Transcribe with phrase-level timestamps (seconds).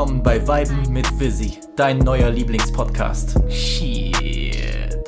[0.00, 3.34] willkommen bei Weiben mit Visi, dein neuer Lieblingspodcast.
[3.50, 4.98] Shit.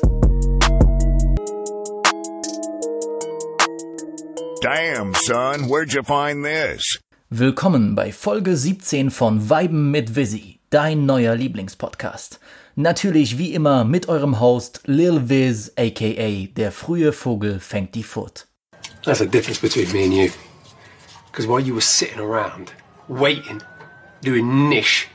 [4.61, 6.99] Damn, son, where'd you find this?
[7.31, 12.39] Willkommen bei Folge 17 von Weiben mit Visi, dein neuer Lieblingspodcast.
[12.75, 18.47] Natürlich wie immer mit eurem Host Lil Viz, aka der frühe Vogel fängt die Furt.
[19.03, 20.31] That's the difference between me and you.
[21.31, 22.71] Because while you were sitting around,
[23.07, 23.59] waiting,
[24.23, 25.07] doing niche,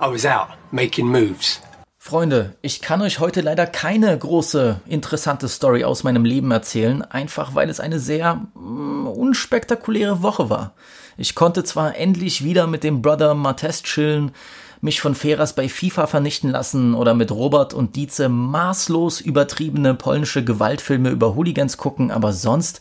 [0.00, 1.60] I was out, making moves.
[1.98, 7.54] Freunde, ich kann euch heute leider keine große, interessante Story aus meinem Leben erzählen, einfach
[7.54, 10.72] weil es eine sehr mm, unspektakuläre Woche war.
[11.18, 14.30] Ich konnte zwar endlich wieder mit dem Brother Martes chillen,
[14.80, 20.44] mich von Feras bei FIFA vernichten lassen oder mit Robert und Dietze maßlos übertriebene polnische
[20.44, 22.80] Gewaltfilme über Hooligans gucken, aber sonst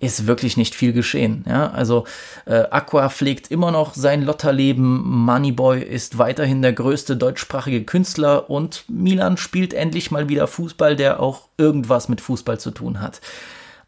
[0.00, 1.44] ist wirklich nicht viel geschehen.
[1.48, 2.04] Ja, also
[2.46, 8.84] äh, Aqua pflegt immer noch sein Lotterleben, Moneyboy ist weiterhin der größte deutschsprachige Künstler und
[8.88, 13.20] Milan spielt endlich mal wieder Fußball, der auch irgendwas mit Fußball zu tun hat.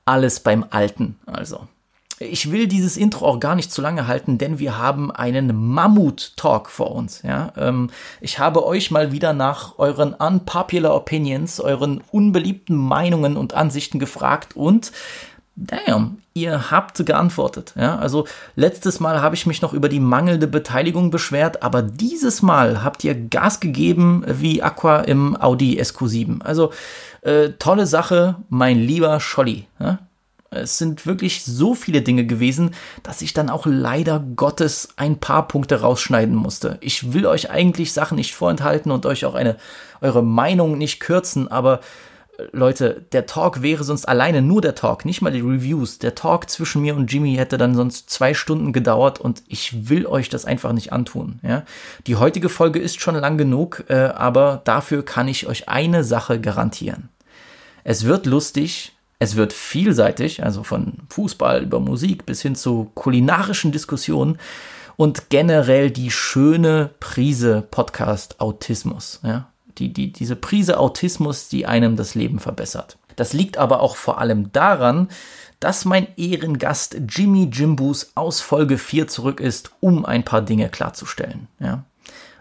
[0.04, 1.68] Alles beim Alten, also.
[2.22, 6.68] Ich will dieses Intro auch gar nicht zu lange halten, denn wir haben einen Mammut-Talk
[6.68, 7.22] vor uns.
[7.22, 7.54] Ja?
[7.56, 7.88] Ähm,
[8.20, 14.54] ich habe euch mal wieder nach euren unpopular Opinions, euren unbeliebten Meinungen und Ansichten gefragt
[14.54, 14.92] und
[15.60, 17.74] damn, ihr habt geantwortet.
[17.76, 22.42] Ja, also letztes Mal habe ich mich noch über die mangelnde Beteiligung beschwert, aber dieses
[22.42, 26.42] Mal habt ihr Gas gegeben wie Aqua im Audi SQ7.
[26.42, 26.72] Also
[27.22, 29.66] äh, tolle Sache, mein lieber Scholli.
[29.78, 29.98] Ja?
[30.52, 35.46] Es sind wirklich so viele Dinge gewesen, dass ich dann auch leider Gottes ein paar
[35.46, 36.78] Punkte rausschneiden musste.
[36.80, 39.56] Ich will euch eigentlich Sachen nicht vorenthalten und euch auch eine
[40.00, 41.80] eure Meinung nicht kürzen, aber
[42.52, 45.98] Leute, der Talk wäre sonst alleine nur der Talk, nicht mal die Reviews.
[45.98, 50.06] Der Talk zwischen mir und Jimmy hätte dann sonst zwei Stunden gedauert und ich will
[50.06, 51.40] euch das einfach nicht antun.
[51.42, 51.64] Ja?
[52.06, 56.40] Die heutige Folge ist schon lang genug, äh, aber dafür kann ich euch eine Sache
[56.40, 57.08] garantieren.
[57.84, 63.72] Es wird lustig, es wird vielseitig, also von Fußball über Musik bis hin zu kulinarischen
[63.72, 64.38] Diskussionen
[64.96, 69.20] und generell die schöne Prise Podcast Autismus.
[69.22, 69.49] Ja?
[69.80, 72.98] Die, die, diese Prise Autismus, die einem das Leben verbessert.
[73.16, 75.08] Das liegt aber auch vor allem daran,
[75.58, 81.48] dass mein Ehrengast Jimmy Jimbus aus Folge 4 zurück ist, um ein paar Dinge klarzustellen.
[81.58, 81.84] Ja.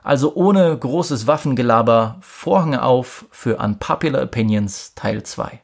[0.04, 5.60] Also ohne großes Waffengelaber, Vorhänge auf für Unpopular Opinions Teil 2.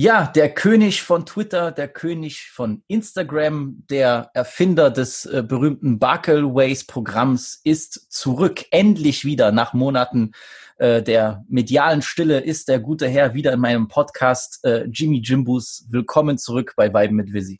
[0.00, 7.60] Ja, der König von Twitter, der König von Instagram, der Erfinder des äh, berühmten Barkelways-Programms
[7.64, 10.34] ist zurück, endlich wieder nach Monaten
[10.76, 14.64] äh, der medialen Stille ist der gute Herr wieder in meinem Podcast.
[14.64, 17.58] Äh, Jimmy Jimbus, willkommen zurück bei Weiben mit Visi.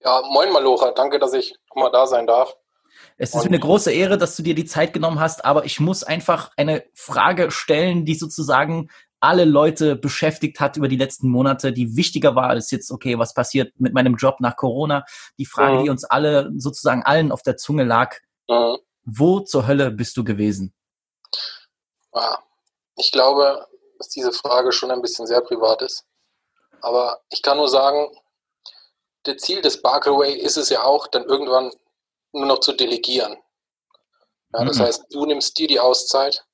[0.00, 2.56] Ja, moin Malocha, danke, dass ich nochmal da sein darf.
[3.18, 5.80] Es ist mir eine große Ehre, dass du dir die Zeit genommen hast, aber ich
[5.80, 8.88] muss einfach eine Frage stellen, die sozusagen
[9.20, 13.34] alle Leute beschäftigt hat über die letzten Monate, die wichtiger war als jetzt, okay, was
[13.34, 15.04] passiert mit meinem Job nach Corona?
[15.38, 15.84] Die Frage, mhm.
[15.84, 18.16] die uns alle sozusagen allen auf der Zunge lag,
[18.48, 18.78] mhm.
[19.04, 20.74] wo zur Hölle bist du gewesen?
[22.14, 22.38] Ja,
[22.96, 23.66] ich glaube,
[23.98, 26.04] dass diese Frage schon ein bisschen sehr privat ist.
[26.80, 28.08] Aber ich kann nur sagen,
[29.24, 31.72] der Ziel des Barclay ist es ja auch, dann irgendwann
[32.32, 33.36] nur noch zu delegieren.
[34.52, 34.82] Ja, das mhm.
[34.82, 36.44] heißt, du nimmst dir die Auszeit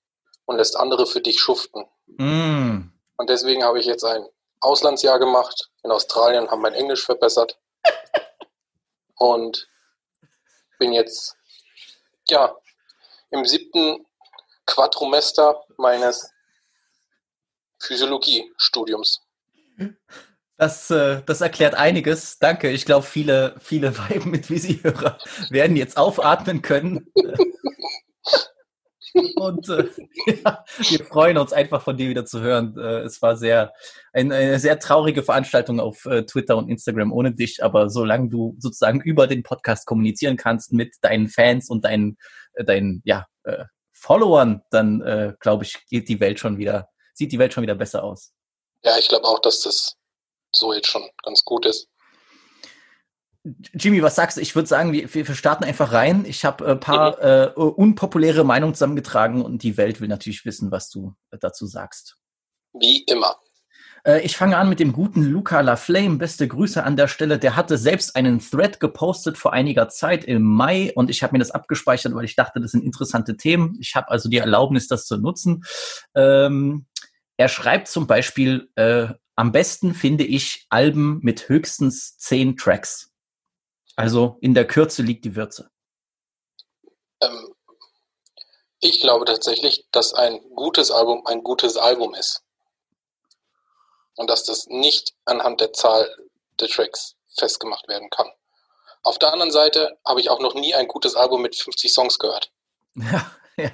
[0.46, 1.84] und lässt andere für dich schuften.
[2.18, 2.92] Mm.
[3.16, 4.24] Und deswegen habe ich jetzt ein
[4.60, 7.58] Auslandsjahr gemacht in Australien, habe mein Englisch verbessert
[9.16, 9.68] und
[10.78, 11.36] bin jetzt
[12.28, 12.54] ja
[13.30, 14.06] im siebten
[14.66, 16.30] Quadrumester meines
[17.80, 19.20] Physiologiestudiums.
[20.56, 22.38] Das, äh, das erklärt einiges.
[22.38, 22.70] Danke.
[22.70, 25.18] Ich glaube, viele, viele Weiben mit Visi-Hörer
[25.50, 27.12] werden jetzt aufatmen können.
[29.36, 29.88] Und äh,
[30.44, 32.76] ja, wir freuen uns einfach von dir wieder zu hören.
[32.78, 33.72] Äh, es war sehr
[34.12, 38.56] ein, eine sehr traurige Veranstaltung auf äh, Twitter und Instagram ohne dich, aber solange du
[38.58, 42.16] sozusagen über den Podcast kommunizieren kannst mit deinen Fans und deinen,
[42.54, 47.32] äh, deinen ja, äh, Followern, dann äh, glaube ich, geht die Welt schon wieder, sieht
[47.32, 48.32] die Welt schon wieder besser aus.
[48.84, 49.94] Ja, ich glaube auch, dass das
[50.54, 51.88] so jetzt schon ganz gut ist.
[53.44, 54.40] Jimmy, was sagst du?
[54.40, 56.24] Ich würde sagen, wir, wir starten einfach rein.
[56.26, 57.52] Ich habe ein paar mhm.
[57.56, 62.18] äh, unpopuläre Meinungen zusammengetragen und die Welt will natürlich wissen, was du dazu sagst.
[62.72, 63.36] Wie immer.
[64.04, 66.18] Äh, ich fange an mit dem guten Luca Laflame.
[66.18, 67.38] Beste Grüße an der Stelle.
[67.38, 71.38] Der hatte selbst einen Thread gepostet vor einiger Zeit im Mai und ich habe mir
[71.38, 73.76] das abgespeichert, weil ich dachte, das sind interessante Themen.
[73.80, 75.64] Ich habe also die Erlaubnis, das zu nutzen.
[76.14, 76.86] Ähm,
[77.36, 83.11] er schreibt zum Beispiel, äh, am besten finde ich Alben mit höchstens zehn Tracks.
[83.96, 85.70] Also in der Kürze liegt die Würze.
[87.20, 87.54] Ähm,
[88.80, 92.42] ich glaube tatsächlich, dass ein gutes Album ein gutes Album ist.
[94.16, 96.08] Und dass das nicht anhand der Zahl
[96.60, 98.30] der Tracks festgemacht werden kann.
[99.02, 102.18] Auf der anderen Seite habe ich auch noch nie ein gutes Album mit 50 Songs
[102.18, 102.52] gehört.
[102.94, 103.70] Ja, ja.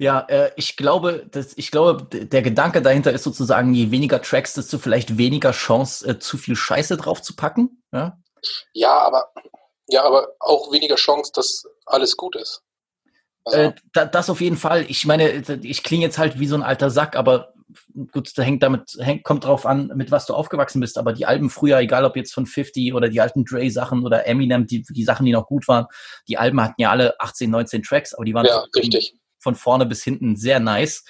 [0.00, 4.54] Ja, äh, ich glaube, dass, ich glaube, der Gedanke dahinter ist sozusagen, je weniger Tracks,
[4.54, 7.82] desto vielleicht weniger Chance, äh, zu viel Scheiße drauf zu packen.
[7.92, 8.16] Ja,
[8.72, 9.32] Ja, aber,
[9.88, 12.62] ja, aber auch weniger Chance, dass alles gut ist.
[13.44, 14.84] Also, äh, da, das auf jeden Fall.
[14.88, 17.54] Ich meine, ich klinge jetzt halt wie so ein alter Sack, aber
[18.12, 20.98] gut, da hängt damit, hängt, kommt drauf an, mit was du aufgewachsen bist.
[20.98, 24.66] Aber die Alben früher, egal ob jetzt von 50 oder die alten Dre-Sachen oder Eminem,
[24.66, 25.86] die, die Sachen, die noch gut waren,
[26.28, 28.64] die Alben hatten ja alle 18, 19 Tracks, aber die waren ja,
[29.38, 31.04] von vorne bis hinten sehr nice.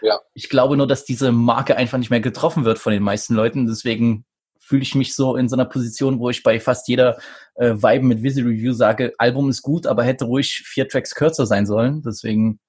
[0.00, 0.20] Ja.
[0.34, 3.66] Ich glaube nur, dass diese Marke einfach nicht mehr getroffen wird von den meisten Leuten.
[3.66, 4.24] Deswegen
[4.64, 7.18] fühle ich mich so in so einer Position, wo ich bei fast jeder
[7.54, 11.46] äh, Vibe mit Visual Review sage, Album ist gut, aber hätte ruhig vier Tracks kürzer
[11.46, 12.02] sein sollen.
[12.02, 12.60] Deswegen,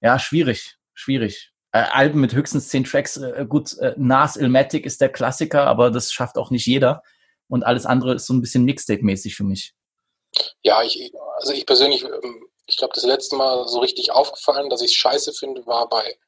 [0.00, 1.52] ja, schwierig, schwierig.
[1.72, 5.90] Äh, Alben mit höchstens zehn Tracks, äh, gut, äh, Nas Ilmatic ist der Klassiker, aber
[5.90, 7.02] das schafft auch nicht jeder.
[7.48, 9.74] Und alles andere ist so ein bisschen Mixtape-mäßig für mich.
[10.62, 14.82] Ja, ich, also ich persönlich, ähm, ich glaube, das letzte Mal so richtig aufgefallen, dass
[14.82, 16.18] ich es scheiße finde, war bei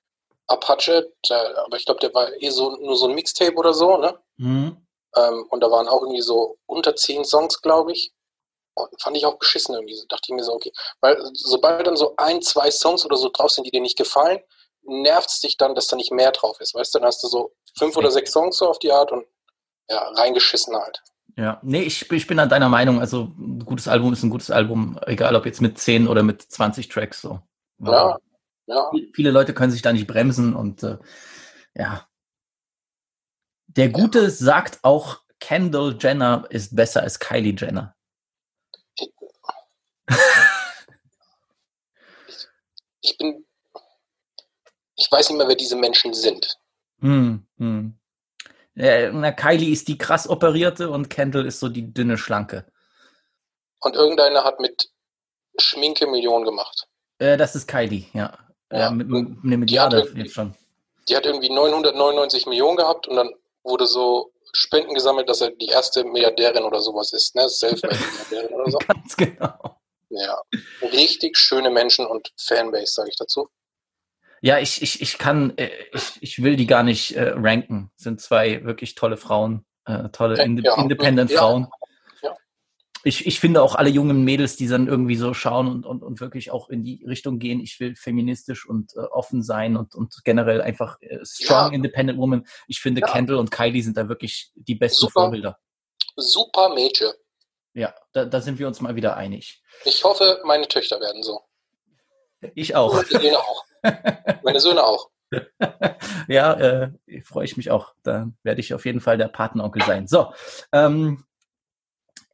[0.47, 4.19] Apache, aber ich glaube, der war eh so nur so ein Mixtape oder so, ne?
[4.37, 4.86] Mhm.
[5.17, 8.13] Ähm, und da waren auch irgendwie so unter zehn Songs, glaube ich.
[8.75, 9.97] Und fand ich auch beschissen irgendwie.
[10.09, 10.73] Dachte ich mir so, okay.
[11.01, 14.41] Weil sobald dann so ein, zwei Songs oder so drauf sind, die dir nicht gefallen,
[14.83, 16.75] nervt es dich dann, dass da nicht mehr drauf ist.
[16.75, 19.25] Weißt du, dann hast du so fünf oder sechs Songs so auf die Art und
[19.89, 21.03] ja, reingeschissen halt.
[21.37, 23.01] Ja, nee, ich, ich bin an deiner Meinung.
[23.01, 26.43] Also ein gutes Album ist ein gutes Album, egal ob jetzt mit 10 oder mit
[26.43, 27.41] 20 Tracks so.
[27.79, 28.19] Ja,
[28.67, 28.91] ja.
[29.15, 30.99] Viele Leute können sich da nicht bremsen und äh,
[31.75, 32.07] ja.
[33.77, 37.95] Der Gute sagt auch, Kendall Jenner ist besser als Kylie Jenner.
[43.01, 43.45] Ich bin,
[44.97, 46.59] ich weiß nicht mehr, wer diese Menschen sind.
[47.01, 47.99] Hm, hm.
[48.75, 52.67] Äh, na, Kylie ist die krass operierte und Kendall ist so die dünne Schlanke.
[53.81, 54.91] Und irgendeiner hat mit
[55.59, 56.89] Schminke Millionen gemacht.
[57.19, 58.37] Äh, das ist Kylie, ja.
[58.73, 58.79] Ja.
[58.79, 60.55] ja mit, mit eine Die hat Milliarde irgendwie- jetzt schon.
[61.09, 63.33] Die hat irgendwie 999 Millionen gehabt und dann
[63.67, 67.49] wurde so Spenden gesammelt, dass er die erste Milliardärin oder sowas ist, ne?
[67.49, 68.79] Selfmade-Milliardärin oder so.
[68.87, 69.79] Ganz genau.
[70.09, 70.41] Ja.
[70.83, 73.49] Richtig schöne Menschen und Fanbase, sage ich dazu.
[74.41, 77.91] Ja, ich, ich, ich kann, äh, ich, ich will die gar nicht äh, ranken.
[77.97, 80.77] Sind zwei wirklich tolle Frauen, äh, tolle Ja, Inde ja.
[80.77, 81.39] Independent Ja.
[81.39, 81.63] Frauen.
[81.63, 81.86] Ja.
[83.07, 86.21] Ich, ich finde auch alle jungen Mädels, die dann irgendwie so schauen und, und, und
[86.21, 90.13] wirklich auch in die Richtung gehen, ich will feministisch und äh, offen sein und, und
[90.25, 91.73] generell einfach äh, strong Ja.
[91.73, 92.45] independent woman.
[92.67, 93.07] Ich finde Ja.
[93.07, 95.21] Kendall und Kylie sind da wirklich die besten Super.
[95.21, 95.57] Vorbilder.
[96.17, 97.13] Super Mädchen.
[97.75, 99.63] Ja, da, da sind wir uns mal wieder einig.
[99.85, 101.43] Ich hoffe, meine Töchter werden so.
[102.57, 102.93] Ich auch.
[102.93, 103.65] Meine Söhne auch.
[104.43, 105.11] Meine Söhne auch.
[106.27, 106.91] ja, äh,
[107.23, 107.95] freue ich mich auch.
[108.03, 110.09] Da werde ich auf jeden Fall der Patenonkel sein.
[110.09, 110.33] So,
[110.73, 111.25] ähm,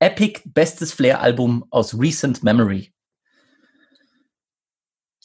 [0.03, 2.93] Epic bestes Flair-Album aus Recent Memory.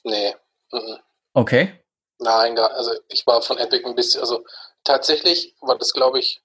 [0.04, 0.36] Nee.
[0.72, 0.98] Mhm.
[1.34, 1.84] Okay.
[2.20, 4.46] Nein, also ich war von Epic ein bisschen, also
[4.84, 6.42] tatsächlich war das, glaube ich,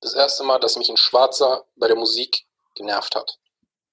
[0.00, 3.38] das erste Mal, dass mich ein Schwarzer bei der Musik genervt hat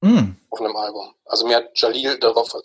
[0.02, 1.14] Hm, auf einem Album.
[1.26, 2.56] Also mir hat Jalil darauf,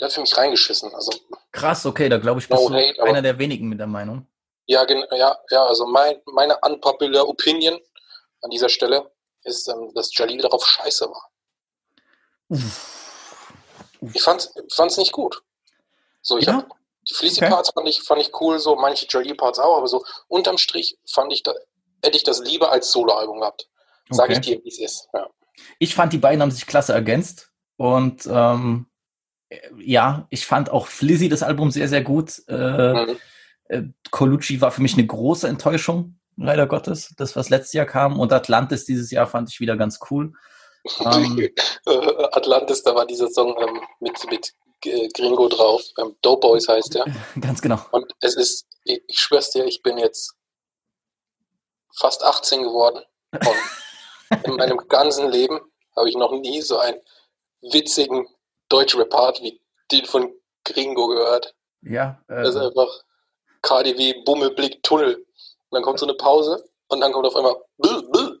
[0.00, 0.94] der hat für mich reingeschissen.
[0.94, 1.12] Also
[1.52, 4.26] krass, okay, da glaube ich, No bist du hate, einer der wenigen mit der Meinung.
[4.66, 7.78] ja, ja, ja, also mein, meine unpopular Opinion
[8.40, 9.10] an dieser Stelle
[9.46, 11.30] ist, ähm, dass Jalil darauf scheiße war.
[14.12, 15.42] Ich fand's, fand's nicht gut.
[16.22, 16.54] So, ich Ja?
[16.54, 16.68] hab,
[17.08, 17.50] die Fleecy Okay.
[17.50, 20.98] Parts fand ich, fand ich cool, so manche Jalil Parts auch, aber so unterm Strich
[21.08, 21.54] fand ich da,
[22.02, 23.68] hätte ich das lieber als Soloalbum gehabt.
[24.10, 24.56] Sag ich Okay.
[24.56, 25.08] dir, wie es ist.
[25.12, 25.28] Ja.
[25.78, 27.50] Ich fand, die beiden haben sich klasse ergänzt.
[27.76, 28.86] Und ähm,
[29.48, 32.42] äh, ja, ich fand auch Flizzy das Album sehr, sehr gut.
[32.48, 33.18] Äh, Mhm.
[33.68, 37.14] äh, Colucci war für mich eine große Enttäuschung, leider Gottes.
[37.16, 38.18] Das, was letztes Jahr kam.
[38.18, 40.32] Und Atlantis dieses Jahr fand ich wieder ganz cool.
[41.00, 41.50] Ähm,
[41.86, 44.52] Äh, Atlantis, da war dieser Song ähm, mit, mit
[44.84, 45.82] äh, Gringo drauf.
[45.98, 47.04] Ähm, Dope Boys heißt der.
[47.40, 47.80] ganz genau.
[47.92, 50.34] Und es ist, ich, ich schwör's dir, ich bin jetzt
[51.96, 53.02] fast 18 geworden.
[53.32, 55.60] Und in meinem ganzen Leben
[55.96, 56.98] habe ich noch nie so einen
[57.62, 58.26] witzigen
[58.68, 59.60] Deutsch-Rap-Part wie
[59.92, 60.32] den von
[60.64, 61.54] Gringo gehört.
[61.82, 62.88] Ja, äh, Das ist einfach
[63.62, 65.24] KDW, Bummelblick, Tunnel.
[65.68, 67.56] Und dann kommt so eine Pause und dann kommt auf einmal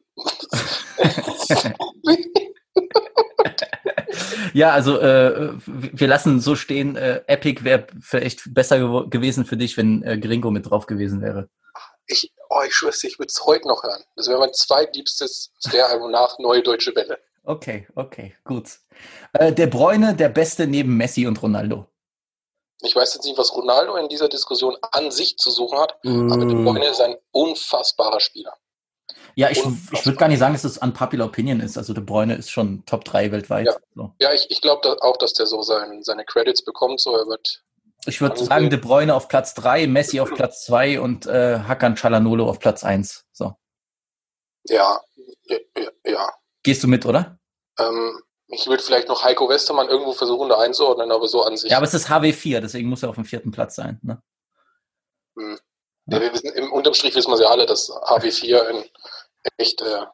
[4.54, 9.56] ja, also äh, wir lassen so stehen, äh, Epic wäre vielleicht besser gewo- gewesen für
[9.56, 11.48] dich, wenn äh, Gringo mit drauf gewesen wäre.
[12.06, 14.02] Ich, oh, ich schwör's ich würde es heute noch hören.
[14.14, 17.18] Das wäre mein zweitliebstes Flair-Album nach Neue Deutsche Welle.
[17.42, 18.78] Okay, okay, gut.
[19.32, 21.86] Äh, der Bräune, der Beste neben Messi und Ronaldo.
[22.82, 26.44] Ich weiß jetzt nicht, was Ronaldo in dieser Diskussion an sich zu suchen hat, aber
[26.44, 28.52] De Bruyne ist ein unfassbarer Spieler.
[29.34, 30.00] Ja, ich, Unfassbar.
[30.00, 31.76] ich würde gar nicht sagen, dass es unpopular Opinion ist.
[31.76, 33.66] Also De Bruyne ist schon Top 3 weltweit.
[33.66, 33.76] Ja.
[33.94, 34.14] So.
[34.18, 37.00] Ja, ich, ich glaube da auch, dass der so sein, seine Credits bekommt.
[37.00, 37.62] So, er wird.
[38.06, 41.96] Ich würde sagen, De Bruyne auf Platz 3, Messi auf Platz 2 und äh, Hakan
[41.96, 43.26] Çalhanoğlu auf Platz 1.
[43.32, 43.52] So.
[44.68, 45.00] Ja,
[45.44, 46.32] ja, ja, ja.
[46.62, 47.38] Gehst du mit, oder?
[47.78, 51.70] Ähm, ich würde vielleicht noch Heiko Westermann irgendwo versuchen, da einzuordnen, aber so an sich.
[51.70, 53.98] Ja, aber es ist HW4, deswegen muss er auf dem vierten Platz sein.
[54.02, 54.22] Ne?
[55.36, 55.58] Hm.
[56.06, 58.84] Ja, wir wissen, Im Unterstrich wissen wir ja alle, dass HW4 ein
[59.56, 60.06] echt äh.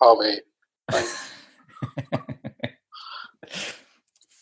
[0.00, 0.42] Ein,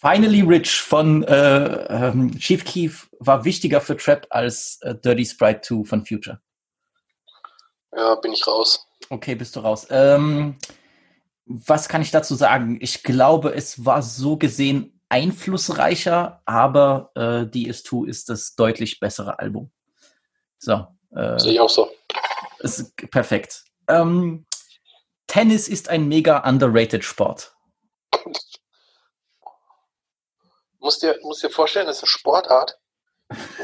[0.00, 5.60] Finally Rich von äh, ähm, Chief Keef war wichtiger für Trap als äh, Dirty Sprite
[5.60, 6.40] 2 von Future.
[7.96, 8.84] ja, bin ich raus.
[9.10, 9.86] Okay, bist du raus.
[9.90, 10.58] Ähm,
[11.44, 12.78] was kann ich dazu sagen?
[12.80, 19.70] Ich glaube, es war so gesehen einflussreicher, aber äh, DS2 ist das deutlich bessere Album.
[20.58, 21.90] So, äh, Sehe ich auch so.
[22.60, 23.64] ist perfekt.
[23.88, 24.46] Ähm,
[25.26, 27.54] Tennis ist ein mega underrated Sport.
[30.78, 32.76] Musst dir, musst dir vorstellen, das ist eine Sportart,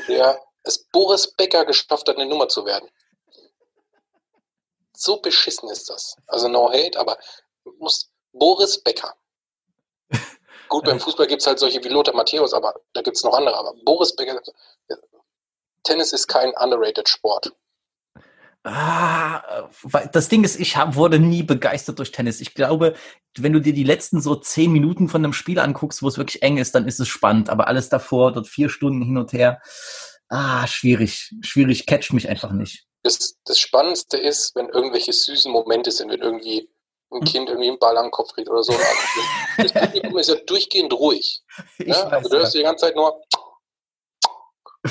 [0.07, 2.89] der es Boris Becker geschafft hat, eine Nummer zu werden.
[4.95, 6.15] So beschissen ist das.
[6.29, 7.19] Also no hate, aber
[7.79, 9.15] muss Boris Becker.
[10.69, 13.35] Gut, beim Fußball gibt es halt solche wie Lothar Matthäus, aber da gibt es noch
[13.35, 13.57] andere.
[13.57, 14.41] Aber Boris Becker,
[15.83, 17.53] Tennis ist kein underrated Sport.
[18.65, 19.69] Ah,
[20.13, 22.41] das Ding ist, ich hab, wurde nie begeistert durch Tennis.
[22.41, 22.95] Ich glaube,
[23.37, 26.43] wenn du dir die letzten so zehn Minuten von einem Spiel anguckst, wo es wirklich
[26.43, 27.49] eng ist, dann ist es spannend.
[27.49, 29.63] Aber alles davor, dort vier Stunden hin und her,
[30.29, 32.85] ah, schwierig, schwierig, catcht mich einfach nicht.
[33.03, 36.69] Das, das Spannendste ist, wenn irgendwelche süßen Momente sind, wenn irgendwie
[37.11, 38.75] ein Kind irgendwie einen Ball am Kopf kriegt oder so.
[39.57, 41.43] Das Publikum ist ja durchgehend ruhig.
[41.79, 41.95] Ne?
[42.13, 42.61] also du hörst ja.
[42.61, 43.21] die ganze Zeit nur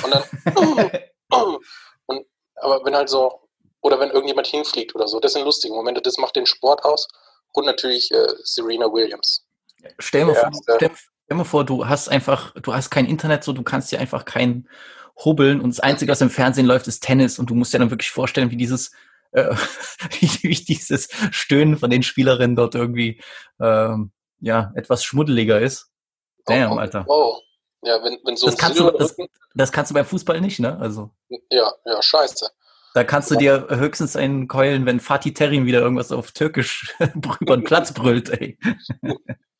[0.02, 0.24] und dann
[2.06, 3.48] und, aber wenn halt so
[3.80, 7.08] oder wenn irgendjemand hinfliegt oder so, das sind lustige Momente, das macht den Sport aus
[7.52, 9.44] und natürlich äh, Serena Williams.
[9.98, 10.90] Stell mir, vor, stell,
[11.24, 14.24] stell mir vor, du hast einfach, du hast kein Internet, so du kannst dir einfach
[14.24, 14.68] kein
[15.24, 17.90] hubbeln und das Einzige, was im Fernsehen läuft, ist Tennis und du musst dir dann
[17.90, 18.92] wirklich vorstellen, wie dieses
[19.32, 19.54] äh,
[20.20, 23.20] wie, wie dieses Stöhnen von den Spielerinnen dort irgendwie
[23.60, 25.90] ähm, ja etwas schmuddeliger ist.
[26.46, 27.04] Damn, oh, Alter.
[27.08, 27.36] Oh.
[27.82, 29.16] Ja, wenn, wenn so Das ein kannst, du, das,
[29.54, 30.76] das kannst du beim Fußball nicht, ne?
[30.80, 31.10] Also
[31.50, 32.50] ja, ja, scheiße.
[32.94, 36.92] da kannst du dir höchstens einen keulen, wenn Fatih Terim wieder irgendwas auf Türkisch
[37.40, 38.58] über den Platz brüllt, ey.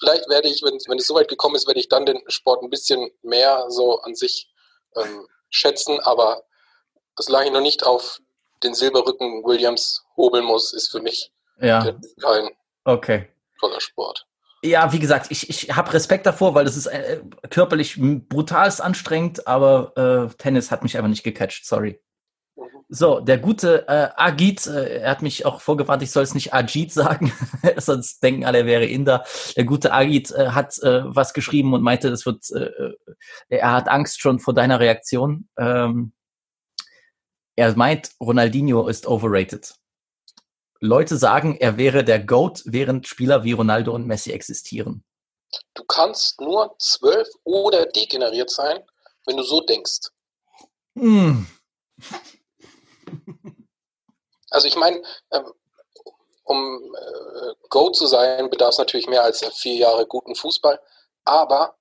[0.01, 2.71] Vielleicht werde ich, wenn, wenn es soweit gekommen ist, werde ich dann den Sport ein
[2.71, 4.51] bisschen mehr so an sich
[4.97, 6.43] ähm, schätzen, aber
[7.19, 8.19] solange ich noch nicht auf
[8.63, 12.51] den Silberrücken Williams hobeln muss, ist für mich Ja, kein
[12.85, 13.29] okay.
[13.61, 14.27] toller Sport.
[14.63, 19.47] Ja, wie gesagt, ich, ich habe Respekt davor, weil das ist äh, körperlich brutalst anstrengend,
[19.47, 22.01] aber äh, Tennis hat mich einfach nicht gecatcht, sorry.
[22.57, 22.65] Mhm.
[22.89, 26.55] So, der gute äh, Agit, äh, er hat mich auch vorgewarnt, ich soll es nicht
[26.55, 27.33] Ajit sagen,
[27.77, 29.25] sonst denken alle, er wäre Inder.
[29.57, 32.95] Der gute Agit äh, hat äh, was geschrieben und meinte, das wird, äh, äh,
[33.49, 35.49] er hat Angst schon vor deiner Reaktion.
[35.57, 36.13] Ähm,
[37.59, 39.75] er meint, Ronaldinho ist overrated.
[40.79, 45.05] Leute sagen, er wäre der GOAT, während Spieler wie Ronaldo und Messi existieren.
[45.75, 48.79] Du kannst nur zwölf oder degeneriert sein,
[49.27, 50.09] wenn du so denkst.
[50.97, 51.47] Hm.
[54.51, 55.53] Also ich meine, ähm,
[56.45, 60.81] um äh, Go zu sein, bedarf es natürlich mehr als vier Jahre guten Fußball.
[61.25, 61.77] Aber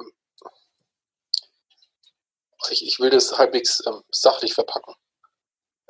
[0.00, 0.12] ähm,
[2.70, 4.94] ich, ich will das halbwegs ähm, sachlich verpacken.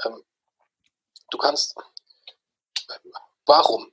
[0.05, 0.23] Ähm,
[1.31, 1.75] du kannst.
[3.47, 3.87] Warum?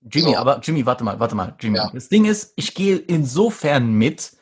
[0.00, 0.36] Jimmy, So.
[0.38, 1.76] aber Jimmy, warte mal, warte mal, Jimmy.
[1.78, 1.90] Ja.
[1.92, 4.32] Das Ding ist, ich gehe insofern mit,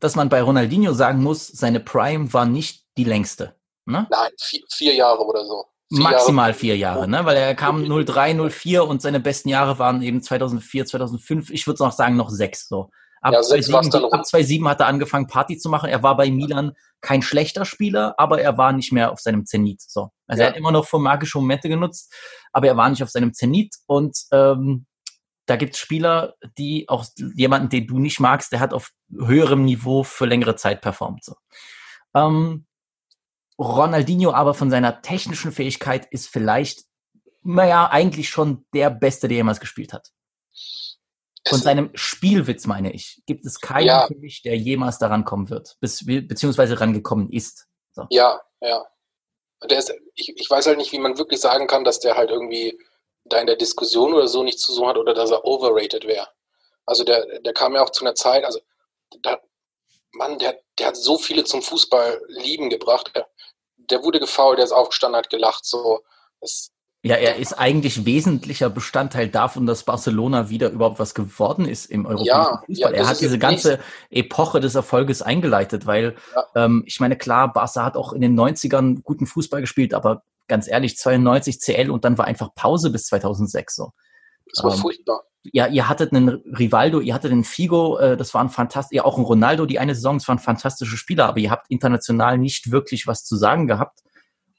[0.00, 3.56] dass man bei Ronaldinho sagen muss, seine Prime war nicht die längste.
[3.86, 4.06] Ne?
[4.10, 5.64] Nein, vier, vier Jahre oder so.
[5.90, 6.58] Vier Maximal Jahre.
[6.58, 7.24] vier Jahre, ne?
[7.24, 11.50] Weil er kam 03, 04 und seine besten Jahre waren eben 2004, 2005.
[11.50, 12.68] Ich würde noch sagen, noch sechs.
[12.68, 12.90] So.
[13.20, 14.24] Ab, Ja, sechs war's 2007, dann ab rum.
[14.24, 15.90] 2007 hat er angefangen, Party zu machen.
[15.90, 19.80] Er war bei Milan kein schlechter Spieler, aber er war nicht mehr auf seinem Zenit.
[19.82, 20.10] So.
[20.26, 20.48] Also Ja.
[20.48, 22.12] er hat immer noch für magische Momente genutzt,
[22.52, 23.74] aber er war nicht auf seinem Zenit.
[23.86, 24.86] Und ähm,
[25.46, 29.64] da gibt es Spieler, die auch jemanden, den du nicht magst, der hat auf höherem
[29.64, 31.24] Niveau für längere Zeit performt.
[31.24, 31.36] So.
[32.14, 32.66] Ähm,
[33.58, 36.84] Ronaldinho aber von seiner technischen Fähigkeit ist vielleicht,
[37.42, 40.10] naja, eigentlich schon der Beste, der jemals gespielt hat.
[41.48, 44.06] Von seinem Spielwitz, meine ich, gibt es keinen Ja.
[44.06, 47.66] für mich, der jemals daran kommen wird, bis, beziehungsweise rangekommen ist.
[47.92, 48.06] So.
[48.10, 48.86] Ja, ja.
[49.68, 52.30] Der ist, ich, ich weiß halt nicht, wie man wirklich sagen kann, dass der halt
[52.30, 52.78] irgendwie
[53.24, 56.28] da in der Diskussion oder so nicht zu suchen hat oder dass er overrated wäre.
[56.86, 58.60] Also der, der kam ja auch zu einer Zeit, also
[59.22, 59.40] da,
[60.12, 63.10] Mann, der, der hat so viele zum Fußball lieben gebracht.
[63.14, 63.28] Der,
[63.76, 65.64] der wurde gefault, der ist aufgestanden, hat gelacht.
[65.64, 66.00] So,
[66.40, 66.70] das,
[67.02, 72.06] ja, er ist eigentlich wesentlicher Bestandteil davon, dass Barcelona wieder überhaupt was geworden ist im
[72.06, 72.74] europäischen Ja, Fußball.
[72.76, 73.78] ja, er hat diese ganze
[74.10, 76.44] Epoche des Erfolges eingeleitet, weil Ja.
[76.64, 80.66] ähm, ich meine, klar, Barca hat auch in den 90ern guten Fußball gespielt, aber ganz
[80.66, 83.92] ehrlich, 92 CL und dann war einfach Pause bis 2006 so.
[84.52, 85.22] das war Ähm, furchtbar.
[85.52, 89.18] Ja, ihr hattet einen Rivaldo, ihr hattet einen Figo, äh, das waren fantastisch, ja auch
[89.18, 93.06] ein Ronaldo, die eine Saison, das waren fantastische Spieler, aber ihr habt international nicht wirklich
[93.06, 94.00] was zu sagen gehabt.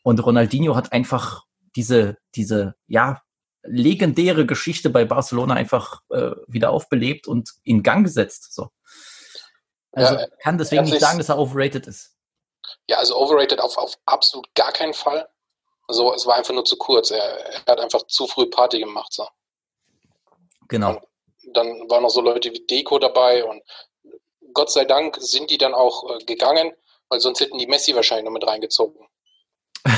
[0.03, 1.43] Und Ronaldinho hat einfach
[1.75, 3.21] diese, diese, ja,
[3.63, 8.53] legendäre Geschichte bei Barcelona einfach äh, wieder aufbelebt und in Gang gesetzt.
[8.53, 8.69] So.
[9.91, 12.15] Also Ja, kann deswegen hat nicht sagen, dass er overrated ist.
[12.87, 15.27] Ja, also overrated auf, auf absolut gar keinen Fall.
[15.87, 17.11] Also es war einfach nur zu kurz.
[17.11, 19.11] Er, er hat einfach zu früh Party gemacht.
[19.11, 19.27] So.
[20.67, 21.01] Genau.
[21.53, 23.63] Dann waren noch so Leute wie Deko dabei und
[24.53, 26.73] Gott sei Dank sind die dann auch äh, gegangen,
[27.09, 29.07] weil sonst hätten die Messi wahrscheinlich noch mit reingezogen.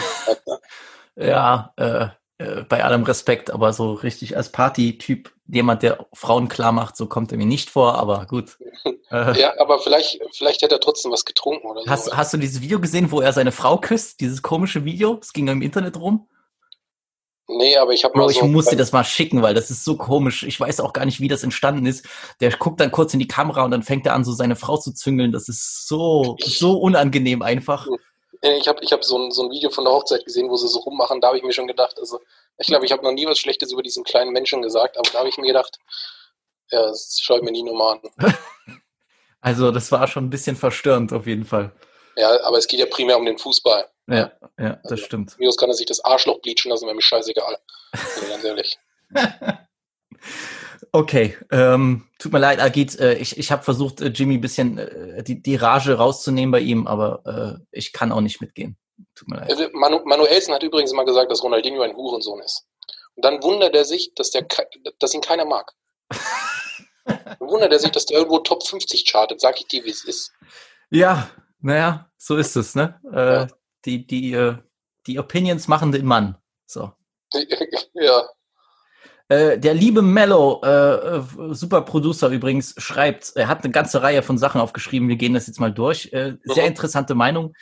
[1.15, 2.07] Ja, äh,
[2.41, 7.05] äh, bei allem Respekt, aber so richtig als Party-Typ, jemand, der Frauen klar macht, so
[7.05, 8.57] kommt er mir nicht vor, aber gut.
[9.11, 11.89] Äh, Ja, aber vielleicht, vielleicht hätte er trotzdem was getrunken oder so.
[11.89, 14.21] Hast, hast du dieses Video gesehen, wo er seine Frau küsst?
[14.21, 15.19] Dieses komische Video?
[15.21, 16.29] Es ging im Internet rum.
[17.49, 18.47] nee, aber ich habe Bro, mal ich so.
[18.47, 20.43] muss dir das mal schicken, weil das ist so komisch.
[20.43, 22.07] Ich weiß auch gar nicht, wie das entstanden ist.
[22.39, 24.77] Der guckt dann kurz in die Kamera und dann fängt er an, so seine Frau
[24.77, 25.33] zu züngeln.
[25.33, 27.87] Das ist so, so unangenehm einfach.
[28.43, 30.55] Nee, Ich habe ich hab so, ein, so ein Video von der Hochzeit gesehen, wo
[30.57, 31.21] sie so rummachen.
[31.21, 32.19] Da habe ich mir schon gedacht, also
[32.57, 35.19] ich glaube, ich habe noch nie was Schlechtes über diesen kleinen Menschen gesagt, aber da
[35.19, 35.77] habe ich mir gedacht,
[36.71, 38.37] ja, das schaue mir nie nochmal an.
[39.43, 41.71] Also, das war schon ein bisschen verstörend auf jeden Fall.
[42.15, 43.89] Ja, aber es geht ja primär um den Fußball.
[44.05, 45.35] Ja, ja, das Also- stimmt.
[45.39, 47.57] Minus kann er sich das Arschloch bleachen lassen, wäre mir scheißegal.
[48.21, 48.77] Nee, ganz ehrlich.
[50.91, 52.99] Okay, ähm, tut mir leid, Agit.
[52.99, 56.59] Äh, ich ich habe versucht, äh, Jimmy ein bisschen äh, die, die Rage rauszunehmen bei
[56.59, 58.77] ihm, aber äh, ich kann auch nicht mitgehen.
[59.15, 59.49] Tut mir leid.
[59.51, 62.65] Äh, Manu, Manuelsen hat übrigens mal gesagt, dass Ronaldinho ein Hurensohn ist.
[63.15, 64.45] Und dann wundert er sich, dass, der,
[64.99, 65.71] dass ihn keiner mag.
[67.03, 70.03] Dann wundert er sich, dass der irgendwo Top 50 chartet, sag ich dir, wie es
[70.03, 70.31] ist.
[70.91, 72.99] Ja, naja, so ist es, ne?
[73.11, 73.47] Äh, Ja.
[73.85, 74.57] Die, die, äh,
[75.07, 76.37] die Opinions machen den Mann.
[76.67, 76.91] So.
[77.93, 78.29] ja,
[79.31, 84.23] Äh, der liebe Mello, äh, äh, super Producer übrigens, schreibt, er hat eine ganze Reihe
[84.23, 86.11] von Sachen aufgeschrieben, wir gehen das jetzt mal durch.
[86.11, 86.69] Äh, sehr Mhm.
[86.71, 87.53] interessante Meinung.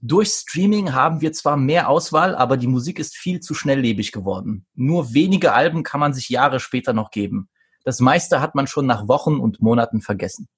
[0.00, 4.64] Durch Streaming haben wir zwar mehr Auswahl, aber die Musik ist viel zu schnelllebig geworden.
[4.74, 7.50] Nur wenige Alben kann man sich Jahre später noch geben.
[7.84, 10.48] Das meiste hat man schon nach Wochen und Monaten vergessen.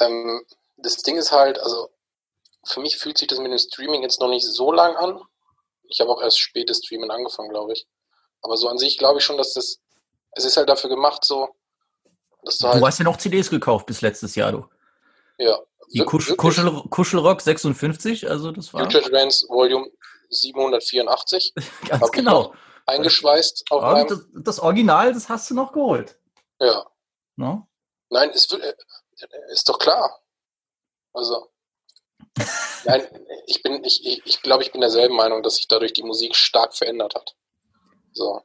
[0.00, 0.42] ähm,
[0.78, 1.90] das Ding ist halt, also
[2.64, 5.20] für mich fühlt sich das mit dem Streaming jetzt noch nicht so lang an.
[5.88, 7.86] Ich habe auch erst spätes Streamen angefangen, glaube ich.
[8.42, 9.80] Aber so an sich glaube ich schon, dass das,
[10.32, 11.48] es ist halt dafür gemacht, so,
[12.42, 14.66] dass du halt, Du hast ja noch CDs gekauft bis letztes Jahr, du.
[15.38, 15.58] ja,
[15.92, 19.90] Die Kusch, Kuschel, Kuschelrock 56, also das war Future Trends Volume
[20.30, 21.54] 784
[21.88, 22.54] ganz genau.
[22.86, 26.18] eingeschweißt auf Aber meinem, das, das Original, das hast du noch geholt.
[26.60, 26.86] ja.
[27.38, 27.66] Ne?
[28.08, 28.74] Nein, wird, äh,
[29.52, 30.20] ist doch klar.
[31.12, 31.50] Also,
[32.84, 33.06] nein,
[33.46, 36.36] ich bin, ich, ich, ich glaube, ich bin derselben Meinung, dass sich dadurch die Musik
[36.36, 37.34] stark verändert hat.
[38.16, 38.40] So,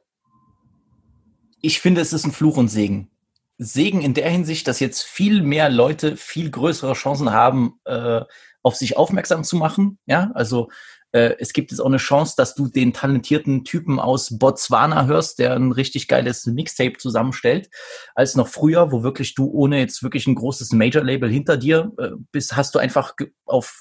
[1.62, 3.10] Ich finde, es ist ein Fluch und Segen.
[3.56, 8.20] Segen in der Hinsicht, dass jetzt viel mehr Leute viel größere Chancen haben, äh,
[8.62, 9.98] auf sich aufmerksam zu machen.
[10.04, 10.68] Ja, also
[11.12, 15.38] äh, es gibt jetzt auch eine Chance, dass du den talentierten Typen aus Botswana hörst,
[15.38, 17.70] der ein richtig geiles Mixtape zusammenstellt,
[18.14, 22.10] als noch früher, wo wirklich du ohne jetzt wirklich ein großes Major-Label hinter dir äh,
[22.30, 23.14] bist, hast du einfach
[23.46, 23.74] auf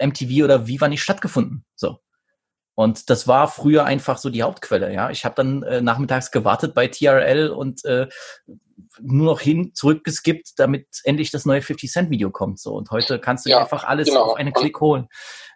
[0.00, 1.64] MTV oder Viva nicht stattgefunden.
[1.76, 2.00] So.
[2.74, 5.10] Und das war früher einfach so die Hauptquelle, ja.
[5.10, 8.08] Ich habe dann äh, nachmittags gewartet bei TRL und äh,
[9.00, 12.58] nur noch hin zurückgeskippt, damit endlich das neue 50 Cent Video kommt.
[12.58, 14.24] So und heute kannst du Ja, einfach alles genau.
[14.24, 15.08] auf einen Klick holen.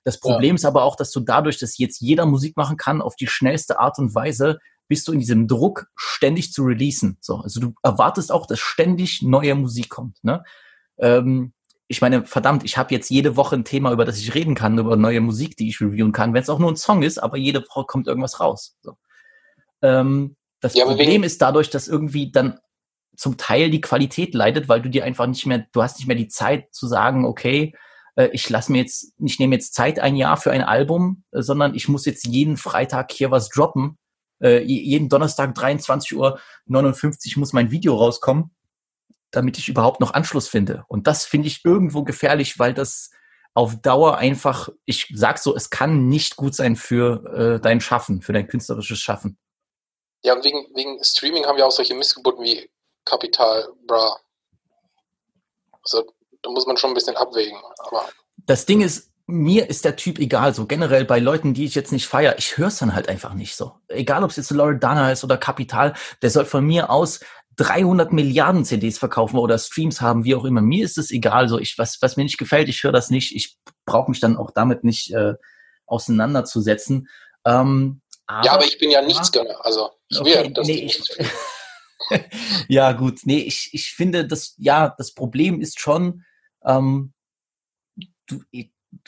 [0.04, 3.16] Das Problem ist aber auch, dass du dadurch, dass jetzt jeder Musik machen kann, auf
[3.16, 7.18] die schnellste Art und Weise, bist du in diesem Druck, ständig zu releasen.
[7.20, 10.22] So, also du erwartest auch, dass ständig neue Musik kommt.
[10.24, 10.42] Ne?
[10.98, 11.52] Ähm,
[11.88, 14.79] ich meine, verdammt, ich habe jetzt jede Woche ein Thema, über das ich reden kann,
[14.79, 17.37] über neue Musik, die ich reviewen kann, wenn es auch nur ein Song ist, aber
[17.38, 18.77] jede Woche kommt irgendwas raus.
[18.83, 18.96] So.
[19.83, 22.59] Ähm, das Ja, Problem ist dadurch, dass irgendwie dann
[23.16, 26.16] zum Teil die Qualität leidet, weil du dir einfach nicht mehr, du hast nicht mehr
[26.16, 27.74] die Zeit zu sagen, okay,
[28.16, 31.42] äh, ich lasse mir jetzt, ich nehme jetzt Zeit ein Jahr für ein Album, äh,
[31.42, 33.98] sondern ich muss jetzt jeden Freitag hier was droppen.
[34.40, 38.51] Äh, je- jeden Donnerstag 23 Uhr 59 muss mein Video rauskommen,
[39.30, 40.84] damit ich überhaupt noch Anschluss finde.
[40.88, 43.10] Und das finde ich irgendwo gefährlich, weil das
[43.54, 48.22] auf Dauer einfach, ich sag so, es kann nicht gut sein für äh, dein Schaffen,
[48.22, 49.38] für dein künstlerisches Schaffen.
[50.22, 52.70] Ja, und wegen, wegen Streaming haben wir auch solche Missgeburten wie
[53.04, 54.18] Kapital Bra.
[55.82, 56.04] Also
[56.42, 57.58] da muss man schon ein bisschen abwägen.
[57.78, 58.08] Aber
[58.46, 61.92] Das Ding ist, mir ist der Typ egal, so generell bei Leuten, die ich jetzt
[61.92, 63.74] nicht feiere, ich höre es dann halt einfach nicht so.
[63.88, 67.20] Egal, ob es jetzt Loredana ist oder Kapital, der soll von mir aus
[67.59, 70.62] 300 Milliarden CDs verkaufen oder Streams haben, wie auch immer.
[70.62, 73.35] Mir ist es egal, so ich was was mir nicht gefällt, ich höre das nicht.
[73.35, 75.35] Ich brauche mich dann auch damit nicht äh,
[75.87, 77.09] auseinanderzusetzen.
[77.44, 79.64] Ähm, ja, aber ich bin ja Nichtsgönner.
[79.64, 81.16] Also ich will ja, Okay, dass nee, ich, nichts
[82.68, 83.21] ja, gut.
[83.25, 86.25] Nee, ich, ich finde, das, ja, das Problem ist schon,
[86.64, 87.12] ähm,
[88.27, 88.42] du,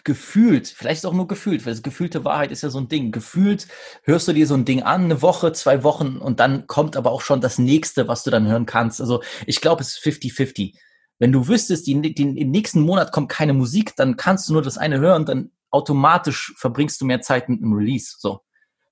[0.04, 3.12] gefühlt, vielleicht ist auch nur gefühlt, weil das gefühlte Wahrheit ist ja so ein Ding.
[3.12, 3.66] Gefühlt
[4.02, 7.12] hörst du dir so ein Ding an, eine Woche, zwei Wochen und dann kommt aber
[7.12, 9.00] auch schon das nächste, was du dann hören kannst.
[9.00, 10.74] Also ich glaube, es ist 50-50.
[11.18, 14.62] Wenn du wüsstest, die, die, im nächsten Monat kommt keine Musik, dann kannst du nur
[14.62, 18.16] das eine hören, dann automatisch verbringst du mehr Zeit mit dem Release.
[18.18, 18.40] So.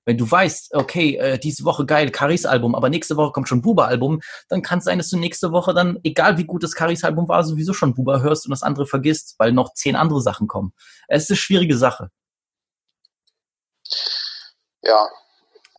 [0.05, 3.61] Wenn du weißt, okay, äh, diese Woche geil, Caris Album, aber nächste Woche kommt schon
[3.61, 6.73] Buba Album, dann kann es sein, dass du nächste Woche dann, egal wie gut das
[6.73, 10.21] Caris Album war, sowieso schon Buba hörst und das andere vergisst, weil noch zehn andere
[10.21, 10.73] Sachen kommen.
[11.07, 12.09] Es ist eine schwierige Sache.
[14.81, 15.07] Ja,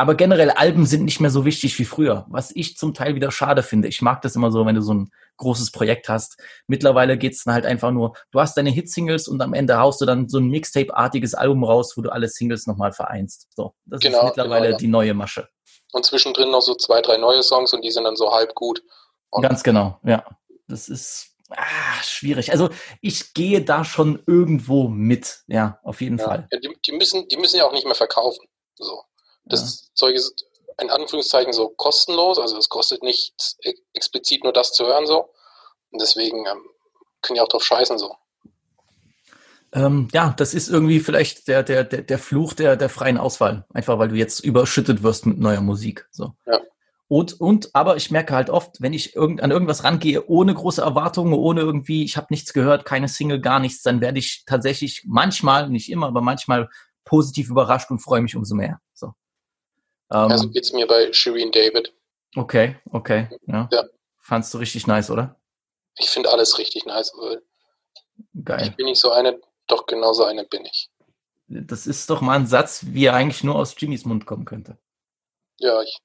[0.00, 3.30] Aber generell Alben sind nicht mehr so wichtig wie früher, was ich zum Teil wieder
[3.30, 3.86] schade finde.
[3.86, 6.38] Ich mag das immer so, wenn du so ein großes Projekt hast.
[6.66, 10.06] Mittlerweile geht's dann halt einfach nur, du hast deine Hitsingles und am Ende haust du
[10.06, 13.48] dann so ein Mixtape-artiges Album raus, wo du alle Singles nochmal vereinst.
[13.54, 14.78] So, das Genau, ist mittlerweile genau, ja.
[14.78, 15.50] die neue Masche.
[15.92, 18.82] und zwischendrin noch so zwei, drei neue Songs und die sind dann so halb gut.
[19.28, 20.24] Und Ganz genau, ja.
[20.66, 22.52] Das ist ah, schwierig.
[22.52, 22.70] Also
[23.02, 26.48] ich gehe da schon irgendwo mit, ja, auf jeden ja, Fall.
[26.50, 28.46] ja, die, die, müssen, die müssen ja auch nicht mehr verkaufen.
[28.76, 29.02] So.
[29.50, 30.46] Das Zeug ist
[30.80, 35.28] in Anführungszeichen so kostenlos, also es kostet nicht ex- explizit nur das zu hören so.
[35.90, 36.62] Und deswegen ähm,
[37.22, 38.14] können die auch drauf scheißen so.
[39.72, 43.66] Ähm, ja, das ist irgendwie vielleicht der, der, der, der Fluch der, der freien Auswahl.
[43.72, 46.08] Einfach weil du jetzt überschüttet wirst mit neuer Musik.
[46.10, 46.32] So.
[46.46, 46.60] Ja.
[47.08, 50.80] Und, und, aber ich merke halt oft, wenn ich irgend, an irgendwas rangehe, ohne große
[50.80, 55.04] Erwartungen, ohne irgendwie, ich habe nichts gehört, keine Single, gar nichts, dann werde ich tatsächlich
[55.06, 56.68] manchmal, nicht immer, aber manchmal
[57.04, 58.80] positiv überrascht und freue mich umso mehr.
[58.94, 59.12] So.
[60.12, 61.92] Ähm, Also geht's mir bei Shireen David.
[62.36, 63.68] okay, okay, ja.
[63.72, 63.84] Ja.
[64.18, 65.36] Fandst du richtig nice, oder?
[65.98, 67.12] Ich finde alles richtig nice.
[68.44, 68.62] Geil.
[68.68, 70.90] Ich bin nicht so eine, doch genauso eine bin ich.
[71.48, 74.78] Das ist doch mal ein Satz, wie er eigentlich nur aus Jimmys Mund kommen könnte.
[75.58, 75.98] Ja, ich,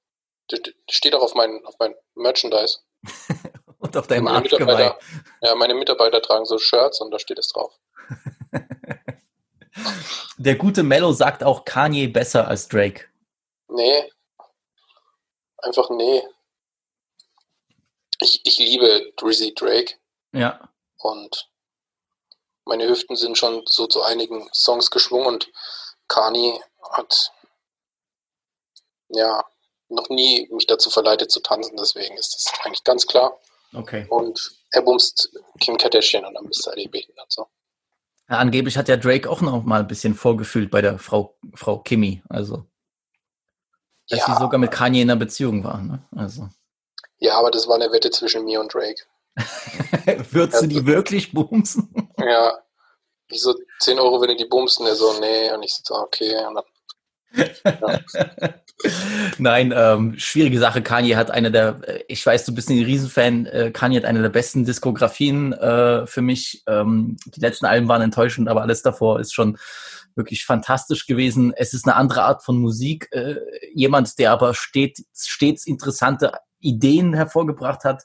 [0.90, 2.80] steht auch auf mein, auf mein Merchandise.
[3.78, 4.42] Und auf deinem meine.
[4.42, 4.98] Mitarbeiter,
[5.42, 7.78] ja, meine Mitarbeiter tragen so Shirts und da steht es drauf.
[10.38, 13.06] Der gute Mello sagt auch Kanye besser als Drake.
[13.68, 14.12] Nee.
[15.58, 16.24] Einfach nee.
[18.20, 19.96] Ich, ich liebe Drizzy Drake
[20.32, 21.50] Ja, und
[22.66, 25.52] meine Hüften sind schon so zu einigen Songs geschwungen und
[26.08, 26.60] Kani
[26.92, 27.32] hat
[29.10, 29.44] ja
[29.90, 33.40] noch nie mich dazu verleitet zu tanzen, deswegen ist das eigentlich ganz klar.
[33.74, 34.08] okay.
[34.10, 34.40] Und
[34.72, 37.32] er bumst Kim Kardashian und dann bist du halt behindert.
[37.32, 37.48] So.
[38.30, 41.80] Ja, angeblich hat ja Drake auch noch mal ein bisschen vorgefühlt bei der Frau, Frau
[41.80, 42.24] Kimmy.
[42.30, 42.66] Also,
[44.10, 44.26] dass Ja.
[44.36, 45.82] sie sogar mit Kanye in einer Beziehung war.
[45.82, 46.00] Ne?
[46.16, 46.50] Also,
[47.18, 49.02] Ja, aber das war eine Wette zwischen mir und Drake.
[50.32, 52.10] wird sie die wirklich bumsen?
[52.18, 52.58] Ja,
[53.30, 55.96] ich so 10 Euro, wenn du die bumst, und er so, nee, und ich so,
[55.96, 56.46] okay.
[56.48, 56.64] Und dann,
[59.38, 60.82] Nein, ähm, schwierige Sache.
[60.82, 64.22] Kanye hat eine der, äh, ich weiß, du bist ein Riesenfan, äh, Kanye hat eine
[64.22, 66.64] der besten Diskografien äh, für mich.
[66.68, 69.58] Ähm, die letzten Alben waren enttäuschend, aber alles davor ist schon
[70.16, 71.54] wirklich fantastisch gewesen.
[71.56, 73.10] Es ist eine andere Art von Musik.
[73.12, 73.36] Äh,
[73.74, 78.04] jemand, der aber steht, stets interessante Ideen hervorgebracht hat.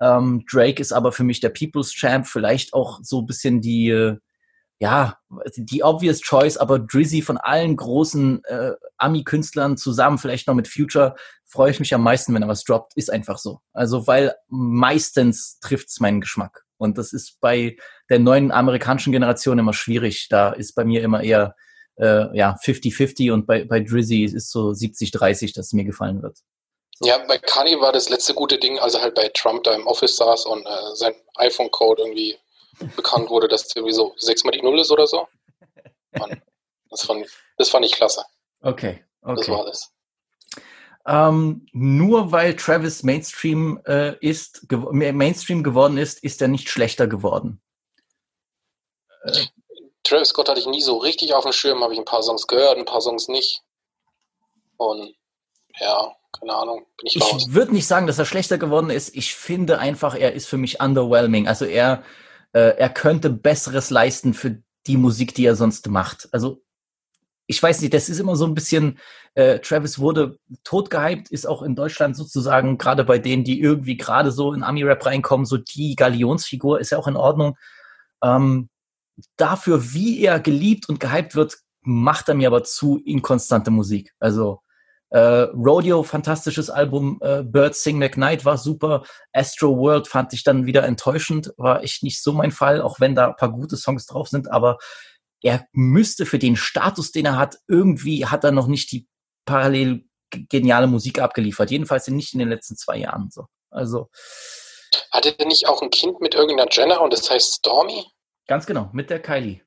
[0.00, 3.90] Ähm, Drake ist aber für mich der People's Champ, vielleicht auch so ein bisschen die,
[3.90, 4.16] äh,
[4.80, 5.18] ja,
[5.56, 11.16] die obvious choice, aber Drizzy von allen großen äh, Ami-Künstlern zusammen, vielleicht noch mit Future,
[11.44, 13.60] freue ich mich am meisten, wenn er was droppt, ist einfach so.
[13.74, 16.64] Also, weil meistens trifft's meinen Geschmack.
[16.78, 17.76] Und das ist bei
[18.08, 20.28] der neuen amerikanischen Generation immer schwierig.
[20.30, 21.54] Da ist bei mir immer eher
[21.96, 26.38] äh, ja 50-50 und bei, bei Drizzy ist so 70-30, dass es mir gefallen wird.
[27.02, 29.86] ja, bei Kanye war das letzte gute Ding, als er halt bei Trump da im
[29.86, 32.38] Office saß und äh, sein iPhone-Code irgendwie
[32.96, 35.26] bekannt wurde, dass irgendwie so sechsmal die Null ist oder so.
[36.18, 36.42] Mann,
[36.90, 38.24] das, fand, das fand ich klasse.
[38.62, 39.52] Okay, Das okay.
[39.52, 39.92] war das.
[41.06, 47.06] Ähm, nur weil Travis Mainstream äh, ist, gew Mainstream geworden ist, ist er nicht schlechter
[47.06, 47.62] geworden.
[50.04, 52.46] Travis Scott hatte ich nie so richtig auf dem Schirm, habe ich ein paar Songs
[52.46, 53.62] gehört, ein paar Songs nicht.
[54.76, 55.14] Und
[55.78, 57.46] ja, keine Ahnung, bin ich raus.
[57.46, 59.14] Ich würde nicht sagen, dass er schlechter geworden ist.
[59.14, 61.48] Ich finde einfach, er ist für mich underwhelming.
[61.48, 62.02] Also er,
[62.52, 66.28] äh, er könnte Besseres leisten für die Musik, die er sonst macht.
[66.32, 66.62] Also
[67.46, 68.98] ich weiß nicht, das ist immer so ein bisschen,
[69.34, 74.30] äh, Travis wurde totgehypt, ist auch in Deutschland sozusagen, gerade bei denen, die irgendwie gerade
[74.30, 77.56] so in Ami-Rap reinkommen, so die Galionsfigur, ist ja auch in Ordnung.
[78.22, 78.68] Ähm,
[79.36, 84.14] dafür, wie er geliebt und gehypt wird, macht er mir aber zu inkonstante Musik.
[84.20, 84.60] Also
[85.10, 90.66] äh, Rodeo, fantastisches Album, äh, Bird Sing McKnight war super, Astro World fand ich dann
[90.66, 94.06] wieder enttäuschend, war echt nicht so mein Fall, auch wenn da ein paar gute Songs
[94.06, 94.78] drauf sind, aber
[95.42, 99.08] er müsste für den Status, den er hat, irgendwie hat er noch nicht die
[99.46, 101.70] parallel geniale Musik abgeliefert.
[101.70, 103.46] Jedenfalls nicht in den letzten zwei Jahren so.
[103.70, 104.10] Also.
[105.10, 108.04] Hatte er nicht auch ein Kind mit irgendeiner Jenna und das heißt Stormy?
[108.46, 109.62] Ganz genau, mit der Kylie.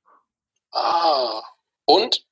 [0.72, 1.42] Ah.
[1.86, 2.26] Und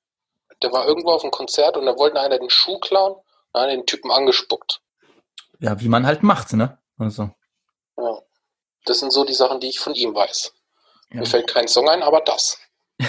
[0.61, 3.15] der war irgendwo auf einem Konzert und da wollten einer den Schuh klauen
[3.51, 4.81] und hat den Typen angespuckt.
[5.59, 6.77] Ja, wie man halt macht, ne?
[6.97, 7.29] Also.
[7.97, 8.19] Ja.
[8.85, 10.53] Das sind so die Sachen, die ich von ihm weiß.
[11.11, 11.19] Ja.
[11.19, 12.57] Mir fällt kein Song ein, aber das.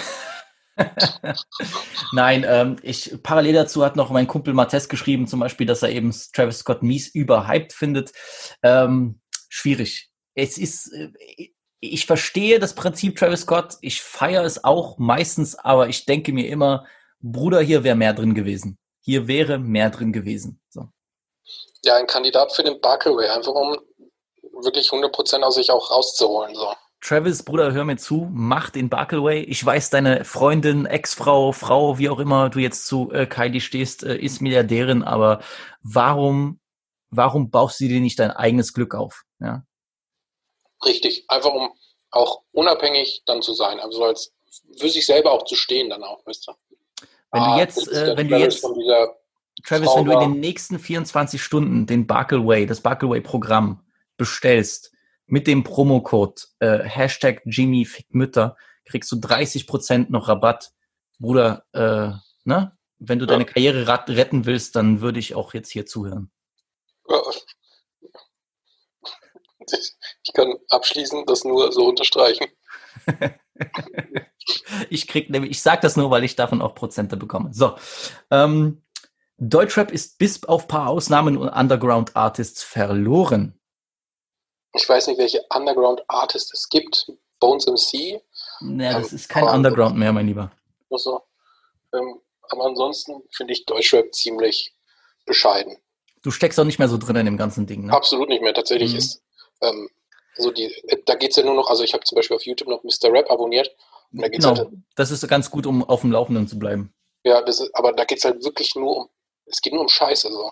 [2.11, 5.89] Nein, ähm, ich parallel dazu hat noch mein Kumpel Mattes geschrieben, zum Beispiel, dass er
[5.89, 8.11] eben Travis Scott mies überhyped findet.
[8.61, 10.09] Ähm, schwierig.
[10.35, 11.11] Es ist, äh,
[11.79, 16.47] ich verstehe das Prinzip Travis Scott, ich feiere es auch meistens, aber ich denke mir
[16.47, 16.85] immer,
[17.23, 18.77] Bruder, hier wäre mehr drin gewesen.
[19.01, 20.61] Hier wäre mehr drin gewesen.
[20.69, 20.89] So.
[21.83, 23.79] Ja, ein Kandidat für den Barkley, einfach um
[24.61, 26.53] wirklich 100% aus sich auch rauszuholen.
[26.53, 26.73] So.
[27.01, 29.43] Travis, Bruder, hör mir zu, mach den Barkley.
[29.43, 34.03] Ich weiß, deine Freundin, Ex-Frau, Frau, wie auch immer du jetzt zu äh, Kylie stehst,
[34.03, 35.41] äh, ist Milliardärin, aber
[35.81, 36.59] warum,
[37.09, 39.23] warum baust du dir nicht dein eigenes Glück auf?
[39.39, 39.65] Ja?
[40.85, 41.71] Richtig, einfach um
[42.11, 44.33] auch unabhängig dann zu sein, also als
[44.77, 46.47] für sich selber auch zu stehen dann auch, weißt
[47.33, 47.39] du.
[47.39, 48.61] Wenn du ah, jetzt, äh, wenn du jetzt,
[49.63, 53.83] Travis, Frau wenn du in den nächsten 24 Stunden den Barkleway, das Barkleway-Programm
[54.17, 54.91] bestellst,
[55.25, 60.71] mit dem Promocode äh, Hashtag Jimmy Mütter, kriegst du 30% noch Rabatt.
[61.19, 62.11] Bruder, äh,
[62.43, 62.77] ne?
[62.99, 63.31] Wenn du ja.
[63.31, 66.31] deine Karriere retten willst, dann würde ich auch jetzt hier zuhören.
[70.23, 72.47] Ich kann abschließend das nur so unterstreichen.
[74.89, 77.53] ich krieg nämlich, ich sage das nur, weil ich davon auch Prozente bekomme.
[77.53, 77.75] So.
[78.31, 78.83] Ähm,
[79.37, 83.59] Deutschrap ist bis auf paar Ausnahmen und Underground-Artists verloren.
[84.73, 87.11] Ich weiß nicht, welche Underground-Artists es gibt.
[87.39, 88.21] Bones MC.
[88.61, 90.51] Naja, das ähm, ist kein Underground mehr, mein Lieber.
[90.89, 91.21] Also,
[91.93, 94.73] ähm, aber ansonsten finde ich Deutschrap ziemlich
[95.25, 95.77] bescheiden.
[96.21, 97.93] Du steckst auch nicht mehr so drin in dem ganzen Ding, ne?
[97.93, 98.53] Absolut nicht mehr.
[98.53, 98.97] Tatsächlich mhm.
[98.97, 99.21] ist
[99.61, 99.89] ähm,
[100.35, 100.73] so die,
[101.05, 103.11] da geht es ja nur noch, also ich habe zum Beispiel auf YouTube noch Mr.
[103.11, 103.75] Rap abonniert
[104.13, 106.93] da geht's genau, halt, das ist ganz gut, um auf dem Laufenden zu bleiben.
[107.23, 109.09] Ja, das ist, aber da geht es halt wirklich nur um,
[109.45, 110.51] es geht nur um Scheiße so.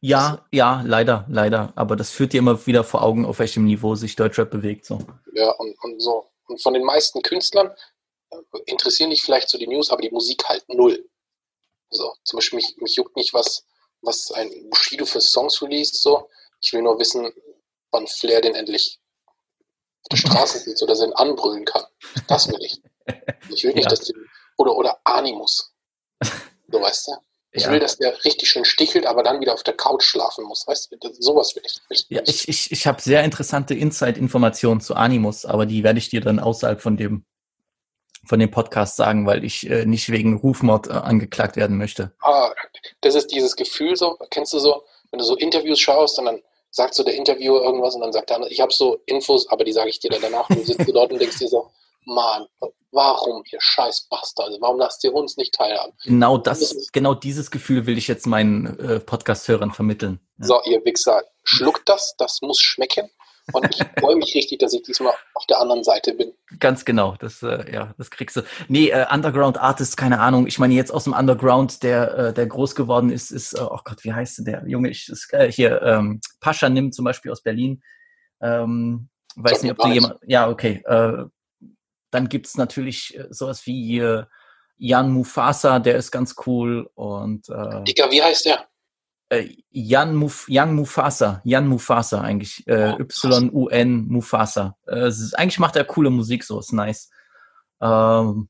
[0.00, 1.72] Ja, ja, leider, leider.
[1.76, 4.84] Aber das führt dir immer wieder vor Augen, auf welchem Niveau sich Deutschrap bewegt.
[4.84, 4.98] So.
[5.32, 6.26] Ja, und, und so.
[6.48, 7.70] Und von den meisten Künstlern
[8.30, 8.36] äh,
[8.66, 11.08] interessieren dich vielleicht so die News, aber die Musik halt null.
[11.90, 13.64] So, zum Beispiel mich, mich juckt nicht, was,
[14.02, 16.02] was ein Bushido für Songs released.
[16.02, 16.28] So.
[16.60, 17.32] Ich will nur wissen,
[17.90, 19.00] wann Flair den endlich
[20.06, 21.82] auf der Straße sitzt oder sie anbrüllen kann.
[22.28, 22.80] Das will ich.
[23.50, 23.90] Ich will nicht, ja.
[23.90, 24.14] dass die,
[24.56, 25.72] oder, oder Animus.
[26.68, 27.12] So weißt du?
[27.52, 27.70] Ich ja.
[27.70, 30.66] will, dass der richtig schön stichelt, aber dann wieder auf der Couch schlafen muss.
[30.66, 31.80] Weißt du, sowas will ich.
[31.88, 36.08] ich ja, ich, ich, ich habe sehr interessante Inside-Informationen zu Animus, aber die werde ich
[36.08, 37.24] dir dann außerhalb von dem,
[38.26, 42.12] von dem Podcast sagen, weil ich äh, nicht wegen Rufmord äh, angeklagt werden möchte.
[42.20, 42.52] Ah,
[43.00, 46.42] das ist dieses Gefühl so, kennst du so, wenn du so Interviews schaust und dann
[46.76, 49.64] sagt so der Interviewer irgendwas und dann sagt der andere, ich habe so Infos, aber
[49.64, 50.48] die sage ich dir dann danach.
[50.50, 51.70] Und du sitzt dort und denkst dir so,
[52.04, 52.46] Mann,
[52.92, 54.48] warum ihr scheiß Bastard?
[54.48, 55.94] Also warum lasst ihr uns nicht teilhaben?
[56.04, 60.20] Genau das, genau dieses Gefühl will ich jetzt meinen äh, Podcast-Hörern vermitteln.
[60.38, 60.46] Ja.
[60.46, 63.10] So, ihr Wichser, schluckt das, das muss schmecken.
[63.52, 66.32] Und ich freue mich richtig, dass ich diesmal auf der anderen Seite bin.
[66.58, 68.42] Ganz genau, das, äh, ja, das kriegst du.
[68.68, 70.46] Nee, äh, Underground Artist, keine Ahnung.
[70.46, 73.78] Ich meine, jetzt aus dem Underground, der, äh, der groß geworden ist, ist, äh, oh
[73.84, 74.90] Gott, wie heißt der Junge?
[74.90, 77.82] Ich, ist, äh, hier, ähm, Pascha nimmt zum Beispiel aus Berlin.
[78.40, 80.82] Ähm, weiß nicht, ob du jemand, ja, okay.
[80.84, 81.24] Äh,
[82.10, 84.02] dann gibt's natürlich äh, sowas wie
[84.78, 88.66] Jan Mufasa, der ist ganz cool und Dicker, wie heißt der?
[89.28, 94.76] Äh, Jan, Muf, Jan Mufasa, Jan Mufasa eigentlich, äh, oh, Y-U-N Mufasa.
[94.86, 97.10] Äh, ist, eigentlich macht er coole Musik, so ist nice.
[97.80, 98.48] Ähm,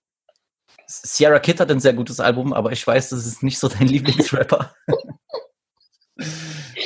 [0.87, 3.87] Sierra Kid hat ein sehr gutes Album, aber ich weiß, das ist nicht so dein
[3.89, 4.75] Lieblingsrapper.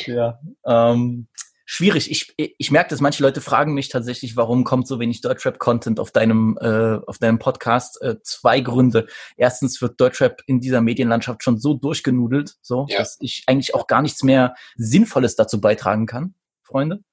[0.06, 0.38] ja.
[0.64, 1.26] Ähm,
[1.70, 2.10] schwierig.
[2.10, 6.10] Ich, ich merke, dass manche Leute fragen mich tatsächlich, warum kommt so wenig Deutschrap-Content auf
[6.10, 8.02] deinem, äh, auf deinem Podcast?
[8.02, 9.06] Äh, zwei Gründe.
[9.36, 12.98] Erstens wird Deutschrap in dieser Medienlandschaft schon so durchgenudelt, so, ja.
[12.98, 17.04] dass ich eigentlich auch gar nichts mehr Sinnvolles dazu beitragen kann, Freunde.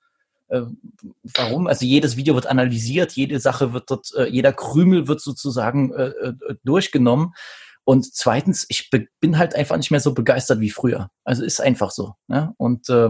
[0.47, 0.63] Äh,
[1.35, 1.67] warum?
[1.67, 6.07] Also jedes Video wird analysiert, jede Sache wird dort, äh, jeder Krümel wird sozusagen äh,
[6.07, 7.35] äh durchgenommen.
[7.83, 8.89] Und zweitens, ich
[9.19, 11.11] bin halt einfach nicht mehr so begeistert wie früher.
[11.23, 12.15] Also ist einfach so.
[12.27, 12.55] Ne?
[12.57, 13.09] Und äh,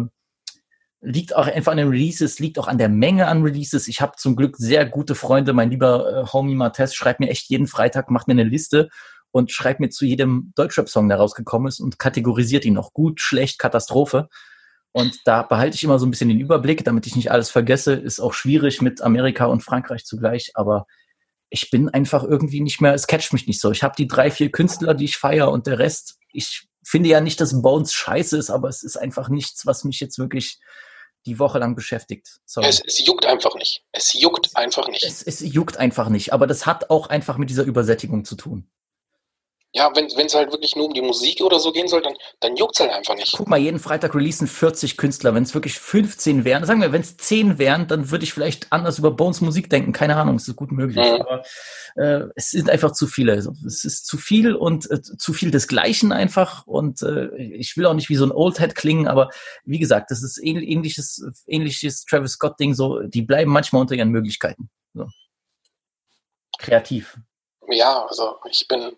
[1.01, 3.87] liegt auch einfach an den Releases, liegt auch an der Menge an Releases.
[3.87, 5.53] Ich habe zum Glück sehr gute Freunde.
[5.53, 8.89] Mein lieber äh, Homie Martes schreibt mir echt jeden Freitag, macht mir eine Liste
[9.31, 13.59] und schreibt mir zu jedem Deutschrap-Song, der rausgekommen ist und kategorisiert ihn noch gut, schlecht,
[13.59, 14.29] Katastrophe.
[14.91, 17.93] Und da behalte ich immer so ein bisschen den Überblick, damit ich nicht alles vergesse.
[17.93, 20.87] Ist auch schwierig mit Amerika und Frankreich zugleich, aber
[21.49, 23.71] ich bin einfach irgendwie nicht mehr, es catcht mich nicht so.
[23.71, 27.19] Ich habe die drei, vier Künstler, die ich feiere und der Rest, ich finde ja
[27.19, 30.59] nicht, dass Bones scheiße ist, aber es ist einfach nichts, was mich jetzt wirklich
[31.25, 32.39] die Woche lang beschäftigt.
[32.61, 33.83] Es, es, juckt einfach nicht.
[33.91, 35.03] Es juckt einfach nicht.
[35.03, 36.31] Es, es juckt einfach nicht.
[36.31, 38.69] Aber das hat auch einfach mit dieser Übersättigung zu tun.
[39.77, 42.55] Ja, wenn es halt wirklich nur um die Musik oder so gehen soll, dann, dann
[42.55, 43.33] juckt es halt einfach nicht.
[43.37, 45.35] Guck mal, jeden Freitag releasen 40 Künstler.
[45.35, 48.73] Wenn es wirklich 15 wären, sagen wir, wenn es 10 wären, dann würde ich vielleicht
[48.73, 49.93] anders über Bones Musik denken.
[49.93, 51.05] Keine Ahnung, es ist gut möglich.
[51.05, 51.21] Mhm.
[51.21, 51.43] Aber
[51.95, 53.33] äh, es sind einfach zu viele.
[53.33, 56.65] Also, es ist zu viel und äh, zu viel des Gleichen einfach.
[56.65, 59.29] Und äh, ich will auch nicht wie so ein Oldhead klingen, aber
[59.63, 62.73] wie gesagt, das ist ähnliches, ähnliches Travis Scott-Ding.
[62.73, 64.71] So, die bleiben manchmal unter ihren Möglichkeiten.
[64.95, 65.05] So.
[66.57, 67.19] Kreativ.
[67.69, 68.93] Ja, also ich bin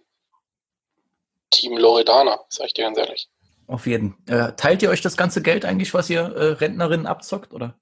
[1.51, 3.29] Team Loredana, sag ich dir ganz ehrlich.
[3.67, 4.15] Auf jeden.
[4.27, 7.79] Äh, teilt ihr euch das ganze Geld eigentlich, was ihr äh, Rentnerinnen abzockt, oder?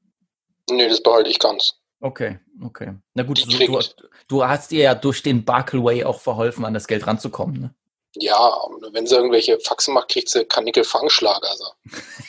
[0.70, 1.80] Nee, das behalte ich ganz.
[2.02, 2.94] Okay, okay.
[3.14, 3.80] Na gut, du, du,
[4.28, 7.76] du, hast ihr ja durch den Barclay auch verholfen, an das Geld ranzukommen, ne?
[8.16, 11.50] Ja, wenn sie irgendwelche Faxen macht, kriegt sie Kanickel-Fangschlager.
[11.50, 11.66] Also.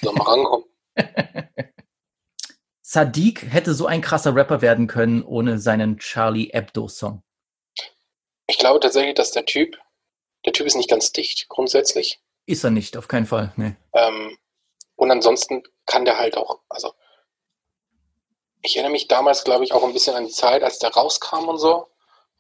[0.03, 0.67] Soll mal rankommen.
[2.83, 7.23] Sadiq hätte so ein krasser Rapper werden können ohne seinen Charlie Hebdo-Song.
[8.47, 9.77] Ich glaube tatsächlich, dass der Typ
[10.45, 12.21] der Typ ist nicht ganz dicht, grundsätzlich.
[12.47, 13.77] Ist er nicht, auf keinen Fall, nee.
[13.93, 14.39] Ähm,
[14.97, 16.93] und ansonsten kann der halt auch, also
[18.63, 21.49] ich erinnere mich damals, glaube ich, auch ein bisschen an die Zeit, als der rauskam
[21.49, 21.89] und so.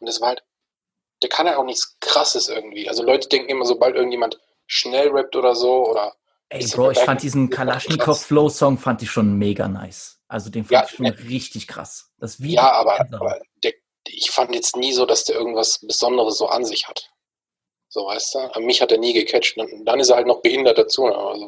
[0.01, 0.45] Und das war halt,
[1.23, 2.89] der kann ja halt auch nichts Krasses irgendwie.
[2.89, 6.15] Also Leute denken immer, sobald irgendjemand schnell rappt oder so oder.
[6.51, 10.21] Ey, Bro, ich fand diesen Kalaschnikow-Flow-Song fand ich schon mega nice.
[10.29, 12.11] Also den fand ja, ich schon ne, richtig krass.
[12.19, 13.75] Das Video ja, aber, aber der,
[14.07, 17.11] ich fand jetzt nie so, dass der irgendwas Besonderes so an sich hat.
[17.89, 18.61] So, weißt du?
[18.61, 19.57] Mich hat er nie gecatcht.
[19.57, 21.07] Und dann ist er halt noch behindert dazu.
[21.07, 21.17] Ne?
[21.17, 21.45] Also,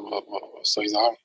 [0.58, 1.16] was soll ich sagen?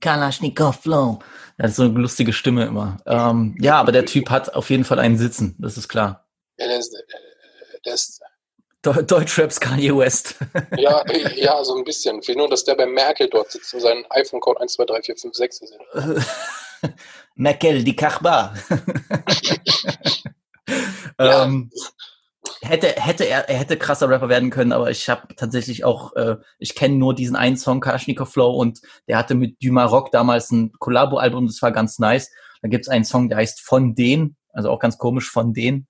[0.00, 1.18] Kalaschnikow Flow.
[1.58, 2.98] Er hat so eine lustige Stimme immer.
[3.06, 6.26] Ähm, ja, aber der Typ hat auf jeden Fall einen Sitzen, das ist klar.
[6.58, 6.96] Ja, der ist,
[7.84, 8.20] der ist
[8.82, 10.36] Deutschraps Kanye West.
[10.76, 11.04] ja,
[11.36, 12.18] ja, so ein bisschen.
[12.20, 15.02] Ich will nur, dass der bei Merkel dort sitzt und seinen iPhone-Code 1, 2, 3,
[15.02, 15.74] 4, 5, 6 ist.
[17.36, 18.54] Merkel, die Kachbar.
[21.18, 21.44] ja.
[21.44, 21.70] ähm,
[22.60, 26.36] hätte, hätte er, er hätte krasser Rapper werden können, aber ich habe tatsächlich auch, äh,
[26.58, 30.50] ich kenne nur diesen einen Song, Kalashnikov Flow, und der hatte mit Dumas Rock damals
[30.50, 32.30] ein Collabo-Album, das war ganz nice.
[32.62, 35.86] Da gibt's einen Song, der heißt Von den, also auch ganz komisch, von den,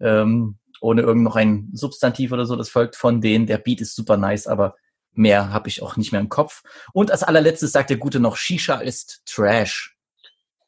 [0.00, 3.46] ähm, ohne irgend noch ein Substantiv oder so, das folgt von den.
[3.46, 4.76] Der Beat ist super nice, aber
[5.12, 6.62] mehr habe ich auch nicht mehr im Kopf.
[6.92, 9.96] Und als allerletztes sagt der Gute noch, Shisha ist Trash.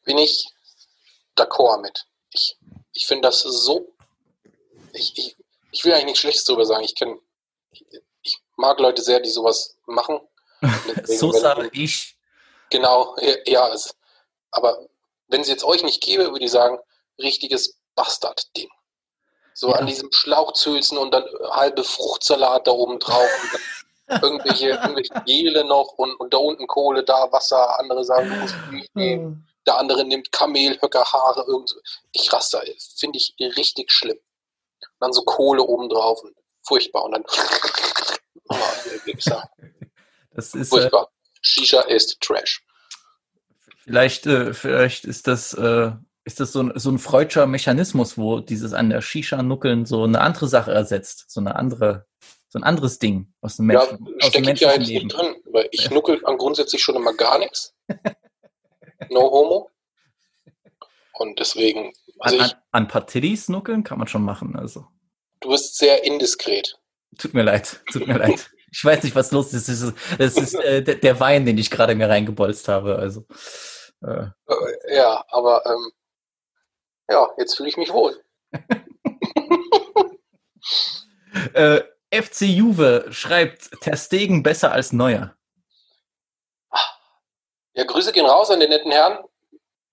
[0.04, 0.46] Bin ich
[1.36, 2.04] d'accord mit.
[2.30, 2.58] Ich,
[2.92, 3.91] ich finde das so
[4.92, 5.36] ich, ich,
[5.70, 6.84] ich will eigentlich nichts Schlechtes darüber sagen.
[6.84, 7.18] Ich kenn,
[7.70, 7.84] ich,
[8.22, 10.20] ich mag Leute sehr, die sowas machen.
[11.04, 12.16] so sage ich.
[12.70, 13.94] Genau, ja, es,
[14.50, 14.88] aber
[15.28, 16.78] wenn es jetzt euch nicht gäbe, würde ich sagen,
[17.18, 18.70] richtiges Bastard-Ding.
[19.54, 19.76] So ja.
[19.76, 23.28] an diesem Schlauchzülzen und dann halbe Fruchtsalat da oben drauf
[24.08, 28.36] und irgendwelche, irgendwelche Gele noch und, und da unten Kohle, da Wasser, andere sagen, du
[28.36, 29.24] musst nicht nehmen.
[29.24, 29.46] Hm.
[29.66, 31.78] Der andere nimmt Kamelhöckerhaare, irgend so.
[32.12, 32.62] Ich raste,
[32.96, 34.18] finde ich richtig schlimm
[35.02, 37.04] dann so Kohle oben drauf und furchtbar.
[37.04, 37.24] Und dann
[40.34, 41.04] Das ist furchtbar.
[41.04, 42.64] Äh, Shisha ist Trash.
[43.84, 45.90] Vielleicht, äh, vielleicht ist das, äh,
[46.24, 50.04] ist das so ein, so ein freudscher Mechanismus, wo dieses an der Shisha nuckeln so
[50.04, 52.06] eine andere Sache ersetzt, so eine andere,
[52.48, 54.06] so ein anderes Ding aus dem Menschen.
[54.20, 57.38] Ja, stecke ich ja jetzt nicht drin, weil ich nuckel an grundsätzlich schon immer gar
[57.38, 57.74] nichts.
[59.10, 59.68] No homo.
[61.14, 61.92] Und deswegen.
[62.18, 64.86] Also an, ich, an, paar Tiddies nuckeln kann man schon machen, also.
[65.40, 66.78] Du bist sehr indiskret.
[67.18, 68.50] Tut mir leid, tut mir leid.
[68.74, 69.68] Ich weiß nicht, was los ist.
[69.68, 72.96] Das ist, das ist äh, der Wein, den ich gerade mir reingebolzt habe.
[72.96, 73.26] Also,
[74.02, 74.28] äh.
[74.46, 75.92] äh ja, aber ähm,
[77.10, 78.18] ja, jetzt fühle ich mich wohl.
[81.52, 85.36] äh, FC Juve schreibt Ter Stegen besser als Neuer.
[87.74, 89.24] Ja, Grüße gehen raus an den netten Herrn.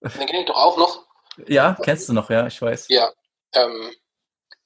[0.02, 1.08] Den kenne ich doch auch noch.
[1.48, 2.88] Ja, kennst du noch, ja, ich weiß.
[2.90, 3.12] Ja,
[3.54, 3.92] ähm,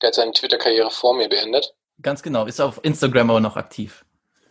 [0.02, 1.74] der hat seine Twitter-Karriere vor mir beendet.
[2.02, 4.06] Ganz genau, ist auf Instagram aber noch aktiv.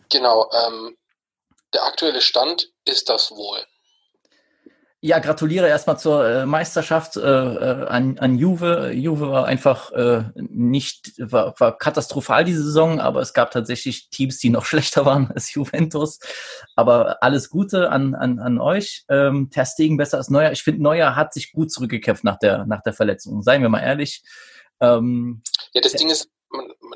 [0.09, 0.97] Genau, ähm,
[1.73, 3.65] der aktuelle Stand ist das wohl.
[5.05, 8.93] Ja, gratuliere erstmal zur äh, Meisterschaft äh, äh, an, an Juve.
[8.93, 14.39] Juve war einfach äh, nicht, war, war katastrophal diese Saison, aber es gab tatsächlich Teams,
[14.39, 16.19] die noch schlechter waren als Juventus.
[16.77, 19.03] Aber alles Gute an, an, an euch.
[19.09, 20.53] Ähm, Ter Stegen besser als Neuer.
[20.53, 23.41] Ich finde, Neuer hat sich gut zurückgekämpft nach der, nach der Verletzung.
[23.41, 24.23] Seien wir mal ehrlich.
[24.79, 25.41] Ähm,
[25.73, 26.29] ja, das Ding ist,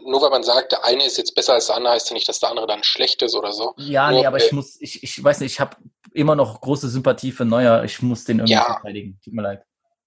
[0.03, 2.27] nur weil man sagt, der eine ist jetzt besser als der andere, heißt ja nicht,
[2.29, 3.73] dass der andere dann schlecht ist oder so.
[3.77, 5.77] Ja, nur, nee, aber ich muss, ich, ich weiß nicht, ich habe
[6.13, 7.83] immer noch große Sympathie für Neuer.
[7.83, 8.65] Ich muss den irgendwie Ja.
[8.65, 9.19] verteidigen.
[9.23, 9.63] Tut mir leid.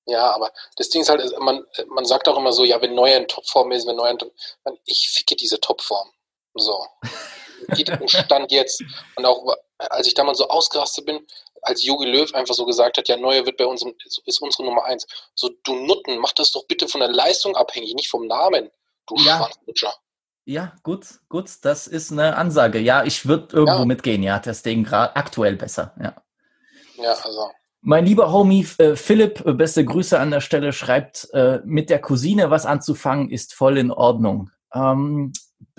[0.06, 3.16] Ja, aber das Ding ist halt, man, man sagt auch immer so, ja, wenn Neuer
[3.16, 4.32] in Topform ist, wenn Neuer in Top,
[4.64, 6.10] man, ich ficke diese Topform.
[6.54, 6.84] So.
[8.06, 8.82] Stand jetzt.
[9.16, 11.26] Und auch, als ich damals so ausgerastet bin,
[11.62, 13.84] als Jogi Löw einfach so gesagt hat, ja, Neuer wird bei uns,
[14.24, 15.06] ist unsere Nummer eins.
[15.34, 18.70] So, du Nutten, mach das doch bitte von der Leistung abhängig, nicht vom Namen.
[19.10, 19.48] Du Ja.
[20.46, 22.78] Ja, gut, gut, das ist eine Ansage.
[22.78, 23.84] Ja, ich würde irgendwo Ja.
[23.84, 24.22] mitgehen.
[24.22, 25.94] Ja, Ter Stegen gerade aktuell besser.
[26.00, 26.14] Ja.
[26.96, 27.50] Ja, also.
[27.82, 32.00] Mein lieber Homie äh, Philipp, äh, beste Grüße an der Stelle, schreibt, äh, mit der
[32.00, 34.50] Cousine was anzufangen ist voll in Ordnung.
[34.74, 35.32] Ähm,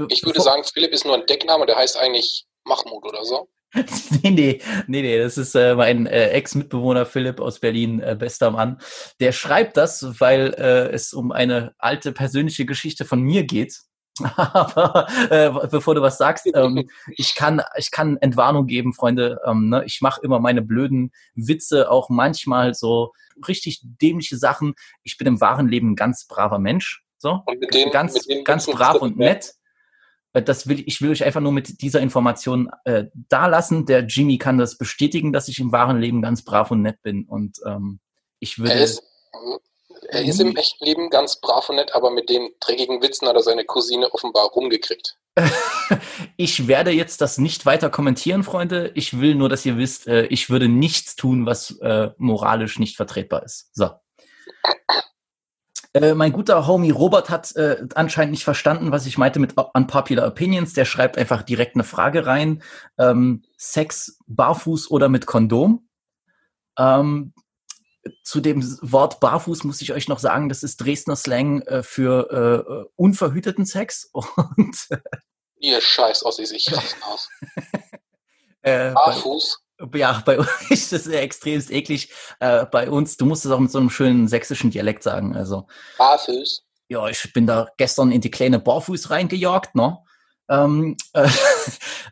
[0.10, 3.50] Ich würde sagen, Philipp ist nur ein Deckname, der heißt eigentlich Mahmoud oder so.
[4.24, 8.52] nee, nee, nee, nee, das ist äh, mein äh, Ex-Mitbewohner Philipp aus Berlin, äh, bester
[8.52, 8.80] Mann.
[9.20, 13.80] Der schreibt das, weil äh, es um eine alte persönliche Geschichte von mir geht.
[14.36, 19.40] Aber äh, bevor du was sagst, ähm, ich kann ich kann Entwarnung geben, Freunde.
[19.46, 19.84] Ähm, ne?
[19.86, 23.14] Ich mache immer meine blöden Witze, auch manchmal so
[23.48, 24.74] richtig dämliche Sachen.
[25.04, 27.04] Ich bin im wahren Leben ein ganz braver Mensch.
[27.18, 27.44] So,
[27.74, 29.54] den, ganz, ganz brav und nett.
[30.34, 33.86] Äh, Das will, ich will euch einfach nur mit dieser Information äh, da lassen.
[33.86, 37.26] Der Jimmy kann das bestätigen, dass ich im wahren Leben ganz brav und nett bin.
[37.26, 38.00] Und ähm,
[38.40, 38.74] ich würde.
[38.74, 39.04] Er ist,
[40.10, 43.36] er ist im echten Leben ganz brav und nett, aber mit den dreckigen Witzen hat
[43.36, 45.18] er seine Cousine offenbar rumgekriegt.
[46.38, 48.92] ich werde jetzt das nicht weiter kommentieren, Freunde.
[48.96, 52.98] Ich will nur, dass ihr wisst, äh, ich würde nichts tun, was äh, moralisch nicht
[52.98, 53.70] vertretbar ist.
[53.74, 53.92] So.
[55.94, 60.28] Äh, mein guter Homie Robert hat äh, anscheinend nicht verstanden, was ich meinte mit Unpopular
[60.28, 60.74] Opinions.
[60.74, 62.64] Der schreibt einfach direkt eine Frage rein.
[62.98, 65.90] Ähm, Sex barfuß oder mit Kondom?
[66.78, 67.34] Ähm,
[68.24, 72.30] zu dem Wort barfuß muss ich euch noch sagen, das ist Dresdner Slang äh, für
[72.32, 74.10] äh, äh, unverhüteten Sex.
[74.14, 74.88] Und
[75.58, 77.30] Ihr Scheiß Ossis, ich raste aus.
[78.64, 79.60] Barfuß.
[79.94, 82.12] Ja, bei uns ist das extremst eklig.
[82.40, 85.36] Äh, bei uns, du musst es auch mit so einem schönen sächsischen Dialekt sagen.
[85.36, 85.68] Also,
[85.98, 86.64] Barfuß.
[86.90, 89.98] ja, ich bin da gestern in die kleine Barfuß reingejagt, ne?
[90.50, 91.28] Ähm, äh,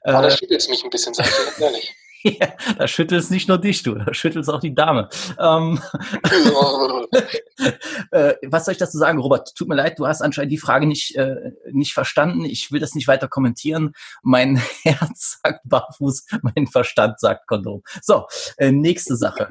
[0.04, 1.96] Aber da äh, schüttelt es mich ein bisschen, sag ich ehrlich.
[2.24, 5.08] ja, da schüttelt es nicht nur dich, du, da schüttelt es auch die Dame.
[5.40, 5.80] Ähm,
[8.12, 9.56] äh, was soll ich dazu sagen, Robert?
[9.56, 12.44] Tut mir leid, du hast anscheinend die Frage nicht, äh, nicht verstanden.
[12.44, 13.94] Ich will das nicht weiter kommentieren.
[14.22, 17.84] Mein Herz sagt barfuß, mein Verstand sagt Kondom.
[18.02, 19.50] So, äh, nächste Sache.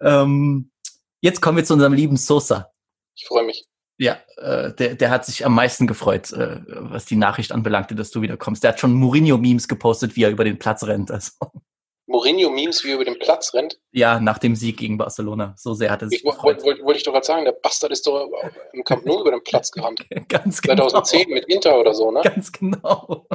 [0.00, 0.70] ähm,
[1.20, 2.70] jetzt kommen wir zu unserem lieben Sosa.
[3.14, 3.66] Ich freue mich.
[3.96, 8.10] Ja, äh, der, der hat sich am meisten gefreut, äh, was die Nachricht anbelangte, dass
[8.10, 8.64] du wieder kommst.
[8.64, 11.10] Der hat schon Mourinho-Memes gepostet, wie er über den Platz rennt.
[11.12, 11.30] Also,
[12.06, 13.80] Mourinho-Memes, wie er über den Platz rennt.
[13.92, 15.54] ja, nach dem Sieg gegen Barcelona.
[15.56, 16.64] So sehr hat er sich Ich wollte gefreut.
[16.64, 18.28] wollt, wollt ich doch gerade sagen, der Bastard ist doch
[18.72, 20.04] im Camp Nou über den Platz gerannt.
[20.28, 20.88] Ganz genau.
[20.88, 22.20] 2010 mit Inter oder so, ne?
[22.22, 23.26] Ganz genau.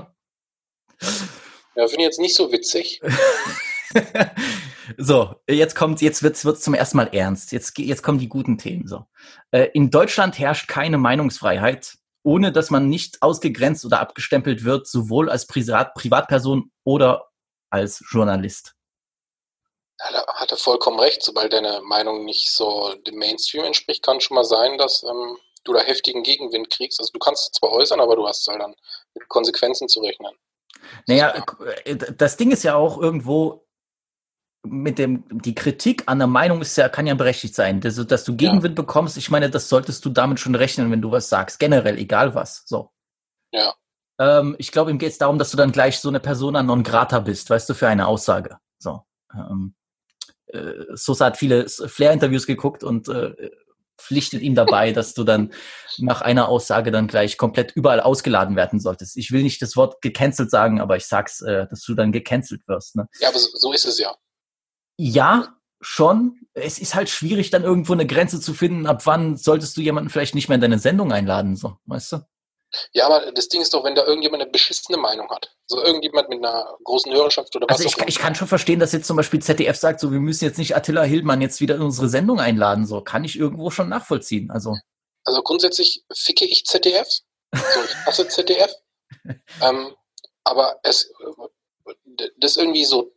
[1.76, 3.00] Ja, finde ich jetzt nicht so witzig.
[4.98, 7.52] so, jetzt kommt, jetzt wird's, wird's zum ersten Mal ernst.
[7.52, 8.88] Jetzt, jetzt kommen die guten Themen.
[8.88, 9.06] So,
[9.52, 15.30] äh, in Deutschland herrscht keine Meinungsfreiheit, ohne dass man nicht ausgegrenzt oder abgestempelt wird, sowohl
[15.30, 17.30] als Privat Privatperson oder
[17.70, 18.76] als Journalist.
[20.00, 21.24] Ja, da hat er vollkommen recht.
[21.24, 25.74] Sobald deine Meinung nicht so dem Mainstream entspricht, kann schon mal sein, dass ähm, du
[25.74, 27.00] da heftigen Gegenwind kriegst.
[27.00, 28.76] Also du kannst es zwar äußern, aber du hast halt dann
[29.14, 30.34] mit Konsequenzen zu rechnen.
[31.08, 31.44] Naja,
[31.84, 33.68] äh, das Ding ist ja auch irgendwo
[34.64, 37.80] mit dem, die Kritik an der Meinung ist ja, kann ja berechtigt sein.
[37.82, 41.12] Dass, dass du Gegenwind bekommst, ich meine, das solltest du damit schon rechnen, wenn du
[41.12, 41.60] was sagst.
[41.60, 42.64] Generell, egal was.
[42.66, 42.92] So.
[43.52, 43.74] Ja.
[44.20, 46.84] Ähm, ich glaube, ihm geht es darum, dass du dann gleich so eine Persona non
[46.84, 48.58] grata bist, weißt du, für eine Aussage.
[48.78, 49.02] So.
[49.34, 49.76] Ähm,
[50.48, 53.34] äh, Sosa hat viele Flair-Interviews geguckt und äh,
[53.98, 55.54] pflichtet ihm dabei, dass du dann
[56.00, 59.16] nach einer Aussage dann gleich komplett überall ausgeladen werden solltest.
[59.16, 62.68] Ich will nicht das Wort gecancelt sagen, aber ich sag's, äh, dass du dann gecancelt
[62.68, 62.98] wirst.
[62.98, 63.08] Ne?
[63.20, 64.14] Ja, aber so ist es ja.
[65.02, 66.42] Ja, schon.
[66.54, 70.10] Es ist halt schwierig, dann irgendwo eine Grenze zu finden, ab wann solltest du jemanden
[70.10, 72.18] vielleicht nicht mehr in deine Sendung einladen, so, weißt du?
[72.92, 75.56] Ja, aber das Ding ist doch, wenn da irgendjemand eine beschissene Meinung hat.
[75.68, 78.10] So irgendjemand mit einer großen Hörerschaft oder was Also ich, auch immer.
[78.10, 80.76] ich kann schon verstehen, dass jetzt zum Beispiel ZDF sagt, so wir müssen jetzt nicht
[80.76, 84.52] Attila Hildmann jetzt wieder in unsere Sendung einladen, so kann ich irgendwo schon nachvollziehen.
[84.52, 84.76] Also
[85.24, 87.08] Also grundsätzlich ficke ich ZDF.
[87.54, 88.72] So, ich hasse ZDF.
[89.62, 89.96] ähm,
[90.44, 91.10] aber es,
[92.38, 93.14] das ist irgendwie so,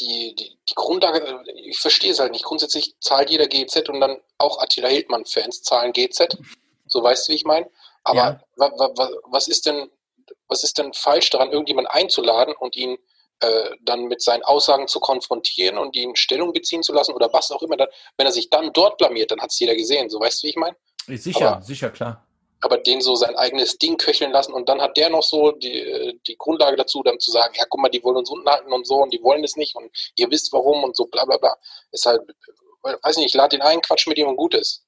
[0.00, 2.44] die, die, die Grundlage, äh, ich verstehe es halt nicht.
[2.44, 6.36] Grundsätzlich zahlt jeder GZ und dann auch Attila Hildmann-Fans zahlen GZ.
[6.86, 7.70] So weißt du, wie ich meine?
[8.02, 8.40] Aber Ja.
[8.56, 9.90] wa, wa, wa, was ist denn,
[10.48, 12.98] was ist denn falsch daran, irgendjemanden einzuladen und ihn
[13.40, 17.50] äh, dann mit seinen Aussagen zu konfrontieren und ihn Stellung beziehen zu lassen oder was
[17.50, 17.76] auch immer.
[17.76, 20.08] Dann, wenn er sich dann dort blamiert, dann hat es jeder gesehen.
[20.10, 20.76] So weißt du, wie ich meine?
[21.06, 22.26] Sicher, Aber- sicher, klar.
[22.64, 25.78] Aber den so sein eigenes Ding köcheln lassen und dann hat der noch so die,
[25.80, 28.72] äh, die Grundlage dazu, dann zu sagen, ja, guck mal, die wollen uns unten halten
[28.72, 31.36] und so und die wollen es nicht und ihr wisst warum und so bla bla
[31.36, 31.56] bla.
[31.92, 32.22] Ist halt,
[32.84, 34.84] äh, weiß nicht, ich lade den ein, quatsch mit ihm und gut ist.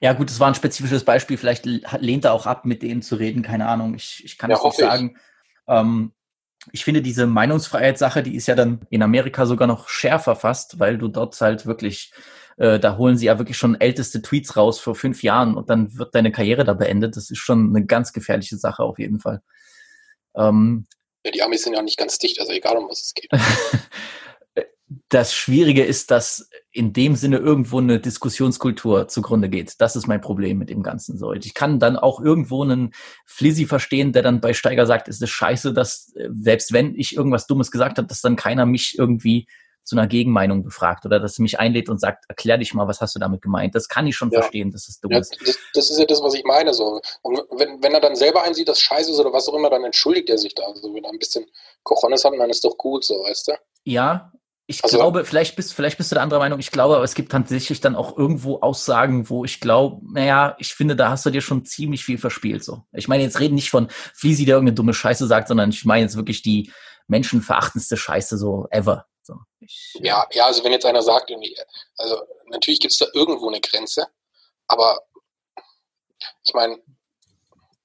[0.00, 1.38] Ja, gut, das war ein spezifisches Beispiel.
[1.38, 3.42] Vielleicht lehnt er auch ab, mit denen zu reden.
[3.42, 3.94] Keine Ahnung.
[3.94, 4.88] Ich, ich kann Ja, es nicht hoffe ich.
[4.88, 5.16] sagen.
[5.66, 6.12] Ähm,
[6.72, 10.98] ich finde diese Meinungsfreiheitssache, die ist ja dann in Amerika sogar noch schärfer fast, weil
[10.98, 12.12] du dort halt wirklich,
[12.56, 15.96] äh, da holen sie ja wirklich schon älteste Tweets raus vor fünf Jahren und dann
[15.98, 17.16] wird deine Karriere da beendet.
[17.16, 19.42] Das ist schon eine ganz gefährliche Sache auf jeden Fall.
[20.36, 20.86] Ähm,
[21.24, 23.30] Ja, die Amis sind ja nicht ganz dicht, also egal um was es geht.
[25.08, 29.80] das Schwierige ist, dass in dem Sinne irgendwo eine Diskussionskultur zugrunde geht.
[29.80, 31.32] Das ist mein Problem mit dem Ganzen so.
[31.32, 32.92] Ich kann dann auch irgendwo einen
[33.26, 37.16] Flizzy verstehen, der dann bei Steiger sagt, es ist scheiße, dass äh, selbst wenn ich
[37.16, 39.46] irgendwas Dummes gesagt habe, dass dann keiner mich irgendwie
[39.84, 43.00] zu einer Gegenmeinung befragt oder dass er mich einlädt und sagt, erklär dich mal, was
[43.00, 43.74] hast du damit gemeint?
[43.74, 44.40] Das kann ich schon Ja.
[44.40, 45.36] verstehen, dass es dumm Ja, ist.
[45.44, 46.72] das, das ist ja das, was ich meine.
[46.72, 47.00] So.
[47.22, 49.84] Und wenn, wenn er dann selber einsieht, dass scheiße ist oder was auch immer, dann
[49.84, 50.62] entschuldigt er sich da.
[50.64, 51.44] Also wenn er ein bisschen
[51.82, 53.52] Cojones hat, dann ist doch gut so, weißt du?
[53.84, 54.32] Ja,
[54.68, 56.60] ich Also- glaube, vielleicht bist, vielleicht bist du der anderer Meinung.
[56.60, 60.72] Ich glaube, aber es gibt tatsächlich dann auch irgendwo Aussagen, wo ich glaube, naja, ich
[60.74, 62.62] finde, da hast du dir schon ziemlich viel verspielt.
[62.62, 65.84] So, ich meine, jetzt reden nicht von Fleasy, der irgendeine dumme Scheiße sagt, sondern ich
[65.84, 66.70] meine jetzt wirklich die
[67.08, 69.06] menschenverachtendste Scheiße so ever.
[69.22, 71.56] So, ich, Ja, ja, also wenn jetzt einer sagt, irgendwie,
[71.96, 74.06] also natürlich gibt es da irgendwo eine Grenze,
[74.66, 74.98] aber
[76.44, 76.78] ich meine,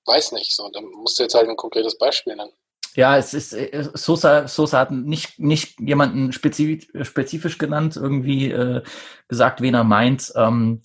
[0.06, 2.54] weiß nicht, so, dann musst du jetzt halt ein konkretes Beispiel nennen.
[2.96, 8.82] Ja, es ist äh, Sosa, Sosa hat nicht, nicht jemanden spezifisch, spezifisch genannt, irgendwie äh,
[9.28, 10.34] gesagt, wen er meint.
[10.36, 10.82] Ähm,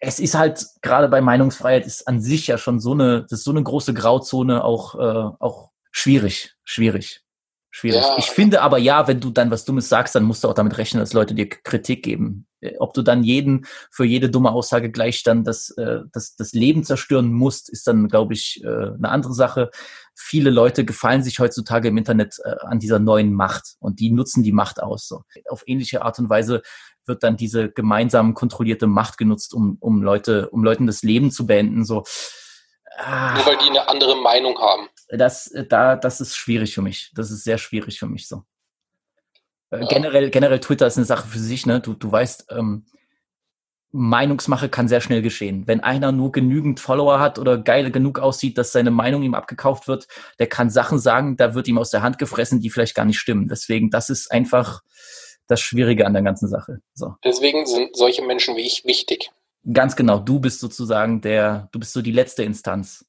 [0.00, 3.44] es ist halt gerade bei Meinungsfreiheit ist an sich ja schon so eine, das ist
[3.44, 7.21] so eine große Grauzone auch, äh, auch schwierig, schwierig.
[7.74, 8.02] Schwierig.
[8.02, 8.16] Ja.
[8.18, 10.76] Ich finde aber ja, wenn du dann was Dummes sagst, dann musst du auch damit
[10.76, 12.46] rechnen, dass Leute dir Kritik geben.
[12.60, 16.52] Äh, Ob du dann jeden für jede dumme Aussage gleich dann das, äh, das, das
[16.52, 19.70] Leben zerstören musst, ist dann, glaube ich, äh, eine andere Sache.
[20.14, 24.42] Viele Leute gefallen sich heutzutage im Internet äh, an dieser neuen Macht und die nutzen
[24.42, 25.08] die Macht aus.
[25.08, 25.22] So.
[25.48, 26.60] Auf ähnliche Art und Weise
[27.06, 31.46] wird dann diese gemeinsam kontrollierte Macht genutzt, um, um Leute, um Leuten das Leben zu
[31.46, 31.86] beenden.
[31.86, 32.04] So.
[32.98, 34.88] Ah Nur weil die eine andere Meinung haben.
[35.18, 37.12] Das, äh, da, das ist schwierig für mich.
[37.14, 38.42] Das ist sehr schwierig für mich so.
[39.70, 39.86] Äh.
[39.86, 41.80] Generell, generell Twitter ist eine Sache für sich, ne?
[41.80, 42.84] Du, du weißt, ähm,
[43.92, 45.66] Meinungsmache kann sehr schnell geschehen.
[45.66, 49.86] Wenn einer nur genügend Follower hat oder geil genug aussieht, dass seine Meinung ihm abgekauft
[49.86, 50.08] wird,
[50.38, 53.18] der kann Sachen sagen, da wird ihm aus der Hand gefressen, die vielleicht gar nicht
[53.18, 53.48] stimmen.
[53.48, 54.80] Deswegen, das ist einfach
[55.46, 56.78] das Schwierige an der ganzen Sache.
[56.94, 57.16] So.
[57.22, 59.30] Deswegen sind solche Menschen wie ich wichtig.
[59.70, 63.04] Ganz genau, du bist sozusagen der, du bist so die letzte Instanz.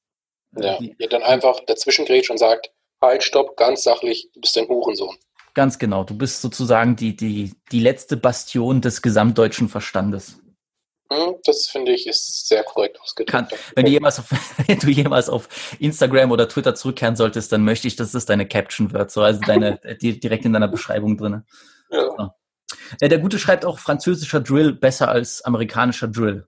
[0.57, 4.57] Ja, Die, ihr dann einfach dazwischen grätscht und sagt, halt, stopp, ganz sachlich, du bist
[4.57, 5.17] ein Hurensohn.
[5.53, 6.03] Ganz genau.
[6.03, 10.39] Du bist sozusagen die, die, die letzte Bastion des gesamtdeutschen Verstandes.
[11.11, 13.75] Hm, das finde ich ist sehr korrekt Kann, ausgedrückt.
[13.75, 14.29] wenn, du jemals auf,
[14.67, 15.47] wenn du jemals auf
[15.79, 19.39] Instagram oder Twitter zurückkehren solltest, dann möchte ich, dass das deine Caption wird, so also
[19.41, 21.43] deine die, direkt in deiner Beschreibung drin.
[21.91, 22.35] Ja.
[23.01, 26.47] Ja, der Gute schreibt auch französischer Drill besser als amerikanischer Drill.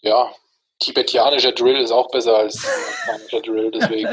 [0.00, 0.32] ja,
[0.84, 2.64] tibetianischer Drill ist auch besser als
[3.08, 4.08] amerikanischer Drill, deswegen.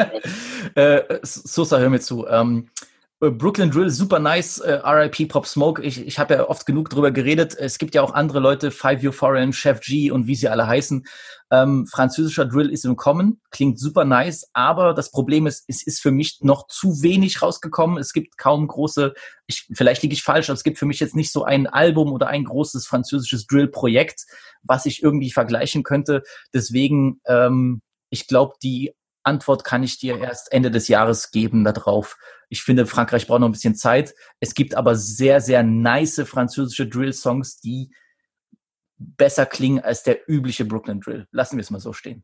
[0.76, 2.28] äh, Sosa, hör mir zu.
[2.28, 2.91] Ähm, äh,
[3.30, 4.58] Brooklyn Drill, super nice.
[4.58, 5.84] Äh, RIP Pop Smoke.
[5.84, 7.56] Ich, ich habe ja oft genug drüber geredet.
[7.56, 10.66] Es gibt ja auch andere Leute, Five Year Foreign, Chef G und wie sie alle
[10.66, 11.06] heißen.
[11.52, 16.02] Ähm, französischer Drill ist im Kommen, klingt super nice, aber das Problem ist, es ist
[16.02, 18.00] für mich noch zu wenig rausgekommen.
[18.00, 19.14] Es gibt kaum große,
[19.46, 22.14] ich, vielleicht liege ich falsch, aber es gibt für mich jetzt nicht so ein Album
[22.14, 24.26] oder ein großes französisches Drill-Projekt,
[24.64, 26.24] was ich irgendwie vergleichen könnte.
[26.56, 32.18] Deswegen, ähm, ich glaube, die Antwort kann ich dir erst Ende des Jahres geben darauf.
[32.50, 34.14] Ich finde, Frankreich braucht noch ein bisschen Zeit.
[34.40, 37.92] Es gibt aber sehr, sehr nice französische Drill-Songs, die
[38.98, 41.28] besser klingen als der übliche Brooklyn Drill.
[41.32, 42.24] Lassen wir es mal so stehen.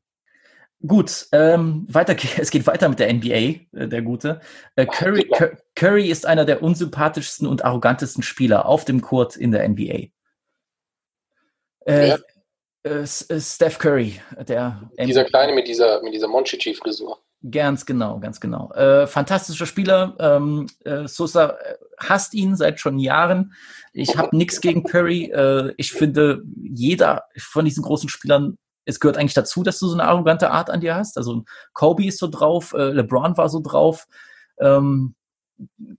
[0.86, 4.42] Gut, ähm, weiter, es geht weiter mit der NBA, äh, der Gute.
[4.76, 5.30] Äh, Curry,
[5.76, 10.10] Curry ist einer der unsympathischsten und arrogantesten Spieler auf dem Court in der NBA.
[11.86, 12.18] Äh,
[13.06, 17.18] Steph Curry, der dieser Kleine mit dieser, mit dieser Monchichi-Frisur.
[17.52, 18.72] Ganz genau, ganz genau.
[18.74, 20.16] Äh, fantastischer Spieler.
[20.20, 23.54] Ähm, äh, Sosa äh, hasst ihn seit schon Jahren.
[23.94, 25.26] Ich habe nichts gegen Curry.
[25.32, 29.94] Äh, ich finde, jeder von diesen großen Spielern, es gehört eigentlich dazu, dass du so
[29.94, 31.18] eine arrogante Art an dir hast.
[31.18, 34.08] Also Kobe ist so drauf, äh, LeBron war so drauf.
[34.60, 35.14] Ähm,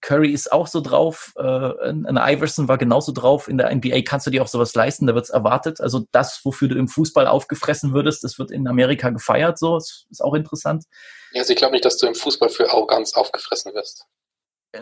[0.01, 3.49] Curry ist auch so drauf, äh, ein Iverson war genauso drauf.
[3.49, 5.81] In der NBA kannst du dir auch sowas leisten, da wird's erwartet.
[5.81, 10.07] Also das, wofür du im Fußball aufgefressen würdest, das wird in Amerika gefeiert, so, das
[10.11, 10.85] ist auch interessant.
[11.33, 14.05] Ja, also ich glaube nicht, dass du im Fußball für Arroganz aufgefressen wirst.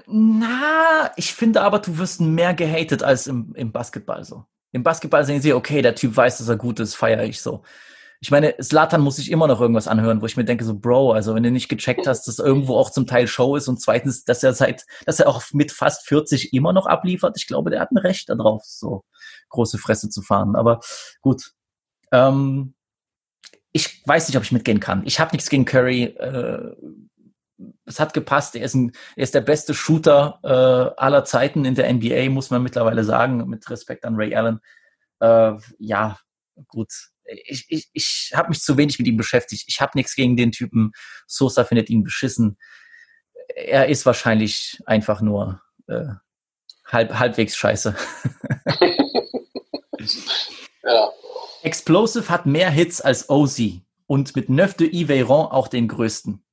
[0.06, 4.44] Na, ich finde aber, du wirst mehr gehatet als im, im Basketball so.
[4.72, 7.62] Im Basketball sehen sie, okay, der Typ weiß, dass er gut ist, feiere ich so.
[8.20, 11.12] Ich meine, Slatan muss sich immer noch irgendwas anhören, wo ich mir denke, so, Bro,
[11.12, 14.24] also wenn du nicht gecheckt hast, dass irgendwo auch zum Teil Show ist und zweitens,
[14.24, 17.80] dass er seit, dass er auch mit fast 40 immer noch abliefert, ich glaube, der
[17.80, 19.04] hat ein Recht darauf, so
[19.50, 20.56] große Fresse zu fahren.
[20.56, 20.80] Aber
[21.20, 21.52] gut.
[22.12, 22.74] Ähm,
[23.72, 25.02] ich weiß nicht, ob ich mitgehen kann.
[25.04, 26.04] Ich habe nichts gegen Curry.
[26.04, 26.74] Äh,
[27.84, 28.56] es hat gepasst.
[28.56, 32.50] Er ist, ein, er ist der beste Shooter äh, aller Zeiten in der NBA, muss
[32.50, 34.60] man mittlerweile sagen, mit Respekt an Ray Allen.
[35.20, 36.18] Äh, ja,
[36.68, 36.90] gut.
[37.44, 39.64] Ich, ich, ich habe mich zu wenig mit ihm beschäftigt.
[39.66, 40.92] Ich habe nichts gegen den Typen.
[41.26, 42.58] Sosa findet ihn beschissen.
[43.54, 46.06] Er ist wahrscheinlich einfach nur äh,
[46.86, 47.96] halb, halbwegs scheiße.
[50.86, 51.12] Ja.
[51.62, 53.60] Explosive hat mehr Hits als OZ
[54.06, 56.44] und mit Neuf de Yveron auch den größten.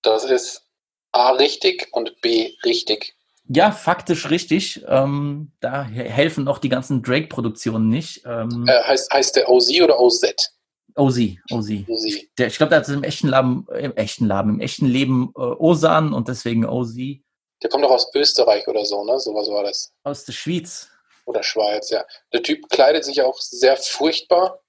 [0.00, 0.66] Das ist
[1.12, 3.14] A richtig und B richtig.
[3.54, 4.82] Ja, faktisch richtig.
[4.86, 8.22] Ähm, da he- helfen auch die ganzen Drake-Produktionen nicht.
[8.24, 10.22] Ähm, Äh, heißt, heißt der OZ oder OZ?
[10.94, 11.18] OZ,
[11.50, 11.70] OZ.
[11.88, 12.28] OZ.
[12.38, 15.40] Der, ich glaube, der hat im echten Leben, im echten Leben, im echten Leben äh,
[15.40, 16.94] Osan und deswegen OZ
[17.62, 19.18] Der kommt doch aus Österreich oder so, ne?
[19.20, 19.92] Sowas war das.
[20.04, 20.88] aus der Schweiz.
[21.26, 22.04] Oder Schweiz, ja.
[22.32, 24.60] Der Typ kleidet sich auch sehr furchtbar.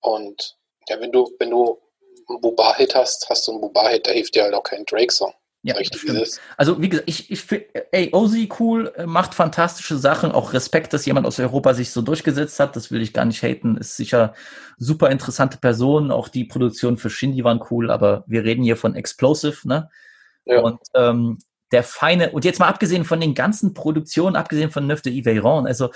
[0.00, 0.56] Und
[0.88, 1.80] ja, wenn du, wenn du
[2.28, 5.32] einen Buba-Hit hast, hast du einen Buba-Hit, da hilft dir halt auch kein Drake-Song.
[5.66, 5.74] Ja.
[6.58, 10.92] Also wie gesagt, ich, ich finde, ey, Ozzy cool, äh, macht fantastische Sachen, auch Respekt,
[10.92, 13.96] dass jemand aus Europa sich so durchgesetzt hat, das will ich gar nicht haten, ist
[13.96, 14.34] sicher
[14.76, 18.94] super interessante Person, auch die Produktion für Shindy waren cool, aber wir reden hier von
[18.94, 19.88] Explosive, ne?
[20.44, 20.60] Ja.
[20.60, 21.38] Und ähm,
[21.72, 25.66] der feine, und jetzt mal abgesehen von den ganzen Produktionen, abgesehen von Neuf de Yveron,
[25.66, 25.90] also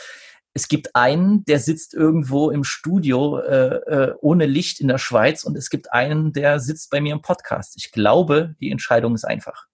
[0.58, 5.44] es gibt einen, der sitzt irgendwo im Studio äh, äh, ohne Licht in der Schweiz
[5.44, 7.74] und es gibt einen, der sitzt bei mir im Podcast.
[7.76, 9.66] Ich glaube, die Entscheidung ist einfach.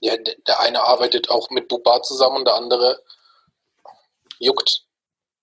[0.00, 3.02] Ja, der eine arbeitet auch mit Buba zusammen und der andere
[4.38, 4.86] juckt.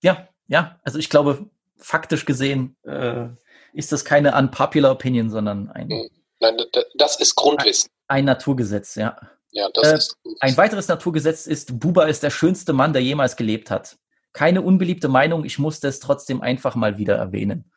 [0.01, 1.47] Ja, ja, also ich glaube,
[1.77, 3.27] faktisch gesehen äh,
[3.73, 6.09] ist das keine unpopular Opinion, sondern ein, Mhm.
[6.39, 6.57] Nein,
[6.95, 7.89] das ist Grundwissen.
[8.07, 9.15] ein Naturgesetz, ja.
[9.51, 13.35] Ja, das Äh, ist Ein weiteres Naturgesetz ist, Buba ist der schönste Mann, der jemals
[13.35, 13.97] gelebt hat.
[14.37, 17.71] Keine unbeliebte Meinung, ich musste es trotzdem einfach mal wieder erwähnen.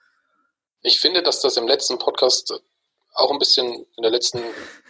[0.82, 2.52] Ich finde, dass das im letzten Podcast
[3.14, 4.42] auch ein bisschen in der letzten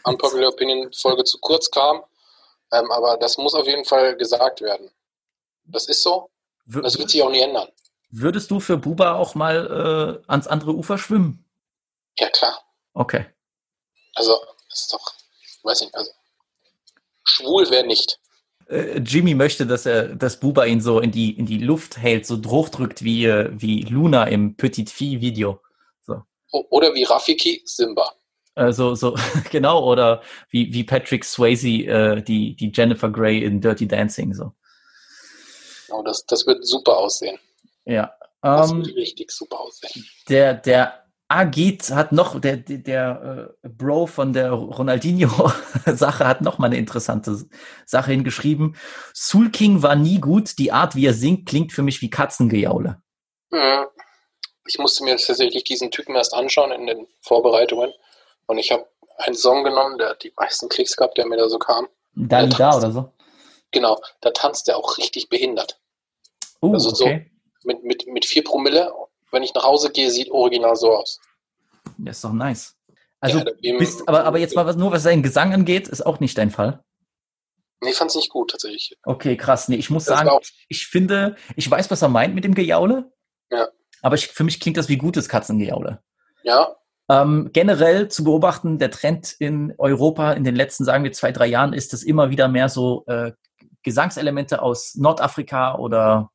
[0.03, 2.03] Unpopular Opinion Folge zu kurz kam.
[2.73, 4.91] Ähm, aber das muss auf jeden Fall gesagt werden.
[5.63, 6.29] Das ist so.
[6.67, 7.69] Das wird sich auch nie ändern.
[8.11, 11.49] Würdest du für Buba auch mal äh, ans andere Ufer schwimmen?
[12.19, 12.65] Ja, klar.
[12.95, 13.27] Okay.
[14.17, 14.37] Also,
[14.69, 16.11] das ist doch, ich weiß nicht, also,
[17.23, 18.19] schwul wäre nicht.
[18.71, 22.25] Äh, Jimmy möchte, dass er, dass Buba ihn so in die, in die Luft hält,
[22.27, 25.61] so hochdrückt wie, äh, wie Luna im Petit Vieh Video.
[26.53, 28.13] O oder wie Rafiki, Simba.
[28.57, 29.15] Äh, so, so,
[29.51, 34.53] genau, oder wie, wie Patrick Swayze, äh, die, die Jennifer Grey in Dirty Dancing, so.
[35.91, 37.39] Oh, das, das wird super aussehen.
[37.85, 38.13] Ja.
[38.43, 40.05] Das Ähm, wird richtig super aussehen.
[40.29, 41.00] der, der
[41.31, 46.77] Agit hat noch, der, der, der äh, Bro von der Ronaldinho-Sache hat noch mal eine
[46.77, 47.45] interessante
[47.87, 48.77] Sache hingeschrieben.
[49.15, 53.01] Soul King war nie gut, die Art, wie er singt, klingt für mich wie Katzengejaule.
[53.51, 53.87] Mhm.
[54.67, 57.93] Ich musste mir tatsächlich diesen Typen erst anschauen in den Vorbereitungen.
[58.47, 58.87] Und ich habe
[59.19, 61.87] einen Song genommen, der hat die meisten Klicks gehabt, der mir da so kam.
[62.15, 63.13] Dalida oder so.
[63.71, 65.81] Genau, da tanzt er auch richtig behindert.
[66.61, 67.31] Uh, Also so- okay.
[67.63, 68.91] Mit, mit, mit vier Promille,
[69.33, 71.21] wenn ich nach Hause gehe, sieht original so aus.
[71.99, 72.77] Das ist doch nice.
[73.21, 76.21] Also, Ja, bist, aber, aber jetzt mal was, nur was seinen Gesang angeht, ist auch
[76.21, 76.83] nicht dein Fall.
[77.83, 78.97] Nee, fand's nicht gut tatsächlich.
[79.05, 79.69] Okay, krass.
[79.69, 80.31] Nee, ich muss Das sagen,
[80.69, 83.13] ich finde, ich weiß, was er meint mit dem Gejaule.
[83.51, 83.69] Ja.
[84.03, 86.03] Aber ich, für mich klingt das wie gutes Katzengejaule.
[86.43, 86.77] Ja,
[87.11, 91.47] Ähm, generell zu beobachten, der Trend in Europa in den letzten, sagen wir, zwei, drei
[91.47, 93.33] Jahren ist, dass immer wieder mehr so äh,
[93.83, 96.31] Gesangselemente aus Nordafrika oder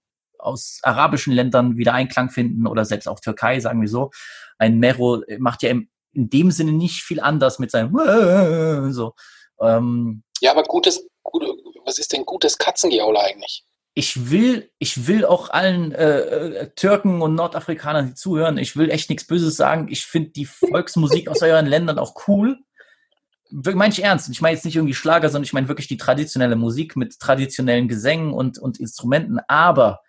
[0.45, 4.11] aus arabischen Ländern wieder Einklang finden oder selbst auch Türkei, sagen wir so.
[4.57, 7.93] Ein Mero macht ja im, in dem Sinne nicht viel anders mit seinem
[8.93, 9.13] so.
[9.59, 11.47] Ähm, ja, aber gutes, gute,
[11.85, 13.65] was ist denn gutes Katzengejaule eigentlich?
[13.97, 18.91] ich will, ich will auch allen äh, äh, Türken und Nordafrikanern, die zuhören, ich will
[18.91, 19.87] echt nichts Böses sagen.
[19.89, 22.59] Ich finde die Volksmusik aus euren Ländern auch cool.
[23.49, 24.29] Meine ich ernst.
[24.29, 27.87] Ich meine jetzt nicht irgendwie Schlager, sondern ich meine wirklich die traditionelle Musik mit traditionellen
[27.87, 29.39] Gesängen und, und Instrumenten.
[29.47, 30.01] Aber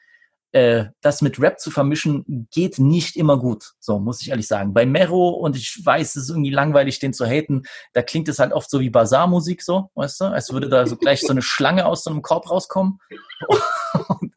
[0.56, 3.74] äh, das mit Rap zu vermischen, geht nicht immer gut.
[3.78, 4.72] So, muss ich ehrlich sagen.
[4.72, 8.38] Bei Mero, und ich weiß, es ist irgendwie langweilig, den zu haten, da klingt es
[8.38, 10.24] halt oft so wie Bazar-Musik, so, weißt du?
[10.26, 12.98] Als würde da so gleich so eine Schlange aus so einem Korb rauskommen.
[14.08, 14.32] und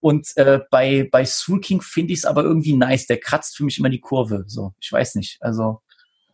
[0.00, 3.06] und äh, bei, bei Soul King finde ich es aber irgendwie nice.
[3.06, 4.44] Der kratzt für mich immer die Kurve.
[4.46, 5.38] So, ich weiß nicht.
[5.40, 5.82] Also.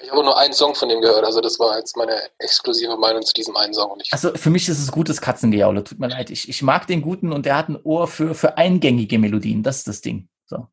[0.03, 3.23] Ich habe nur einen Song von dem gehört, also das war jetzt meine exklusive Meinung
[3.23, 3.99] zu diesem einen Song.
[4.11, 6.31] also für mich ist es gutes Katzengejaule, tut mir leid.
[6.31, 9.63] Ich, ich mag den guten und der hat ein Ohr für, für eingängige Melodien.
[9.63, 10.29] Das ist das Ding.
[10.45, 10.67] So.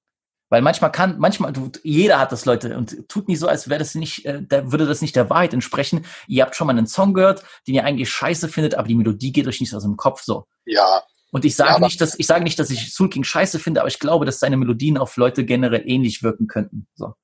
[0.49, 3.79] Weil manchmal kann, manchmal, du, jeder hat das, Leute, und tut nicht so, als wäre
[3.79, 6.05] das nicht, äh, da würde das nicht der Wahrheit entsprechen.
[6.27, 9.31] Ihr habt schon mal einen Song gehört, den ihr eigentlich scheiße findet, aber die Melodie
[9.31, 10.45] geht euch nicht aus dem Kopf so.
[10.65, 11.01] Ja.
[11.31, 13.81] Und ich sage ja, nicht, dass ich sage nicht, dass ich Soul King scheiße finde,
[13.81, 16.87] aber ich glaube, dass seine Melodien auf Leute generell ähnlich wirken könnten.
[16.93, 17.15] So.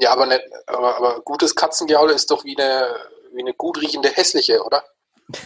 [0.00, 2.94] Ja, aber, ne, aber, aber gutes Katzengejaule ist doch wie eine,
[3.32, 4.82] wie eine gut riechende hässliche, oder?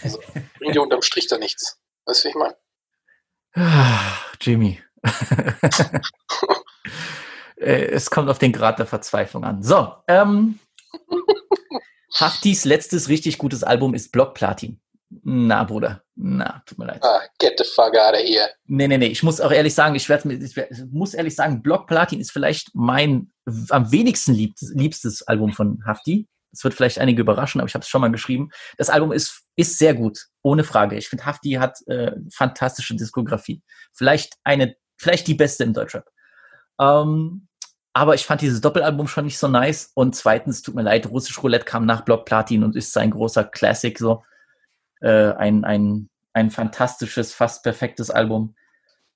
[0.03, 0.21] Also
[0.59, 1.79] bringt dir unterm Strich da nichts.
[2.07, 2.57] Weißt du, wie ich meine?
[4.41, 4.83] Jimmy.
[7.57, 9.63] Äh, es kommt auf den Grad der Verzweiflung an.
[9.63, 10.59] So, ähm,
[12.15, 14.81] Haftis letztes richtig gutes Album ist Block Platin.
[15.23, 16.03] Na, Bruder.
[16.17, 17.03] Na, tut mir leid.
[17.03, 18.49] Ah, get the fuck out of here.
[18.67, 19.07] Nee, nee, nee.
[19.07, 20.57] Ich muss auch ehrlich sagen, ich, werd, ich
[20.91, 23.33] muss ehrlich sagen, Block Platin ist vielleicht mein
[23.71, 26.29] am wenigsten liebstes, liebstes Album von Hafti.
[26.53, 28.51] Das wird vielleicht einige überraschen, aber ich habe es schon mal geschrieben.
[28.79, 30.97] Das Album ist, ist sehr gut, ohne Frage.
[30.97, 33.63] Ich finde, Hafti hat äh, fantastische Diskografie.
[33.93, 36.09] Vielleicht eine, vielleicht die beste im Deutschrap.
[36.81, 37.49] Ähm,
[37.93, 39.91] aber ich fand dieses Doppelalbum schon nicht so nice.
[39.95, 43.45] Und zweitens, tut mir leid, Russisch Roulette kam nach Block Platin und ist sein großer
[43.45, 44.23] Classic so
[45.05, 48.57] äh, ein, ein, ein fantastisches, fast perfektes Album.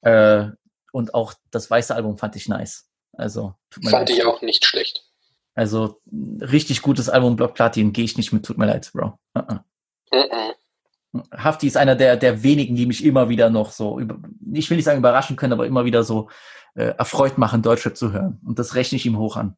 [0.03, 0.47] Äh,
[0.93, 2.89] und auch das weiße Album fand ich nice.
[3.13, 4.19] Also tut mir fand leid.
[4.19, 5.05] ich auch nicht schlecht.
[5.55, 6.01] Also
[6.41, 9.19] richtig gutes Album, Block Platin, gehe ich nicht mit, tut mir leid, Bro.
[9.35, 9.61] Uh -uh.
[10.13, 10.53] Uh
[11.37, 14.85] Hafti ist einer der, der wenigen, die mich immer wieder noch so, ich will nicht
[14.85, 16.29] sagen überraschen können, aber immer wieder so
[16.75, 18.41] äh, erfreut machen, Deutschrap zu hören.
[18.47, 19.57] Und das rechne ich ihm hoch an.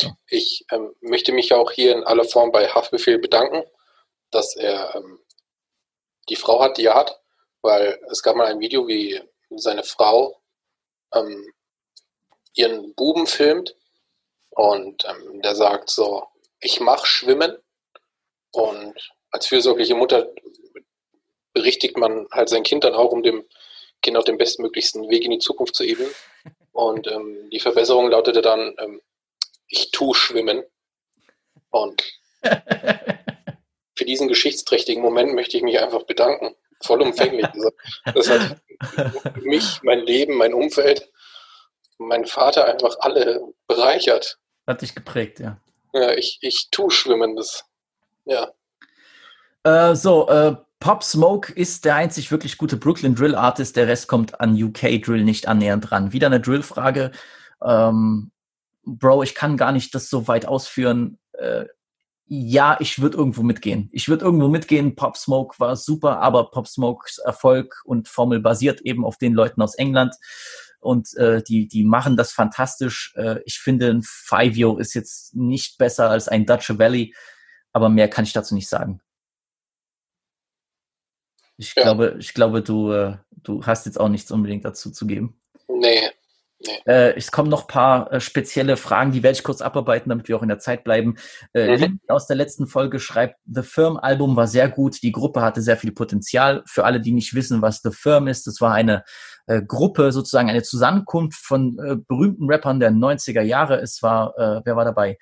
[0.00, 0.12] So.
[0.28, 3.64] Ich ähm, möchte mich auch hier in aller Form bei Haftbefehl bedanken,
[4.30, 5.18] dass er ähm,
[6.30, 7.20] die Frau hat, die er hat,
[7.60, 9.20] weil es gab mal ein Video, wie
[9.50, 10.40] seine Frau
[11.12, 11.52] ähm,
[12.54, 13.76] ihren Buben filmt
[14.50, 16.26] und ähm, der sagt so,
[16.60, 17.56] ich mache Schwimmen
[18.52, 20.30] und als fürsorgliche Mutter
[21.52, 23.44] berichtigt man halt sein Kind dann auch, um dem
[24.02, 26.10] Kind auf den bestmöglichsten Weg in die Zukunft zu ebnen.
[26.72, 29.00] Und ähm, die Verbesserung lautete dann, ähm,
[29.68, 30.64] ich tu schwimmen.
[31.70, 32.02] Und
[33.94, 36.54] für diesen geschichtsträchtigen Moment möchte ich mich einfach bedanken.
[36.82, 37.46] Vollumfänglich.
[38.04, 41.10] Also, das hat mich, mein Leben, mein Umfeld,
[41.98, 44.38] mein Vater einfach alle bereichert.
[44.66, 45.60] Hat dich geprägt, ja.
[45.92, 47.64] Ja, ich, ich tue Schwimmen, das,
[48.24, 48.52] ja.
[49.64, 53.76] Äh, so, äh, Pop Smoke ist der einzig wirklich gute Brooklyn Drill Artist.
[53.76, 56.12] Der Rest kommt an UK Drill nicht annähernd dran.
[56.14, 57.12] Wieder eine Drill-Frage.
[57.62, 58.32] Ähm,
[58.84, 61.18] Bro, ich kann gar nicht das so weit ausführen.
[61.32, 61.66] Äh,
[62.32, 63.88] ja, ich würde irgendwo mitgehen.
[63.90, 64.94] Ich würde irgendwo mitgehen.
[64.94, 69.60] Pop Smoke war super, aber Pop Smokes Erfolg und Formel basiert eben auf den Leuten
[69.60, 70.14] aus England
[70.78, 73.12] und äh, die die machen das fantastisch.
[73.16, 77.16] Äh, ich finde, ein Fivio ist jetzt nicht besser als ein Dutch Valley,
[77.72, 79.00] aber mehr kann ich dazu nicht sagen.
[81.56, 81.82] Ich ja.
[81.82, 85.40] glaube, ich glaube, du äh, du hast jetzt auch nichts unbedingt dazu zu geben.
[85.66, 86.12] Nee,
[86.86, 90.28] äh, es kommen noch ein paar äh, spezielle Fragen, die werde ich kurz abarbeiten, damit
[90.28, 91.16] wir auch in der Zeit bleiben.
[91.54, 92.00] Äh, mhm.
[92.08, 95.92] aus der letzten Folge schreibt, The Firm-Album war sehr gut, die Gruppe hatte sehr viel
[95.92, 96.62] Potenzial.
[96.66, 99.04] Für alle, die nicht wissen, was The Firm ist, das war eine
[99.46, 103.80] äh, Gruppe, sozusagen eine Zusammenkunft von äh, berühmten Rappern der 90er Jahre.
[103.80, 105.18] Es war, äh, wer war dabei?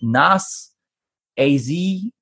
[0.00, 0.76] Nas,
[1.36, 1.68] AZ,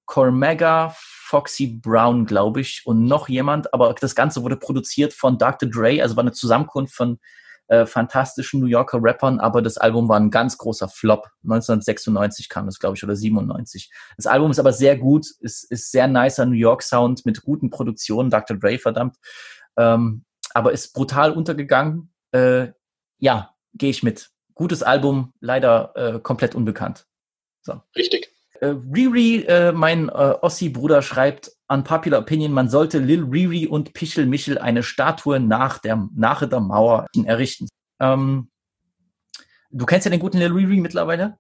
[0.07, 3.73] Cormega, Foxy Brown, glaube ich, und noch jemand.
[3.75, 5.69] Aber das Ganze wurde produziert von Dr.
[5.69, 7.19] Dre, also war eine Zusammenkunft von
[7.69, 11.29] äh, fantastischen New Yorker Rappern, aber das Album war ein ganz großer Flop.
[11.45, 13.91] 1996 kam das, glaube ich, oder 97.
[14.17, 17.71] Das Album ist aber sehr gut, ist, ist sehr nicer New York Sound mit guten
[17.71, 18.57] Produktionen, Dr.
[18.57, 19.17] Dre, verdammt.
[19.77, 22.13] Ähm, aber ist brutal untergegangen.
[22.33, 22.69] Äh,
[23.19, 24.31] ja, gehe ich mit.
[24.55, 27.07] Gutes Album, leider äh, komplett unbekannt.
[27.63, 27.81] So.
[27.97, 28.29] Richtig.
[28.61, 34.59] Äh, Riri, äh, mein Ossi-Bruder, schreibt, unpopular opinion, man sollte Lil Riri und Pichel Michel
[34.59, 37.69] eine Statue nach der, nach der Mauer errichten.
[38.01, 38.51] Ähm,
[39.71, 41.39] du kennst ja den guten Lil Riri mittlerweile?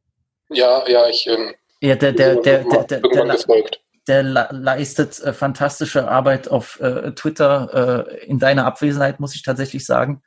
[0.48, 3.64] Ja, ja, ich ähm, ja, der, der, der, der, der, der,
[4.06, 9.84] der leistet äh, fantastische Arbeit auf äh, Twitter äh, in deiner Abwesenheit, muss ich tatsächlich
[9.84, 10.22] sagen,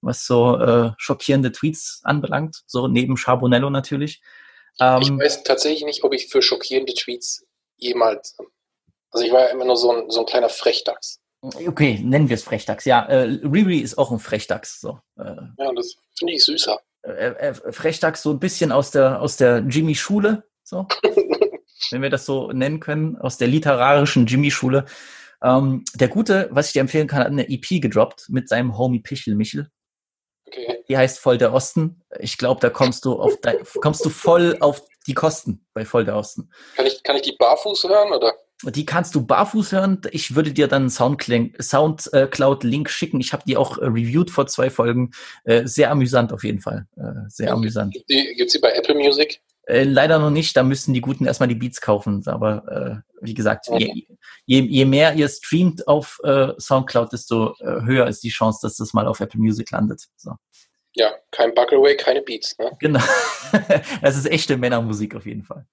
[0.00, 4.22] was so äh, schockierende Tweets anbelangt, so neben Charbonello natürlich.
[4.80, 8.36] Ähm, ich weiß tatsächlich nicht, ob ich für schockierende Tweets jemals
[9.12, 11.20] also ich war ja immer nur so ein, so ein kleiner Frechdachs.
[11.42, 12.84] Okay, nennen wir es Frechdachs.
[12.84, 14.80] Ja, äh, Riri ist auch ein Frechdachs.
[14.80, 15.00] So.
[15.18, 16.78] Äh, Ja, das finde ich süßer.
[17.02, 20.86] äh, äh, Frechdachs so ein bisschen aus der, aus der Jimmy-Schule, so.
[21.90, 24.84] wenn wir das so nennen können, aus der literarischen Jimmy-Schule.
[25.42, 29.00] Ähm, der Gute, was ich dir empfehlen kann, hat eine EP gedroppt mit seinem Homie
[29.00, 29.68] Pichel Michel.
[30.46, 30.84] Okay.
[30.88, 32.02] Die heißt Voll der Osten.
[32.20, 36.04] Ich glaube, da kommst du auf dein, kommst du voll auf die Kosten bei Voll
[36.04, 36.50] der Osten.
[36.76, 38.32] Kann ich, kann ich die barfuß hören oder?
[38.64, 40.00] Die kannst du barfuß hören.
[40.12, 43.20] Ich würde dir dann einen Soundcloud-Link schicken.
[43.20, 45.10] Ich habe die auch äh, reviewed vor zwei Folgen.
[45.44, 46.86] Äh, sehr amüsant auf jeden Fall.
[46.96, 47.94] Äh, sehr amüsant.
[47.94, 49.40] Gibt die, gibt's die bei Apple Music?
[49.66, 52.22] Äh, leider noch nicht, da müssen die Guten erstmal die Beats kaufen.
[52.26, 54.04] Aber äh, wie gesagt, je,
[54.46, 58.92] je, je mehr ihr streamt auf äh, Soundcloud, desto höher ist die Chance, dass das
[58.92, 60.08] mal auf Apple Music landet.
[60.16, 60.32] So.
[60.94, 62.70] Ja, kein Buckleway, keine Beats, ne?
[62.78, 63.00] Genau.
[64.02, 65.66] das ist echte Männermusik auf jeden Fall.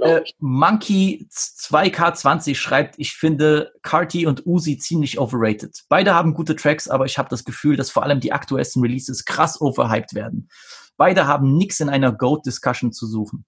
[0.00, 0.24] Ja, Äh.
[0.38, 5.84] Monkey 2K20 schreibt, ich finde Carti und Uzi ziemlich overrated.
[5.88, 9.24] Beide haben gute Tracks, aber ich habe das Gefühl, dass vor allem die aktuellsten Releases
[9.24, 10.48] krass overhyped werden.
[10.96, 13.44] Beide haben nichts in einer Goat-Discussion zu suchen.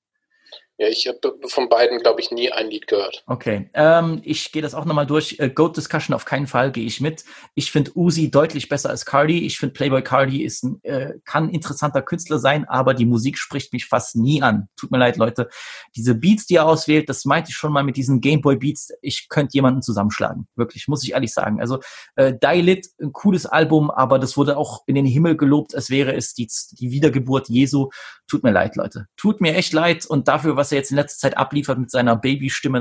[0.80, 1.18] Ja, ich habe
[1.48, 3.24] von beiden, glaube ich, nie ein Lied gehört.
[3.26, 5.40] Okay, ähm, ich gehe das auch nochmal durch.
[5.40, 7.24] Äh, Goat Discussion auf keinen Fall gehe ich mit.
[7.56, 9.44] Ich finde Uzi deutlich besser als Cardi.
[9.44, 13.38] Ich finde Playboy Cardi ist ein, äh, kann ein interessanter Künstler sein, aber die Musik
[13.38, 14.68] spricht mich fast nie an.
[14.76, 15.48] Tut mir leid, Leute.
[15.96, 18.92] Diese Beats, die er auswählt, das meinte ich schon mal mit diesen Gameboy Beats.
[19.02, 20.46] Ich könnte jemanden zusammenschlagen.
[20.54, 21.60] Wirklich, muss ich ehrlich sagen.
[21.60, 21.80] Also
[22.14, 25.90] äh, Die Lit, ein cooles Album, aber das wurde auch in den Himmel gelobt, als
[25.90, 27.88] wäre es die, die Wiedergeburt Jesu.
[28.28, 29.06] Tut mir leid, Leute.
[29.16, 32.16] Tut mir echt leid und dafür, was er jetzt in letzter Zeit abliefert mit seiner
[32.16, 32.80] Babystimme,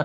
[0.00, 0.04] äh,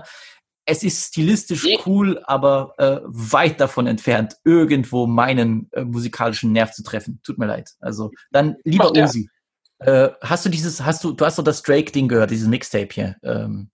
[0.66, 6.82] es ist stilistisch cool, aber äh, weit davon entfernt, irgendwo meinen äh, musikalischen Nerv zu
[6.82, 7.20] treffen.
[7.22, 7.70] Tut mir leid.
[7.80, 9.04] Also dann lieber er.
[9.04, 9.30] Uzi.
[9.78, 13.16] Äh, hast du dieses, hast du, du hast doch das Drake-Ding gehört, dieses Mixtape hier.
[13.22, 13.70] Ähm,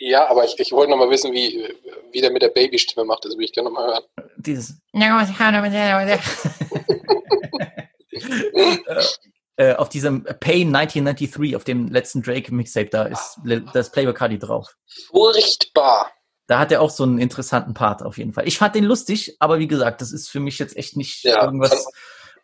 [0.00, 1.68] Ja, aber ich, ich wollte noch mal wissen, wie,
[2.12, 3.24] wie der mit der Babystimme macht.
[3.24, 4.04] Das will ich gerne noch mal hören.
[4.36, 4.80] dieses
[9.58, 14.14] äh, auf diesem Pain 1993, auf dem letzten Drake Mixtape, da ist Le- das Playboy
[14.14, 14.74] Cardi drauf.
[15.08, 16.12] Furchtbar.
[16.46, 18.48] Da hat er auch so einen interessanten Part auf jeden Fall.
[18.48, 21.44] Ich fand den lustig, aber wie gesagt, das ist für mich jetzt echt nicht Ja,
[21.44, 21.86] irgendwas.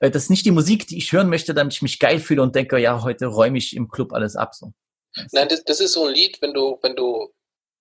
[0.01, 2.43] äh, Das ist nicht die Musik, die ich hören möchte, damit ich mich geil fühle
[2.43, 4.55] und denke, ja, heute räume ich im Club alles ab.
[4.55, 4.73] So.
[5.33, 7.33] Nein, das, das ist so ein Lied, wenn du, wenn du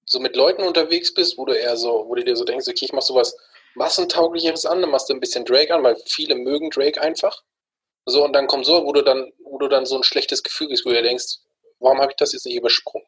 [0.05, 2.85] so mit Leuten unterwegs bist, wo du eher so, wo du dir so denkst, okay,
[2.85, 3.35] ich mach sowas
[3.75, 7.41] massentauglicheres an, dann machst du ein bisschen Drake an, weil viele mögen Drake einfach.
[8.05, 10.67] So, und dann kommt so, wo du dann, wo du dann so ein schlechtes Gefühl
[10.67, 11.37] kriegst, wo du denkst,
[11.79, 13.07] warum habe ich das jetzt nicht übersprungen?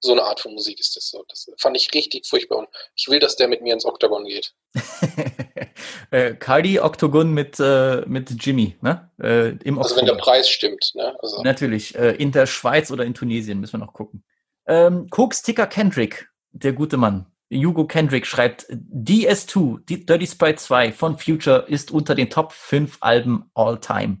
[0.00, 1.24] So eine Art von Musik ist das so.
[1.28, 4.52] Das fand ich richtig furchtbar und ich will, dass der mit mir ins Oktagon geht.
[6.10, 9.10] äh, Cardi Octagon mit, äh, mit Jimmy, ne?
[9.22, 10.16] Äh, Im Also wenn der.
[10.16, 11.16] Preis stimmt, ne?
[11.20, 11.94] Also, Natürlich.
[11.94, 14.24] Äh, in der Schweiz oder in Tunesien müssen wir noch gucken.
[14.66, 17.26] Ähm, Koks Ticker Kendrick, der gute Mann.
[17.52, 22.98] Hugo Kendrick schreibt, DS2, die Dirty Sprite 2 von Future ist unter den Top 5
[23.00, 24.18] Alben all time.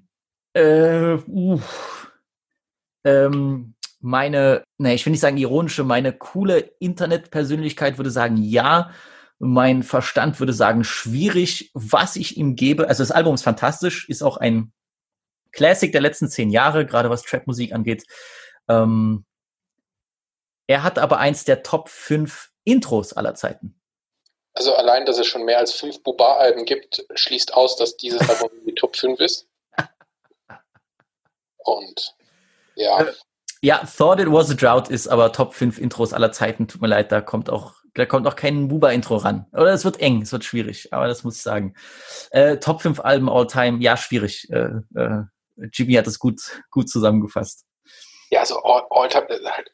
[0.54, 2.12] Äh, uff.
[3.04, 8.90] Ähm, meine, ne, ich will nicht sagen ironische, meine coole Internetpersönlichkeit würde sagen ja.
[9.38, 12.88] Mein Verstand würde sagen schwierig, was ich ihm gebe.
[12.88, 14.72] Also das Album ist fantastisch, ist auch ein
[15.52, 18.04] Classic der letzten zehn Jahre, gerade was Trap-Musik angeht.
[18.68, 19.24] Ähm,
[20.66, 23.80] er hat aber eins der Top 5 Intros aller Zeiten.
[24.54, 28.50] also allein, dass es schon mehr als fünf Buba-Alben gibt, schließt aus, dass dieses Album
[28.66, 29.48] die Top 5 ist.
[31.64, 32.14] Und
[32.76, 33.12] ja, Äh,
[33.62, 36.68] Ja, Thought It Was a Drought ist aber Top 5 Intros aller Zeiten.
[36.68, 39.46] Tut mir leid, da kommt auch, da kommt auch kein Buba-Intro ran.
[39.52, 41.74] Oder es wird eng, es wird schwierig, aber das muss ich sagen.
[42.30, 44.48] Äh, Top 5 Alben all time, ja, schwierig.
[44.50, 45.22] Äh, äh,
[45.72, 46.40] Jimmy hat es gut,
[46.70, 47.64] gut zusammengefasst.
[48.30, 49.70] ja, also all, all time, halt,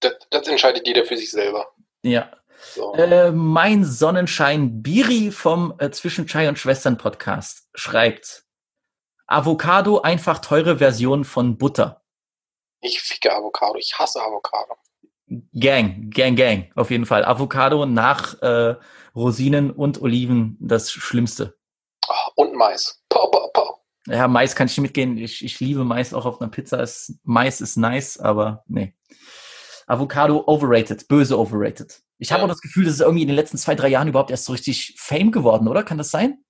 [0.00, 1.66] das, das entscheidet jeder für sich selber.
[2.02, 2.30] Ja.
[2.74, 2.94] So.
[2.94, 8.44] Äh, mein Sonnenschein Biri vom äh, Zwischen Chai und Schwestern Podcast schreibt
[9.32, 12.02] Avocado einfach teure Version von Butter.
[12.80, 14.74] Ich ficke Avocado, ich hasse Avocado.
[15.54, 17.24] Gang, Gang, Gang, auf jeden Fall.
[17.24, 18.74] Avocado nach äh,
[19.14, 21.56] Rosinen und Oliven das Schlimmste.
[22.08, 23.02] Ah, und Mais.
[23.08, 23.82] Pau, pau, pau.
[24.06, 25.16] Ja, Mais kann ich nicht mitgehen.
[25.16, 26.80] Ich, ich liebe Mais auch auf einer Pizza.
[26.80, 28.94] Es, Mais ist nice, aber nee.
[29.86, 32.02] Avocado overrated, böse overrated.
[32.18, 32.44] Ich habe Ja.
[32.44, 34.52] auch das Gefühl, das ist irgendwie in den letzten zwei, drei Jahren überhaupt erst so
[34.52, 35.82] richtig Fame geworden, oder?
[35.84, 36.44] Kann das sein?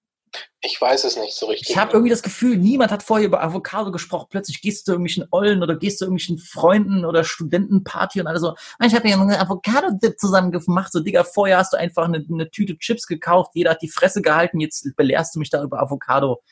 [0.62, 1.70] Ich weiß es nicht so richtig.
[1.70, 4.28] Ich habe irgendwie das Gefühl, niemand hat vorher über Avocado gesprochen.
[4.30, 8.55] Plötzlich gehst du irgendwelchen Ollen oder gehst du irgendwelchen Freunden oder Studentenparty und alle so,
[8.78, 10.93] "Ah, ich habe hier einen Avocado-Dip zusammen gemacht.
[10.93, 14.22] So, Digga, vorher hast du einfach eine, eine Tüte Chips gekauft, jeder hat die Fresse
[14.22, 16.43] gehalten, jetzt belehrst du mich da über Avocado.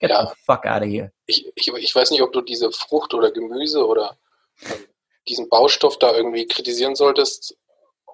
[0.00, 0.26] Get Ja.
[0.26, 1.12] the fuck out of here.
[1.26, 4.16] ich, ich, ich weiß nicht, ob du diese Frucht oder Gemüse oder
[4.64, 4.84] ähm,
[5.28, 7.56] diesen Baustoff da irgendwie kritisieren solltest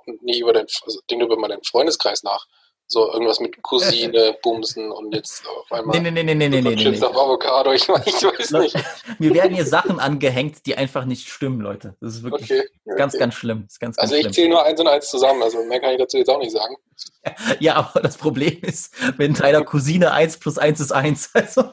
[0.05, 2.47] und nie über dein, also denk über mal deinen Freundeskreis nach.
[2.91, 6.75] So irgendwas mit Cousine, Bumsen und jetzt auf einmal Nee, nee, nee, nee, nee, nee,
[6.77, 7.07] Chips nee.
[7.07, 7.71] auf Avocado.
[7.73, 8.75] Ich, mein, ich weiß nicht.
[9.19, 11.97] Mir werden hier Sachen angehängt, die einfach nicht stimmen, Leute.
[12.01, 12.63] Das ist wirklich Okay.
[12.97, 13.21] ganz, okay.
[13.21, 13.65] ganz schlimm.
[13.65, 14.33] Das ist ganz, ganz Also ich schlimm.
[14.33, 16.77] zähle nur eins und eins zusammen, also mehr kann ich dazu jetzt auch nicht sagen.
[17.61, 21.31] Ja, aber das Problem ist, wenn deiner Cousine 1 plus 1 ist 1.
[21.35, 21.65] Also.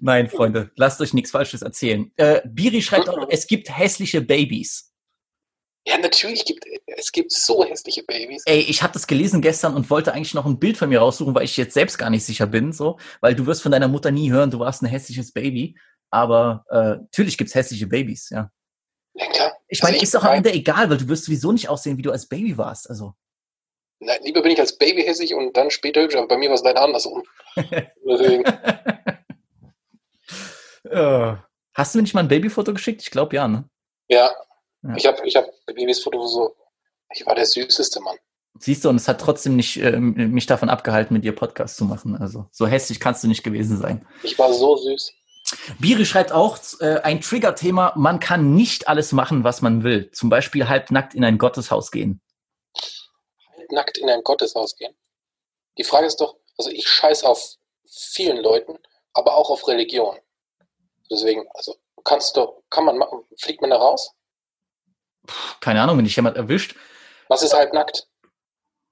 [0.00, 2.10] Nein, Freunde, lasst euch nichts Falsches erzählen.
[2.16, 4.92] Äh, Biri schreibt auch, es gibt hässliche Babys.
[5.86, 8.42] Ja, natürlich gibt es gibt so hässliche Babys.
[8.46, 11.34] Ey, ich habe das gelesen gestern und wollte eigentlich noch ein Bild von mir raussuchen,
[11.34, 14.10] weil ich jetzt selbst gar nicht sicher bin, so, weil du wirst von deiner Mutter
[14.10, 15.78] nie hören, du warst ein hässliches Baby.
[16.10, 18.50] Aber äh, natürlich gibt's hässliche Babys, ja.
[19.14, 19.56] Ja, klar.
[19.68, 22.02] Ich meine, Also ist doch am Ende egal, weil du wirst sowieso nicht aussehen, wie
[22.02, 22.90] du als Baby warst.
[22.90, 23.14] Also.
[24.00, 26.56] Nein, lieber bin ich als Baby hässlich und dann später hübsch, aber bei mir war
[26.56, 27.22] es leider andersrum.
[27.56, 28.44] Deswegen,
[30.90, 31.36] Äh,
[31.74, 33.02] Hast du mir nicht mal ein Babyfoto geschickt?
[33.02, 33.68] Ich glaube ja, ne?
[34.08, 34.34] ja,
[34.88, 34.96] Ja.
[34.96, 36.54] ich habe ich hab Babys Foto so,
[37.12, 38.16] ich war der süßeste Mann.
[38.58, 41.84] Siehst du, und es hat trotzdem nicht äh, mich davon abgehalten, mit dir Podcast zu
[41.84, 42.16] machen.
[42.16, 44.06] Also so hässlich kannst du nicht gewesen sein.
[44.22, 45.12] Ich war so süß.
[45.78, 50.10] Biri schreibt auch äh, ein Trigger-Thema, man kann nicht alles machen, was man will.
[50.10, 52.20] Zum Beispiel halbnackt in ein Gotteshaus gehen.
[53.70, 54.94] Nackt in ein Gotteshaus gehen.
[55.78, 57.56] Die Frage ist doch, also ich scheiß auf
[57.88, 58.78] vielen Leuten,
[59.12, 60.16] aber auch auf Religion.
[61.10, 64.12] Deswegen, also kannst du, kann man machen, fliegt man da raus?
[65.60, 66.74] Keine Ahnung, wenn dich jemand erwischt.
[67.28, 68.06] Was ist halbnackt?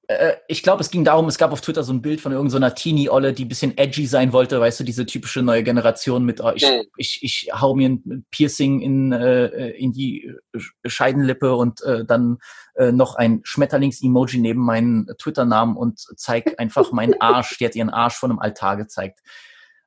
[0.06, 2.74] Äh, ich glaube, es ging darum, es gab auf Twitter so ein Bild von irgendeiner
[2.74, 6.52] Teenie-Olle, die ein bisschen edgy sein wollte, weißt du, diese typische neue Generation mit, oh,
[6.54, 6.82] ich, Mhm.
[6.98, 12.36] ich, ich hau mir ein Piercing in, äh, in die äh, Scheidenlippe und äh, dann
[12.74, 17.56] äh, noch ein Schmetterlings-Emoji neben meinen Twitter-Namen und zeig einfach meinen Arsch.
[17.58, 19.20] Die hat ihren Arsch von einem Altar gezeigt.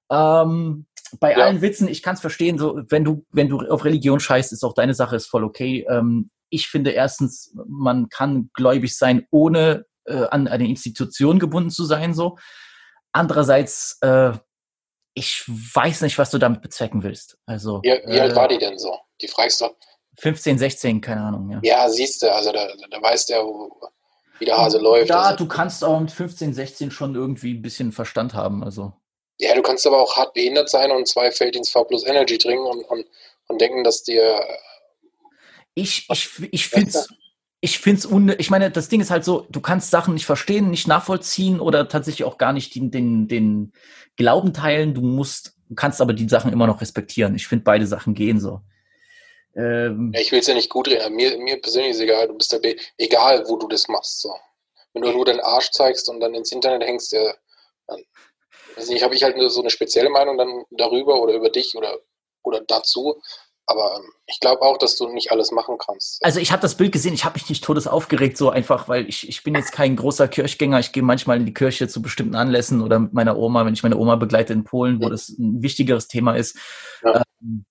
[0.10, 0.88] Ähm,
[1.20, 1.46] bei Ja.
[1.46, 4.64] allen Witzen, ich kann es verstehen, so wenn du, wenn du auf Religion scheißt, ist
[4.64, 5.86] auch deine Sache, ist voll okay.
[5.90, 11.86] Ähm, ich finde erstens, man kann gläubig sein, ohne äh, an eine Institution gebunden zu
[11.86, 12.38] sein, so.
[13.12, 14.32] Andererseits, äh,
[15.14, 17.38] ich weiß nicht, was du damit bezwecken willst.
[17.46, 18.98] Also Wie, wie äh, alt war die denn so?
[19.22, 19.70] Die fragst du,
[20.20, 21.60] 15, 16, keine Ahnung, ja.
[21.64, 23.72] ja, siehst du, also da, da weiß der, wo,
[24.40, 25.10] wie der Hase läuft.
[25.10, 28.64] Ja, also, du kannst auch mit 15, 16 schon irgendwie ein bisschen Verstand haben.
[28.64, 28.94] Also
[29.40, 32.66] ja, du kannst aber auch hart behindert sein und zwei Felddienst V plus Energy trinken
[32.66, 33.06] und, und,
[33.48, 34.40] und denken, dass dir
[35.78, 37.08] ich, ich, ich finde es.
[37.60, 40.28] Ich finde es un ich meine, das Ding ist halt so, du kannst Sachen nicht
[40.28, 43.74] verstehen, nicht nachvollziehen oder tatsächlich auch gar nicht den, den, den
[44.16, 44.94] Glauben teilen.
[44.94, 47.36] Du musst, du kannst aber die Sachen immer noch respektieren.
[47.36, 48.62] Ich finde beide Sachen gehen so.
[49.56, 51.16] Ähm, Ja, ich will es ja nicht gut reden.
[51.16, 54.22] Mir, mir persönlich ist egal, du bist dabei, egal wo du das machst.
[54.22, 54.30] So.
[54.94, 57.34] Wenn du nur deinen Arsch zeigst und dann ins Internet hängst, ja,
[57.88, 58.04] dann
[58.76, 61.76] weiß nicht, habe ich halt nur so eine spezielle Meinung dann darüber oder über dich
[61.76, 61.98] oder,
[62.44, 63.20] oder dazu.
[63.70, 66.24] Aber ähm, ich glaube auch, dass du nicht alles machen kannst.
[66.24, 69.08] Also ich habe das Bild gesehen, ich habe mich nicht todes aufgeregt, so einfach, weil
[69.10, 70.80] ich, ich bin jetzt kein großer Kirchgänger.
[70.80, 73.84] Ich gehe manchmal in die Kirche zu bestimmten Anlässen oder mit meiner Oma, wenn ich
[73.84, 76.58] meine Oma begleite in Polen, wo das ein wichtigeres Thema ist.
[77.04, 77.24] Ja.
[77.42, 77.66] Ähm,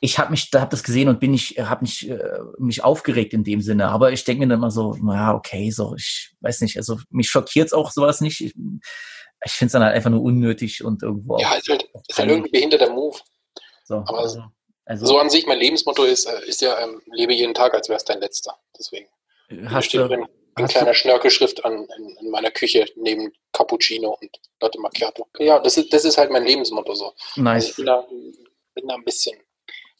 [0.00, 3.34] ich habe mich, da habe das gesehen und bin nicht, habe nicht äh, mich aufgeregt
[3.34, 3.88] in dem Sinne.
[3.88, 7.28] Aber ich denke mir dann immer so, naja, okay, so, ich weiß nicht, also mich
[7.28, 8.40] schockiert auch sowas nicht.
[8.40, 8.54] Ich,
[9.44, 12.18] ich finde es dann halt einfach nur unnötig und irgendwo ja, auch ist halt, ist
[12.18, 13.18] halt irgendwie behinderter Move.
[13.84, 13.96] so.
[13.96, 14.42] aber- Also,
[14.88, 17.90] also So an sich, mein Lebensmotto ist, äh, ist ja, ähm, lebe jeden Tag, als
[17.90, 18.58] wäre es dein letzter.
[18.78, 19.06] Deswegen.
[19.66, 20.26] Hast steht du, in
[20.56, 24.30] hast kleiner Schnörkelschrift an, in, in meiner Küche neben Cappuccino und
[24.60, 25.26] Latte Macchiato.
[25.38, 27.12] Ja, das ist, das ist halt mein Lebensmotto so.
[27.36, 27.68] Also nice.
[27.68, 28.06] ich bin da,
[28.74, 29.38] bin da ein bisschen,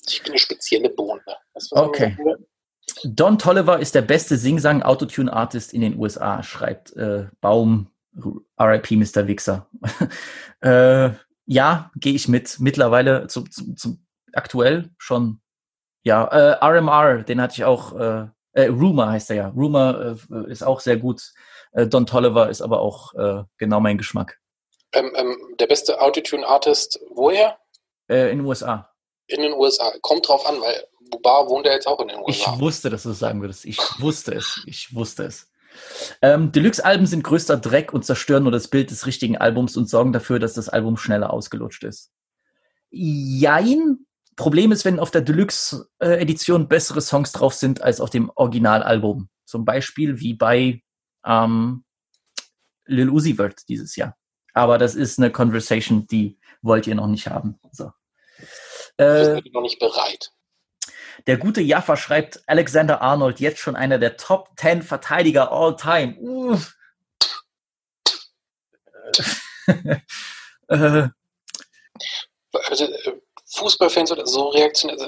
[0.08, 1.22] ich bin eine spezielle Bohne.
[1.52, 2.16] Weißt Okay.
[3.04, 7.90] Don Tolliver ist der beste Sing-Sang-Autotune-Artist in den USA, schreibt äh, Baum,
[8.58, 9.26] RIP Mr.
[9.28, 9.68] Wichser.
[10.62, 11.10] äh,
[11.44, 12.58] ja, gehe ich mit.
[12.58, 15.40] Mittlerweile zum, zum, zum aktuell schon.
[16.04, 19.48] Ja, äh, RMR, den hatte ich auch, äh, äh, Rumor heißt er ja.
[19.48, 21.22] Rumor äh, ist auch sehr gut.
[21.72, 24.38] Äh, Don Tolliver ist aber auch äh, genau mein Geschmack.
[24.92, 27.58] Ähm, ähm, der beste Autotune-Artist, woher?
[28.08, 28.90] Äh, in den USA.
[29.26, 29.92] In den USA.
[30.00, 32.58] Kommt drauf an, weil Bubar wohnt ja jetzt auch in den Ich USA.
[32.60, 33.64] wusste, dass du es sagen würdest.
[33.64, 34.62] Ich wusste es.
[34.66, 35.50] Ich wusste es.
[36.22, 40.12] Ähm, Deluxe-Alben sind größter Dreck und zerstören nur das Bild des richtigen Albums und sorgen
[40.12, 42.10] dafür, dass das Album schneller ausgelutscht ist.
[42.90, 44.06] Jein.
[44.38, 49.28] Problem ist, wenn auf der Deluxe-Edition bessere Songs drauf sind als auf dem Originalalbum.
[49.44, 50.82] Zum Beispiel wie bei
[51.26, 51.84] ähm,
[52.86, 54.16] Lil Uzi Vert dieses Jahr.
[54.54, 57.58] Aber das ist eine Conversation, die wollt ihr noch nicht haben.
[57.72, 57.92] So.
[58.96, 60.32] Äh, sind noch nicht bereit.
[61.26, 66.16] der gute Jaffa schreibt, Alexander Arnold jetzt schon einer der Top 10 Verteidiger all time.
[66.16, 66.74] Uff.
[70.68, 71.08] äh,
[72.52, 73.17] Also, äh,
[73.58, 75.06] Fußballfans oder so Reaktionen, also,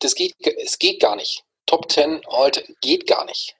[0.00, 1.44] das geht, es geht gar nicht.
[1.66, 3.54] Top 10 Alt geht gar nicht.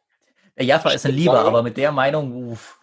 [0.58, 2.80] Jaffa ist ein Lieber, aber mit der Meinung, uff,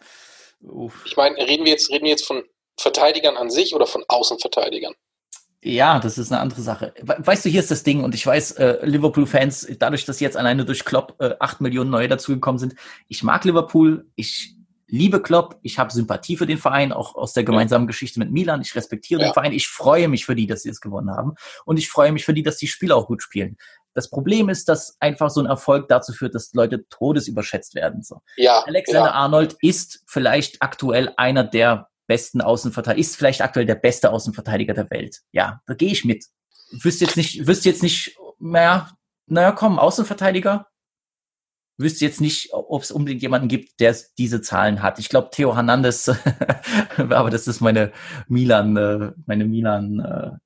[0.61, 1.03] uff.
[1.05, 2.43] Ich meine, reden wir jetzt, reden wir jetzt von
[2.78, 4.93] Verteidigern an sich oder von Außenverteidigern?
[5.61, 6.93] Ja, das ist eine andere Sache.
[7.01, 10.63] Weißt du, hier ist das Ding, und ich weiß, äh, Liverpool-Fans, dadurch, dass jetzt alleine
[10.63, 12.76] durch Klopp äh, 8 Millionen neue dazugekommen sind,
[13.07, 14.54] ich mag Liverpool, ich
[14.88, 18.61] liebe Klopp, ich habe Sympathie für den Verein, auch aus der gemeinsamen Geschichte mit Milan.
[18.61, 19.27] Ich respektiere ja.
[19.27, 21.33] den Verein, ich freue mich für die, dass sie es gewonnen haben.
[21.65, 23.57] Und ich freue mich für die, dass die Spieler auch gut spielen.
[23.93, 28.03] Das Problem ist, dass einfach so ein Erfolg dazu führt, dass Leute todesüberschätzt werden.
[28.03, 28.21] So.
[28.36, 29.13] Ja, Alexander ja.
[29.13, 34.89] Arnold ist vielleicht aktuell einer der besten Außenverteidiger, ist vielleicht aktuell der beste Außenverteidiger der
[34.91, 35.21] Welt.
[35.31, 36.25] Ja, da gehe ich mit.
[36.71, 38.91] Wüsste jetzt nicht, wüsste jetzt nicht, naja,
[39.27, 40.67] naja, komm, Außenverteidiger,
[41.78, 44.99] wüsste jetzt nicht, ob es unbedingt jemanden gibt, der diese Zahlen hat.
[44.99, 46.09] Ich glaube, Theo Hernandez,
[46.97, 47.91] aber das ist meine
[48.28, 50.45] Milan, äh, meine Milan äh,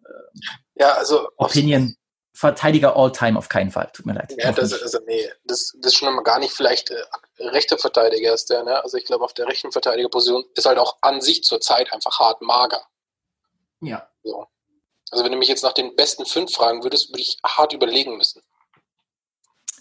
[0.76, 1.96] ja, also Opinion.
[2.34, 3.90] Verteidiger All-Time auf keinen Fall.
[3.92, 4.34] Tut mir leid.
[4.38, 7.04] Ja, das, also, nee, das, das ist schon mal gar nicht vielleicht äh,
[7.40, 8.82] rechter Verteidiger ist der, ne?
[8.82, 12.18] Also ich glaube, auf der rechten Verteidigerposition ist halt auch an sich zur Zeit einfach
[12.18, 12.82] hart mager.
[13.82, 14.08] Ja.
[14.24, 14.46] So.
[15.12, 18.16] Also wenn du mich jetzt nach den besten fünf fragen würdest, würde ich hart überlegen
[18.16, 18.42] müssen.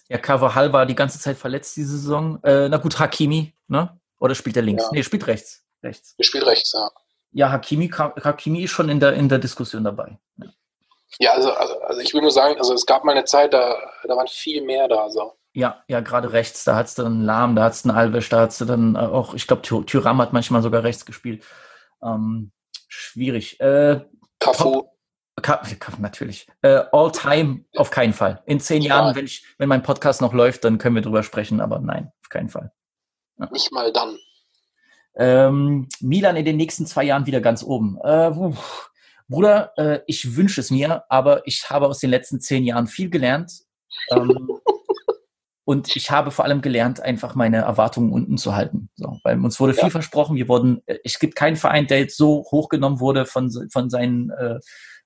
[0.08, 2.42] Ja, Carvajal war die ganze Zeit verletzt diese Saison.
[2.42, 3.98] Äh, na gut, Hakimi, ne?
[4.18, 4.84] Oder spielt er links?
[4.84, 4.90] Ja.
[4.92, 5.64] Nee, spielt rechts.
[5.82, 6.14] Rechts.
[6.16, 6.90] Er spielt rechts, ja.
[7.32, 10.18] Ja, Hakimi, Hakimi ist schon in der, in der Diskussion dabei.
[10.38, 10.46] Ja,
[11.18, 13.76] ja also, also, also ich will nur sagen, also es gab mal eine Zeit, da,
[14.04, 15.10] da waren viel mehr da.
[15.10, 15.34] So.
[15.52, 18.96] Ja, ja, gerade rechts, da hat's dann Lahm, da hat's einen Alves, da hat's dann
[18.96, 21.44] äh, auch, ich glaube, Tyram hat manchmal sogar rechts gespielt.
[22.02, 22.50] Ähm,
[22.88, 23.60] schwierig.
[23.60, 24.00] Äh,
[24.40, 24.88] Cafu.
[25.98, 26.46] Natürlich.
[26.62, 28.42] Äh, all time auf keinen Fall.
[28.46, 28.96] In zehn ja.
[28.96, 32.12] Jahren, wenn ich, wenn mein Podcast noch läuft, dann können wir drüber sprechen, aber nein,
[32.22, 32.72] auf keinen Fall.
[33.38, 33.48] Ja.
[33.52, 34.16] Nicht mal dann.
[35.16, 37.98] Ähm, Milan in den nächsten zwei Jahren wieder ganz oben.
[38.02, 38.30] Äh,
[39.28, 43.10] Bruder, äh, ich wünsche es mir, aber ich habe aus den letzten zehn Jahren viel
[43.10, 43.52] gelernt.
[44.10, 44.48] Ähm,
[45.64, 48.88] und ich habe vor allem gelernt, einfach meine Erwartungen unten zu halten.
[48.96, 49.82] So, weil uns wurde ja.
[49.82, 50.36] viel versprochen.
[50.36, 54.30] Wir wurden, äh, es gibt keinen Verein, der jetzt so hochgenommen wurde von, von seinen
[54.30, 54.60] äh,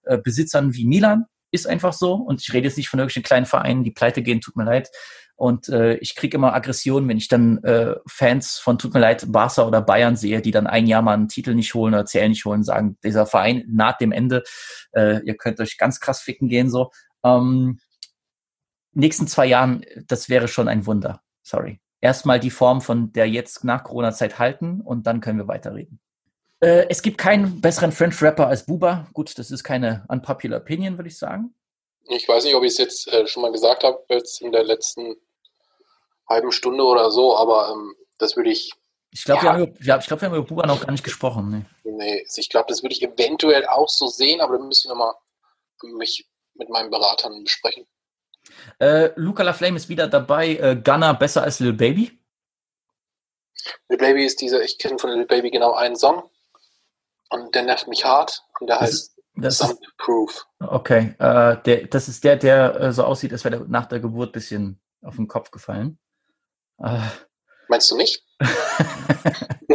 [0.04, 1.26] äh, Besitzern wie Milan.
[1.50, 2.14] Ist einfach so.
[2.14, 4.90] Und ich rede jetzt nicht von irgendwelchen kleinen Vereinen, die pleite gehen, tut mir leid.
[5.36, 9.24] Und äh, ich kriege immer Aggressionen, wenn ich dann äh, Fans von, tut mir leid,
[9.28, 12.30] Barca oder Bayern sehe, die dann ein Jahr mal einen Titel nicht holen oder Zählen
[12.30, 14.44] nicht holen, sagen, dieser Verein naht dem Ende,
[14.92, 16.90] äh, ihr könnt euch ganz krass ficken gehen so.
[17.24, 17.80] Ähm,
[18.92, 21.22] nächsten zwei Jahren, das wäre schon ein Wunder.
[21.42, 21.80] Sorry.
[22.00, 25.98] Erstmal die Form von der jetzt nach Corona-Zeit halten und dann können wir weiterreden.
[26.62, 29.08] Äh, es gibt keinen besseren French-Rapper als Buba.
[29.12, 31.54] Gut, das ist keine unpopular Opinion, würde ich sagen.
[32.04, 34.62] Ich weiß nicht, ob ich es jetzt äh, schon mal gesagt habe, jetzt in der
[34.62, 35.16] letzten
[36.28, 38.72] halben Stunde oder so, aber ähm, das würde ich.
[39.10, 41.66] Ich glaube, ja, wir, ja, glaub, wir haben über Buba noch gar nicht gesprochen.
[41.84, 44.90] Nee, nee ich glaube, das würde ich eventuell auch so sehen, aber dann müsste ich
[44.90, 45.14] nochmal
[45.82, 47.86] mich mit meinen Beratern besprechen.
[48.78, 50.54] Äh, Luca LaFlame ist wieder dabei.
[50.56, 52.18] Äh, Gunner besser als Lil Baby?
[53.88, 56.30] Lil Baby ist dieser, ich kenne von Lil Baby genau einen Song.
[57.32, 58.42] Und der nervt mich hart.
[58.60, 60.46] Und der das heißt das Some ist, Proof.
[60.60, 64.00] Okay, äh, der, das ist der, der äh, so aussieht, als wäre der nach der
[64.00, 65.98] Geburt ein bisschen auf den Kopf gefallen.
[66.78, 67.00] Äh.
[67.68, 68.22] Meinst du nicht?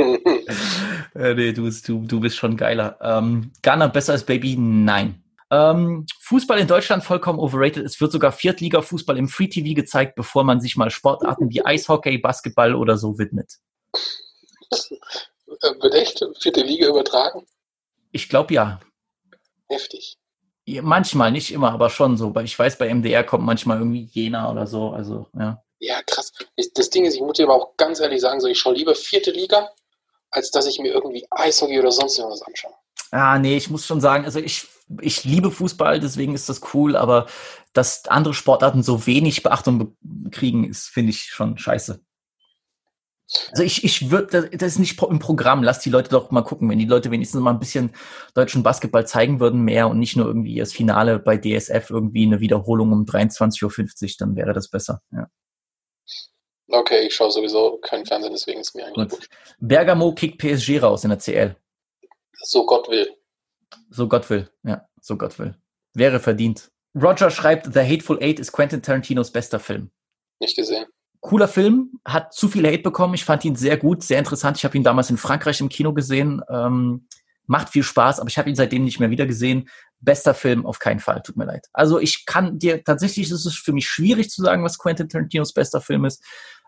[1.16, 2.98] äh, nee, du, du, du bist schon geiler.
[3.02, 4.56] Ähm, Ghana besser als Baby?
[4.58, 5.24] Nein.
[5.50, 7.84] Ähm, Fußball in Deutschland vollkommen overrated.
[7.86, 12.18] Es wird sogar Viertliga-Fußball im Free TV gezeigt, bevor man sich mal Sportarten wie Eishockey,
[12.18, 13.54] Basketball oder so widmet.
[15.62, 17.46] Äh, wird echt vierte Liga übertragen?
[18.12, 18.80] Ich glaube ja.
[19.70, 20.18] Heftig.
[20.82, 22.34] Manchmal, nicht immer, aber schon so.
[22.44, 24.90] Ich weiß, bei MDR kommt manchmal irgendwie Jena oder so.
[24.90, 25.64] Also, ja.
[25.80, 26.34] Ja, krass.
[26.74, 28.96] Das Ding ist, ich muss dir aber auch ganz ehrlich sagen, so, ich schaue lieber
[28.96, 29.70] vierte Liga,
[30.32, 32.74] als dass ich mir irgendwie Eishockey oder sonst irgendwas anschaue.
[33.12, 34.68] Ah, nee, ich muss schon sagen, also ich,
[35.02, 37.28] ich liebe Fußball, deswegen ist das cool, aber
[37.74, 39.96] dass andere Sportarten so wenig Beachtung
[40.32, 42.02] kriegen, ist, finde ich schon scheiße.
[43.52, 46.70] Also ich, ich würde, das ist nicht im Programm, lass die Leute doch mal gucken,
[46.70, 47.94] wenn die Leute wenigstens mal ein bisschen
[48.34, 52.40] deutschen Basketball zeigen würden mehr und nicht nur irgendwie das Finale bei DSF irgendwie eine
[52.40, 55.28] Wiederholung um 23.50 Uhr, dann wäre das besser, ja.
[56.70, 59.20] Okay, ich schaue sowieso kein Fernsehen, deswegen ist mir eigentlich gut.
[59.20, 59.30] gut.
[59.60, 61.56] Bergamo kickt PSG raus in der CL.
[62.44, 63.10] So Gott will.
[63.90, 65.56] So Gott will, ja, so Gott will.
[65.94, 66.70] Wäre verdient.
[66.96, 69.92] Roger schreibt, The Hateful Eight ist Quentin Tarantinos bester Film.
[70.40, 70.88] Nicht gesehen
[71.28, 73.14] cooler Film, hat zu viel Hate bekommen.
[73.14, 74.58] Ich fand ihn sehr gut, sehr interessant.
[74.58, 76.42] Ich habe ihn damals in Frankreich im Kino gesehen.
[76.50, 77.08] Ähm,
[77.48, 79.70] macht viel Spaß, aber ich habe ihn seitdem nicht mehr wieder gesehen.
[80.00, 81.68] Bester Film auf keinen Fall, tut mir leid.
[81.74, 85.54] Also ich kann dir, tatsächlich ist es für mich schwierig zu sagen, was Quentin Tarantinos
[85.54, 86.24] bester Film ist.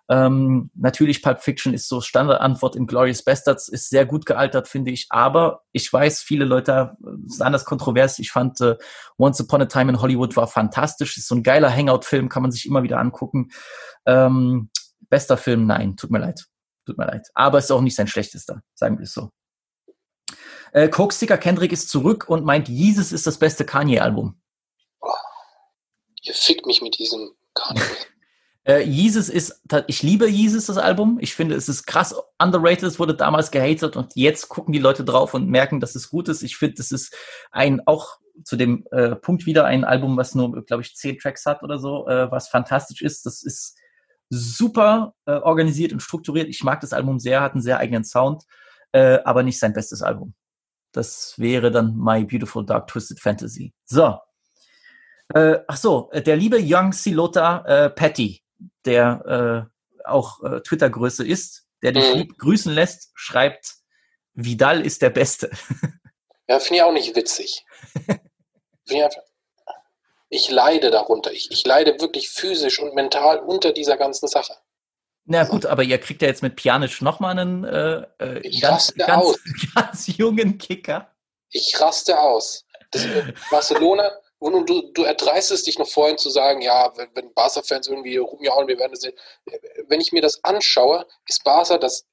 [0.09, 4.91] Ähm, natürlich, Pulp Fiction ist so Standardantwort in Glorious Bastards, ist sehr gut gealtert, finde
[4.91, 5.05] ich.
[5.09, 8.17] Aber ich weiß, viele Leute sind anders kontrovers.
[8.17, 8.75] Ich fand äh,
[9.19, 11.15] Once Upon a Time in Hollywood war fantastisch.
[11.17, 13.51] Ist so ein geiler Hangout-Film, kann man sich immer wieder angucken.
[14.07, 14.71] Ähm,
[15.09, 16.47] bester Film, nein, tut mir leid.
[16.87, 17.27] Tut mir leid.
[17.35, 19.29] Aber ist auch nicht sein schlechtester, sagen wir es so.
[20.71, 24.41] Äh, Coke Sticker Kendrick ist zurück und meint, Jesus ist das beste Kanye-Album.
[26.23, 27.81] Ihr fickt mich mit diesem Kanye.
[28.69, 31.17] Äh, Jesus ist, ich liebe Jesus, das Album.
[31.19, 32.83] Ich finde, es ist krass underrated.
[32.83, 36.29] Es wurde damals gehatet und jetzt gucken die Leute drauf und merken, dass es gut
[36.29, 36.43] ist.
[36.43, 37.15] Ich finde, es ist
[37.49, 41.47] ein, auch zu dem äh, Punkt wieder ein Album, was nur, glaube ich, zehn Tracks
[41.47, 43.25] hat oder so, äh, was fantastisch ist.
[43.25, 43.75] Das ist
[44.29, 46.47] super äh, organisiert und strukturiert.
[46.47, 48.43] Ich mag das Album sehr, hat einen sehr eigenen Sound,
[48.91, 50.35] äh, aber nicht sein bestes Album.
[50.91, 53.73] Das wäre dann My Beautiful Dark Twisted Fantasy.
[53.85, 54.19] So.
[55.33, 58.43] Äh, ach so, der liebe Young Silota Patty,
[58.85, 59.69] der
[60.03, 62.17] äh, auch äh, Twitter-Größe ist, der dich Mhm.
[62.19, 63.75] lieb grüßen lässt, schreibt,
[64.33, 65.49] Vidal ist der Beste.
[66.47, 67.63] Ja, finde ich auch nicht witzig.
[68.85, 69.21] Ich, einfach,
[70.29, 71.31] ich leide darunter.
[71.31, 74.55] Ich, ich leide wirklich physisch und mental unter dieser ganzen Sache.
[75.25, 78.91] Na gut, aber ihr kriegt ja jetzt mit Pjanic nochmal einen äh, äh, Ich ganz,
[78.95, 79.37] ganz, aus.
[79.75, 81.13] ganz jungen Kicker.
[81.51, 82.65] Ich raste aus.
[82.89, 84.09] Das, äh, Barcelona,
[84.39, 88.17] und du, du, du erdreistest dich noch vorhin zu sagen, ja, wenn, wenn Barca-Fans irgendwie
[88.17, 89.13] rumjauen, wir werden das sehen.
[89.87, 92.05] Wenn ich mir das anschaue, ist Barca das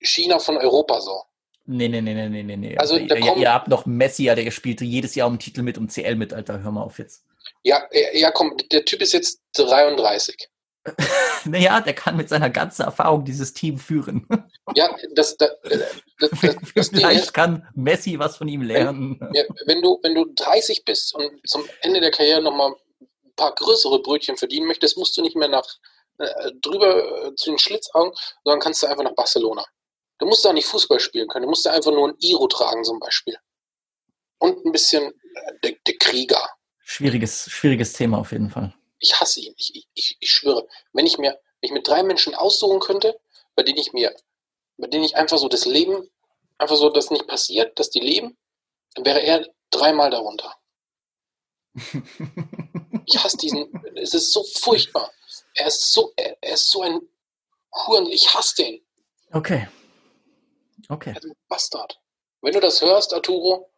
[0.00, 1.22] China von Europa so.
[1.66, 2.76] Nee, nee, nee, nee, nee, nee, nee.
[2.76, 5.78] Also, ihr, da ihr, habt noch Messi, ja, der spielte jedes Jahr um Titel mit,
[5.78, 7.24] um CL mit, Alter, hör mal auf jetzt.
[7.62, 10.48] Ja, ja, komm, der Typ ist jetzt 33.
[11.46, 14.26] Naja, der kann mit seiner ganzen Erfahrung dieses Team führen.
[14.74, 15.50] Ja, das, das,
[16.18, 16.30] das,
[16.74, 19.18] das, Vielleicht kann Messi was von ihm lernen.
[19.34, 23.54] ja, wenn, du, wenn du 30 bist und zum Ende der Karriere nochmal ein paar
[23.54, 25.66] größere Brötchen verdienen möchtest, musst du nicht mehr nach
[26.18, 28.12] äh, drüber äh, zu den Schlitzaugen,
[28.44, 29.64] sondern kannst du einfach nach Barcelona.
[30.18, 32.84] Du musst da nicht Fußball spielen können, du musst da einfach nur ein Iro tragen
[32.84, 33.36] zum Beispiel.
[34.38, 36.48] Und ein bisschen äh, der, der Krieger.
[36.78, 38.72] Schwieriges, schwieriges Thema auf jeden Fall.
[39.04, 39.54] Ich hasse ihn.
[39.58, 43.20] Ich, ich, ich schwöre, wenn ich mir, wenn ich mir drei Menschen aussuchen könnte,
[43.54, 44.16] bei denen ich mir,
[44.78, 46.10] bei denen ich einfach so das Leben,
[46.56, 48.38] einfach so, dass nicht passiert, dass die leben,
[48.94, 50.56] dann wäre er dreimal darunter.
[53.06, 55.12] Ich hasse diesen, es ist so furchtbar.
[55.56, 57.02] Er ist so, er, er ist so ein
[57.86, 58.80] Huren, ich hasse den.
[59.32, 59.68] Okay.
[60.88, 61.10] Okay.
[61.10, 62.00] Ein Bastard.
[62.40, 63.70] Wenn du das hörst, Arturo,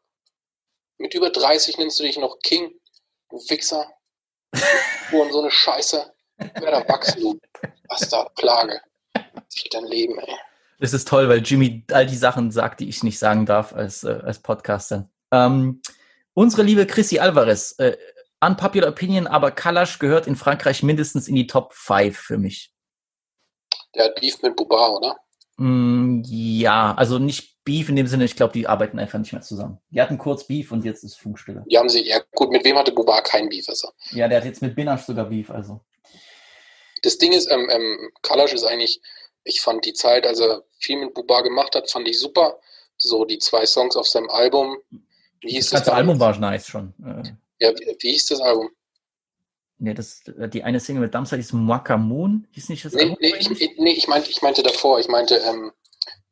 [0.99, 2.81] mit über 30 nennst du dich noch King,
[3.31, 3.96] du Wichser.
[5.13, 6.13] Und so eine Scheiße.
[6.37, 7.41] Wer da wachsen, du
[7.89, 8.81] Bastard, Plage.
[9.49, 10.35] Sich dein Leben, ey.
[10.79, 14.05] Es ist toll, weil Jimmy all die Sachen sagt, die ich nicht sagen darf als,
[14.05, 15.09] äh, als Podcaster.
[15.33, 15.81] Ähm,
[16.35, 17.97] unsere liebe Chrissy Alvarez, äh,
[18.41, 22.75] unpopular opinion, aber Kalash gehört in Frankreich mindestens in die Top 5 für mich.
[23.95, 25.17] Der hat Beef mit Bubar, oder?
[25.57, 29.43] Mm, ja, also nicht Beef in dem Sinne, ich glaube, die arbeiten einfach nicht mehr
[29.43, 29.79] zusammen.
[29.91, 31.65] Die hatten kurz Beef und jetzt ist Funkstille.
[31.69, 33.69] Die haben sie, ja gut, mit wem hatte Bubar kein Beef?
[33.69, 33.91] Also.
[34.13, 35.81] Ja, der hat jetzt mit Binash sogar Beef, also.
[37.03, 39.03] Das Ding ist, ähm, ähm, Kalash ist eigentlich,
[39.45, 42.59] ich fand die Zeit, als er viel mit Bubar gemacht hat, fand ich super.
[42.97, 44.79] So die zwei Songs auf seinem Album.
[45.41, 45.95] Wie hieß Das das?
[45.95, 46.95] Album war nice schon.
[47.05, 47.29] Äh,
[47.61, 48.71] Ja, wie, wie hieß das Album?
[49.79, 53.17] nee, das, die eine Single mit die ist Mwaka Moon, hieß nicht das Nee, Album?
[53.21, 55.73] nee, ich, ich- nee ich, meinte, ich meinte davor, ich meinte ähm,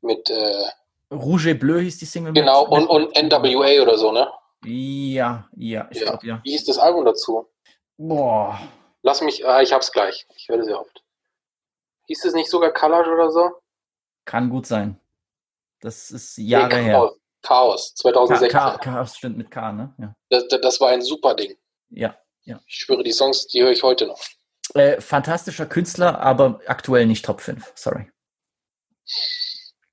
[0.01, 0.65] mit, äh,
[1.13, 2.33] Rouge et Bleu hieß die Single.
[2.33, 4.31] genau, und, und NWA oder so, ne?
[4.65, 6.05] Ja, ja, ich Ja.
[6.07, 6.41] glaube ja.
[6.45, 7.47] Wie hieß das Album dazu?
[7.97, 8.59] Boah.
[9.03, 10.27] Lass mich, ah, ich hab's gleich.
[10.37, 11.03] Ich höre sehr oft.
[12.07, 13.53] Hieß es nicht sogar Kalash oder so?
[14.25, 14.99] Kann gut sein.
[15.81, 16.93] Das ist Jahre nee, her.
[16.95, 17.19] Chaos.
[17.43, 18.49] Chaos, K, 2016.
[18.51, 19.95] K, Chaos stimmt mit K, ne?
[19.99, 20.15] Ja.
[20.31, 21.55] Das, das, war ein super Ding.
[21.91, 22.17] ja.
[22.47, 24.21] Ich schwöre, die Songs, die höre ich heute noch.
[24.75, 27.73] Äh, fantastischer Künstler, aber aktuell nicht Top 5.
[27.75, 28.11] Sorry.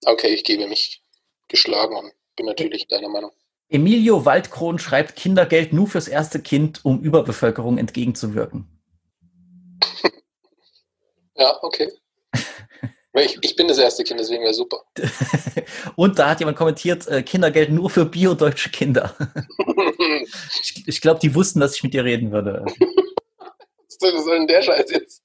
[0.05, 1.00] Okay, ich gebe mich
[1.51, 3.31] geschlagen und bin natürlich deiner Meinung.
[3.69, 8.67] Emilio Waldkron schreibt Kindergeld nur fürs erste Kind, um Überbevölkerung entgegenzuwirken.
[11.35, 11.91] Ja, okay.
[13.13, 14.83] Ich, ich bin das erste Kind, deswegen wäre super.
[15.97, 19.13] Und da hat jemand kommentiert, äh, Kindergeld nur für biodeutsche Kinder.
[20.63, 22.63] Ich, ich glaube, die wussten, dass ich mit dir reden würde.
[23.99, 25.23] Was soll denn der Scheiß jetzt?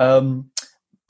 [0.00, 0.50] ähm,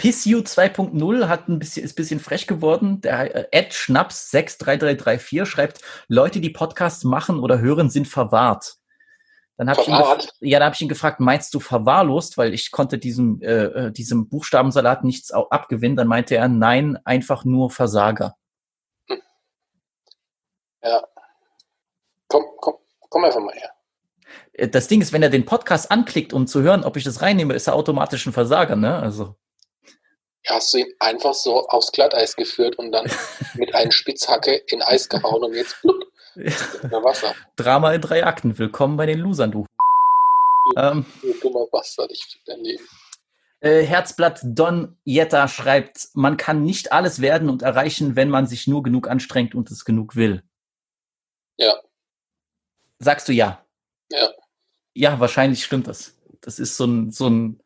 [0.01, 3.03] PissU 2.0 hat ein bisschen, ist ein bisschen frech geworden.
[3.03, 8.77] Der äh, Ed Schnaps 63334 schreibt, Leute, die Podcasts machen oder hören, sind verwahrt.
[9.59, 12.39] Dann habe ich, ihn ja, da hab ich ihn gefragt, meinst du verwahrlost?
[12.39, 15.99] Weil ich konnte diesem, äh, äh, diesem Buchstabensalat nichts abgewinnen.
[15.99, 18.37] Dann meinte er, nein, einfach nur Versager.
[20.83, 21.05] Ja.
[22.27, 22.77] Komm, komm,
[23.11, 23.71] komm einfach mal her.
[24.55, 27.21] Äh, Das Ding ist, wenn er den Podcast anklickt, um zu hören, ob ich das
[27.21, 28.97] reinnehme, ist er automatisch ein Versager, ne?
[28.97, 29.37] Also.
[30.51, 33.07] Ja, hast du ihn einfach so aufs Glatteis geführt und dann
[33.55, 36.03] mit einer Spitzhacke in Eis gehauen und jetzt blub,
[36.35, 37.35] unter Wasser.
[37.55, 38.59] Drama in drei Akten.
[38.59, 39.65] Willkommen bei den Losern, du.
[40.77, 42.85] Ähm, Du dummer Bastard, ich fick dein Leben.
[43.61, 48.67] Äh, Herzblatt Don Jetta schreibt, man kann nicht alles werden und erreichen, wenn man sich
[48.67, 50.43] nur genug anstrengt und es genug will.
[51.59, 51.77] Ja,
[52.99, 53.65] Sagst du ja?
[54.11, 54.31] ja.
[54.95, 56.19] Ja, wahrscheinlich stimmt das.
[56.41, 57.63] Das ist so ein, so ein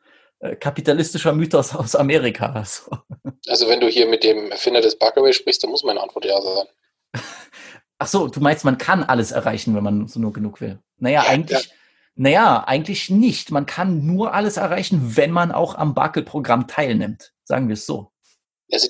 [0.61, 2.53] kapitalistischer Mythos aus Amerika.
[2.53, 2.91] Also.
[3.49, 6.41] Also wenn du hier mit dem Erfinder des Buckaway sprichst, dann muss meine Antwort ja
[6.41, 6.66] sein.
[7.99, 10.79] Ach so, du meinst, man kann alles erreichen, wenn man so nur genug will.
[10.99, 11.71] Naja, eigentlich,
[12.16, 13.51] naja, eigentlich nicht.
[13.51, 17.33] Man kann nur alles erreichen, wenn man auch am Barkel-Programm teilnimmt.
[17.45, 18.11] Sagen wir es so.
[18.73, 18.89] Also,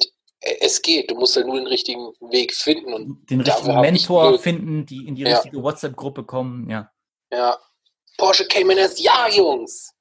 [0.60, 4.84] es geht, du musst ja nur den richtigen Weg finden und Den richtigen Mentor finden,
[4.86, 5.36] die in die Ja.
[5.36, 6.90] richtige WhatsApp-Gruppe kommen, ja.
[7.32, 7.58] ja.
[8.18, 9.93] Porsche Cayman S, ja, Jungs!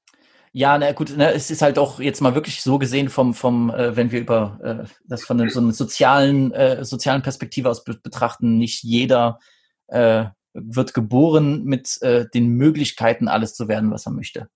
[0.56, 3.70] Ja, na gut, ne, es ist halt auch jetzt mal wirklich so gesehen vom, vom,
[3.70, 7.94] äh, wenn wir über äh, das von so einer sozialen, äh, sozialen Perspektive aus be
[8.00, 9.40] betrachten, nicht jeder
[9.88, 14.48] äh, wird geboren mit äh, den Möglichkeiten, alles zu werden, was er möchte.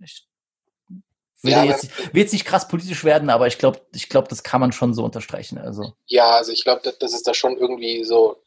[0.00, 0.26] Ich
[1.42, 4.26] will Ja, ja, jetzt, will jetzt nicht krass politisch werden, aber ich glaube, ich glaube,
[4.26, 5.58] das kann man schon so unterstreichen.
[5.58, 8.42] Also Ja, also ich glaube, das, das ist da schon irgendwie so,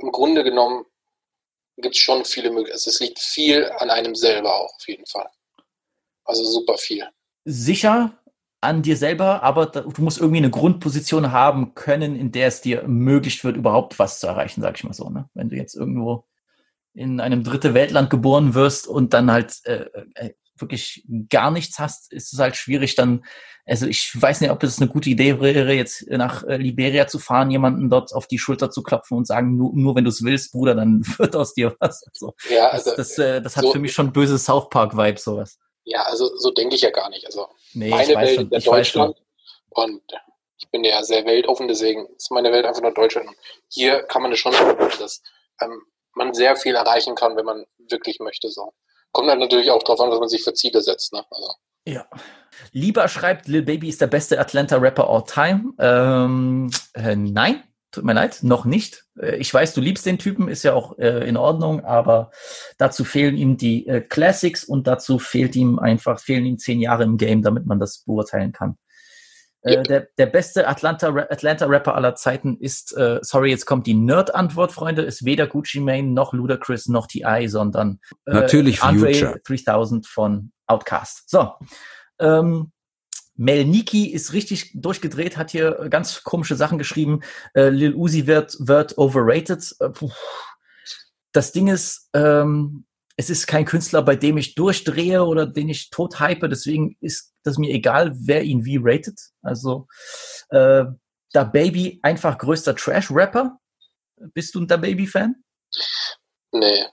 [0.00, 0.86] im Grunde genommen
[1.76, 2.74] gibt es schon viele Möglichkeiten.
[2.74, 5.28] Also es liegt viel an einem selber auch, auf jeden Fall.
[6.26, 7.04] Also super viel.
[7.44, 8.12] sicher
[8.62, 12.80] an dir selber, aber du musst irgendwie eine Grundposition haben können, in der es dir
[12.82, 15.08] ermöglicht wird, überhaupt was zu erreichen, sag ich mal so.
[15.10, 15.28] Ne?
[15.34, 16.24] Wenn du jetzt irgendwo
[16.94, 19.84] in einem dritte Weltland geboren wirst und dann halt äh,
[20.14, 23.24] äh, wirklich gar nichts hast, ist es halt schwierig dann,
[23.66, 27.18] also ich weiß nicht, ob es eine gute Idee wäre, jetzt nach äh, Liberia zu
[27.18, 30.24] fahren, jemanden dort auf die Schulter zu klopfen und sagen, nur, nur wenn du es
[30.24, 32.02] willst, Bruder, dann wird aus dir was.
[32.12, 35.22] Also, Ja, das, also, das, äh, das hat so- für mich schon böse South Park-Vibes,
[35.22, 35.58] sowas.
[35.86, 37.24] Ja, also so denke ich ja gar nicht.
[37.26, 38.72] Also Nee, meine Welt schon, ist ja.
[38.72, 39.16] Deutschland
[39.70, 40.02] und
[40.58, 43.28] ich bin ja sehr weltoffen, deswegen ist meine Welt einfach nur Deutschland.
[43.28, 43.36] Und
[43.68, 45.22] hier kann man es schon sagen, dass
[45.60, 45.82] ähm,
[46.14, 48.50] man sehr viel erreichen kann, wenn man wirklich möchte.
[48.50, 48.72] So.
[49.12, 51.12] Kommt dann natürlich auch darauf an, was man sich für Ziele setzt.
[51.12, 51.24] Ne?
[51.30, 51.52] Also,
[51.86, 52.06] Ja.
[52.72, 55.74] Lieber schreibt, Lil Baby ist der beste Atlanta-Rapper all time.
[55.78, 57.62] Ähm, äh, nein,
[57.96, 59.04] tut mir leid, noch nicht.
[59.20, 62.30] Äh, ich weiß, du liebst den Typen, ist ja auch äh, in Ordnung, aber
[62.78, 67.04] dazu fehlen ihm die äh, Classics und dazu fehlt ihm einfach, fehlen ihm zehn Jahre
[67.04, 68.76] im Game, damit man das beurteilen kann.
[69.62, 73.94] Äh, der, der beste Atlanta-Rapper Atlanta -Rapper aller Zeiten ist, äh, sorry, jetzt kommt die
[73.94, 79.40] Nerd-Antwort, Freunde, ist weder Gucci Mane noch Ludacris noch T.I., sondern Natürlich Andre Future.
[79.44, 81.28] 3000 von Outcast.
[81.28, 81.54] So,
[82.20, 82.72] ähm,
[83.36, 87.20] Melniki ist richtig durchgedreht, hat hier ganz komische Sachen geschrieben.
[87.54, 89.74] Äh, Lil Uzi wird, wird overrated.
[89.80, 89.90] Äh.
[91.32, 92.86] Das Ding ist, ähm,
[93.16, 97.32] es ist kein Künstler, bei dem ich durchdrehe oder den ich tot hype, deswegen ist
[97.42, 99.20] das mir egal, wer ihn wie ratet.
[99.42, 99.86] Also,
[100.50, 100.84] äh,
[101.32, 103.58] da Baby einfach größter Trash-Rapper.
[104.32, 105.34] Bist du ein Da Baby-Fan?
[106.52, 106.84] nee.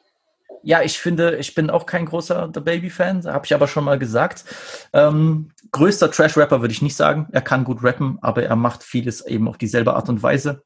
[0.66, 4.00] Ja, ich finde, ich bin auch kein großer The Baby-Fan, habe ich aber schon mal
[4.00, 4.46] gesagt.
[4.94, 7.28] Ähm, größter Trash-Rapper würde ich nicht sagen.
[7.34, 10.64] Er kann gut rappen, aber er macht vieles eben auf dieselbe Art und Weise.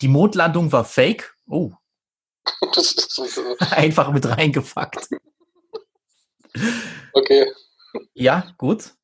[0.00, 1.34] Die Mondlandung war fake.
[1.48, 1.72] Oh,
[2.74, 3.24] Das ist so-
[3.70, 5.08] einfach mit reingefuckt.
[7.12, 7.46] okay.
[8.14, 8.94] Ja, gut.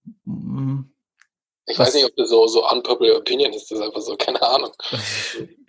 [1.66, 3.70] Ich Was- weiß nicht, ob das so, so unpopular opinion ist.
[3.70, 4.72] Das ist einfach so, keine Ahnung.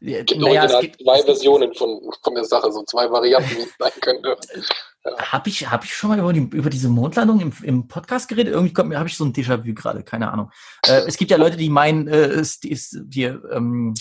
[0.00, 3.50] ja, Es gibt naja, es gibt, zwei Versionen von, von der Sache, so zwei Varianten,
[3.50, 4.36] wie es sein könnte.
[5.18, 8.52] Habe ich, hab ich schon mal über, die, über diese Mondlandung im, im Podcast geredet?
[8.52, 10.50] Irgendwie kommt mir, habe ich so ein Déjà-vu gerade, keine Ahnung.
[10.86, 14.00] Äh, es gibt ja Leute, die meinen, äh, es ist hier, ähm, äh,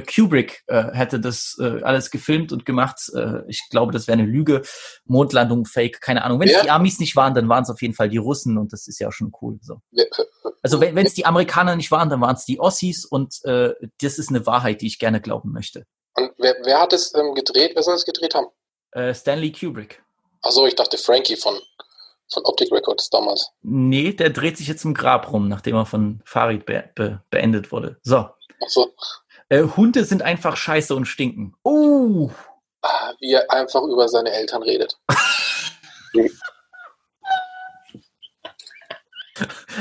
[0.00, 2.98] Kubrick äh, hätte das äh, alles gefilmt und gemacht.
[3.14, 4.62] Äh, ich glaube, das wäre eine Lüge.
[5.04, 6.40] Mondlandung, Fake, keine Ahnung.
[6.40, 6.62] Wenn es Ja.
[6.62, 8.98] die Amis nicht waren, dann waren es auf jeden Fall die Russen und das ist
[9.00, 9.58] ja auch schon cool.
[9.62, 9.80] So.
[9.90, 10.06] Wer-
[10.62, 14.18] Also wenn es die Amerikaner nicht waren, dann waren es die Ossis und äh, das
[14.18, 15.84] ist eine Wahrheit, die ich gerne glauben möchte.
[16.14, 17.72] Und wer, wer hat es ähm, gedreht?
[17.74, 18.46] Wer soll es gedreht haben?
[18.92, 20.02] Äh, Stanley Kubrick.
[20.42, 21.54] Achso, ich dachte Frankie von,
[22.32, 23.48] von Optic Records damals.
[23.62, 27.72] Nee, der dreht sich jetzt im Grab rum, nachdem er von Farid be be beendet
[27.72, 27.96] wurde.
[28.02, 28.28] So.
[28.62, 28.92] Achso,
[29.52, 31.54] Äh, Hunde sind einfach scheiße und stinken.
[31.62, 32.30] Oh!
[33.20, 34.98] wie er einfach über seine Eltern redet.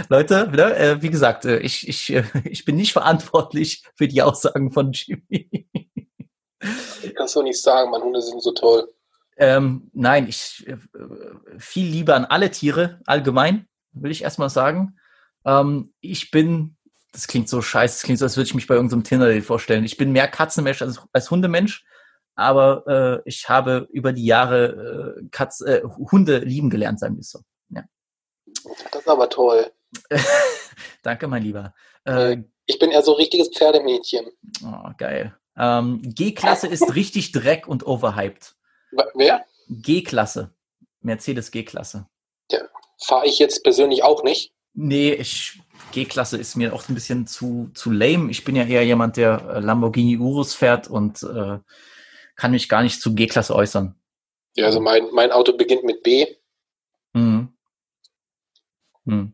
[0.09, 4.21] Leute, ne, äh, wie gesagt, äh, ich, ich, äh, ich bin nicht verantwortlich für die
[4.21, 5.69] Aussagen von Jimmy.
[7.15, 8.93] Kannst du nicht sagen, meine Hunde sind so toll.
[9.37, 10.75] ähm, nein, ich äh,
[11.57, 14.99] viel lieber an alle Tiere allgemein, will ich erstmal sagen.
[15.45, 16.75] Ähm, ich bin,
[17.11, 19.83] das klingt so scheiße, das klingt so, als würde ich mich bei irgendeinem Tinder vorstellen.
[19.83, 21.85] Ich bin mehr Katzenmensch als, als Hundemensch,
[22.35, 27.21] aber äh, ich habe über die Jahre äh, Katz, äh, Hunde lieben gelernt, sagen wir
[27.21, 27.39] es so.
[28.91, 29.71] Das ist aber toll.
[31.03, 31.73] Danke, mein Lieber.
[32.05, 34.25] Äh, Ich bin eher so richtiges Pferdemädchen.
[34.63, 35.35] oh, geil.
[35.57, 38.55] Ähm, G-Klasse ist richtig Dreck und overhyped.
[39.15, 39.45] Wer?
[39.69, 40.53] G-Klasse.
[41.01, 42.07] Mercedes G-Klasse.
[43.03, 44.53] Fahre ich jetzt persönlich auch nicht.
[44.73, 45.59] Nee, ich,
[45.91, 48.31] G-Klasse ist mir auch ein bisschen zu, zu lame.
[48.31, 51.59] Ich bin ja eher jemand, der äh, Lamborghini Urus fährt und äh,
[52.35, 53.95] kann mich gar nicht zu G-Klasse äußern.
[54.55, 56.25] Ja, also mein, mein Auto beginnt mit B
[57.13, 57.49] Mhm.
[59.03, 59.33] Mhm.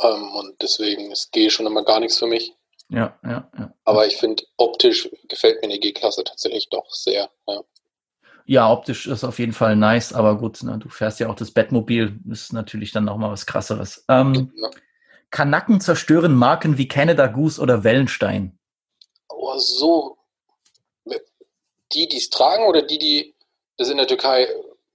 [0.00, 2.54] ähm, und deswegen ist G schon immer gar nichts für mich.
[2.88, 3.74] Ja, ja, ja.
[3.84, 7.30] Aber ich finde, optisch gefällt mir eine G-Klasse tatsächlich doch sehr.
[7.46, 7.62] Ja.
[8.44, 11.50] Ja, optisch ist auf jeden Fall nice, aber gut, ne, du fährst ja auch das
[11.52, 14.04] Bettmobil, ist natürlich dann noch mal was krasseres.
[14.08, 14.70] Ähm, Ja.
[15.30, 18.58] Kanaken zerstören Marken wie Canada Goose oder Wellenstein.
[19.30, 20.18] Oh, so.
[21.94, 23.34] Die, die es tragen oder die, die
[23.76, 24.46] das in der Türkei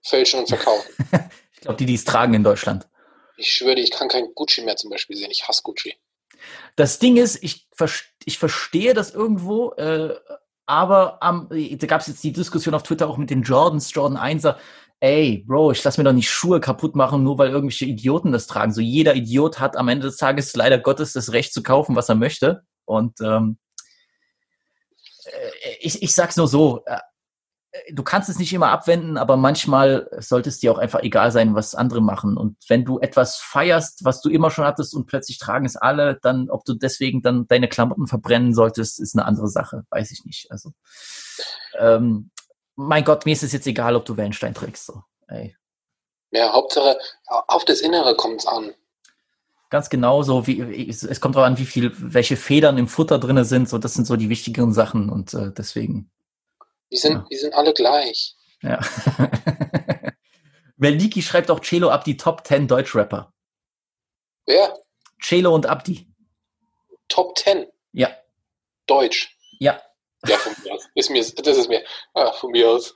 [0.04, 0.92] fälschen und verkaufen?
[1.54, 2.88] Ich glaube, die, die es tragen in Deutschland.
[3.36, 5.32] Ich schwöre dir, ich kann kein Gucci mehr zum Beispiel sehen.
[5.32, 5.96] Ich hasse Gucci.
[6.76, 7.68] Das Ding ist, ich,
[8.26, 10.16] ich verstehe das irgendwo, äh,
[10.68, 14.18] aber am, da gab es jetzt die Diskussion auf Twitter auch mit den Jordans, Jordan
[14.18, 14.58] 1er.
[15.00, 18.48] Ey, Bro, ich lass mir doch nicht Schuhe kaputt machen, nur weil irgendwelche Idioten das
[18.48, 18.74] tragen.
[18.74, 22.10] So jeder Idiot hat am Ende des Tages leider Gottes das Recht zu kaufen, was
[22.10, 22.64] er möchte.
[22.86, 23.58] Und ähm,
[25.26, 27.00] äh, ich, ich sag's nur so, äh,
[27.92, 31.56] du kannst es nicht immer abwenden, aber manchmal sollte es dir auch einfach egal sein,
[31.56, 32.38] was andere machen.
[32.38, 36.20] Und wenn du etwas feierst, was du immer schon hattest und plötzlich tragen es alle,
[36.22, 39.84] dann, ob du deswegen dann deine Klamotten verbrennen solltest, ist eine andere Sache.
[39.90, 40.52] Weiß ich nicht.
[40.52, 40.72] Also,
[41.80, 42.32] ähm,
[42.76, 44.86] mein Gott, mir ist es jetzt egal, ob du Wellenstein trägst.
[44.86, 45.04] So.
[45.28, 45.56] Ey.
[46.32, 48.74] Ja, Hauptsache, auf das Innere kommt es an.
[49.70, 53.44] Ganz genau so, wie, es, kommt darauf an, wie viel, welche Federn im Futter drinne
[53.44, 53.68] sind.
[53.68, 56.10] So, das sind so die wichtigeren Sachen und äh, deswegen.
[56.92, 57.26] Die sind, Ja.
[57.32, 58.36] die sind alle gleich.
[58.62, 58.80] Ja.
[60.78, 63.34] Meliki schreibt auch Celo ab die Top 10 Deutschrapper.
[64.46, 64.78] Wer?
[65.22, 66.08] Celo und Abdi.
[67.08, 67.68] Top 10.
[67.94, 68.10] Ja,
[68.86, 69.36] Deutsch.
[69.60, 69.82] ja.
[70.26, 70.84] Ja, von mir aus.
[70.96, 71.84] Ist mir, das ist mir.
[72.14, 72.96] Ah, von mir aus.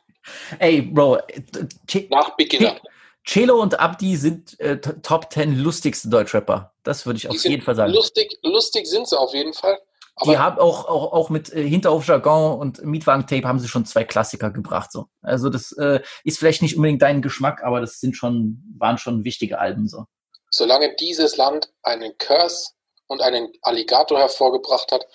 [0.59, 1.41] Ey, Bro, äh,
[1.87, 2.79] Ce- Nach Beginner.
[3.25, 6.73] Celo und Abdi sind äh, Top 10 lustigste Deutschrapper.
[6.83, 7.93] Das würde ich Die auf jeden Fall sagen.
[7.93, 9.79] Lustig, lustig sind sie auf jeden Fall.
[10.23, 14.03] Die Aber haben auch, auch, auch mit äh, Hinterhof-Jargon und Mietwagen-Tape haben sie schon zwei
[14.03, 14.91] Klassiker gebracht.
[14.91, 15.07] So.
[15.21, 19.23] Also das äh, ist vielleicht nicht unbedingt dein Geschmack, aber das sind schon, waren schon
[19.23, 19.87] wichtige Alben.
[19.87, 20.05] So.
[20.51, 22.71] solange dieses Land einen Curse
[23.07, 25.05] und einen Alligator hervorgebracht hat,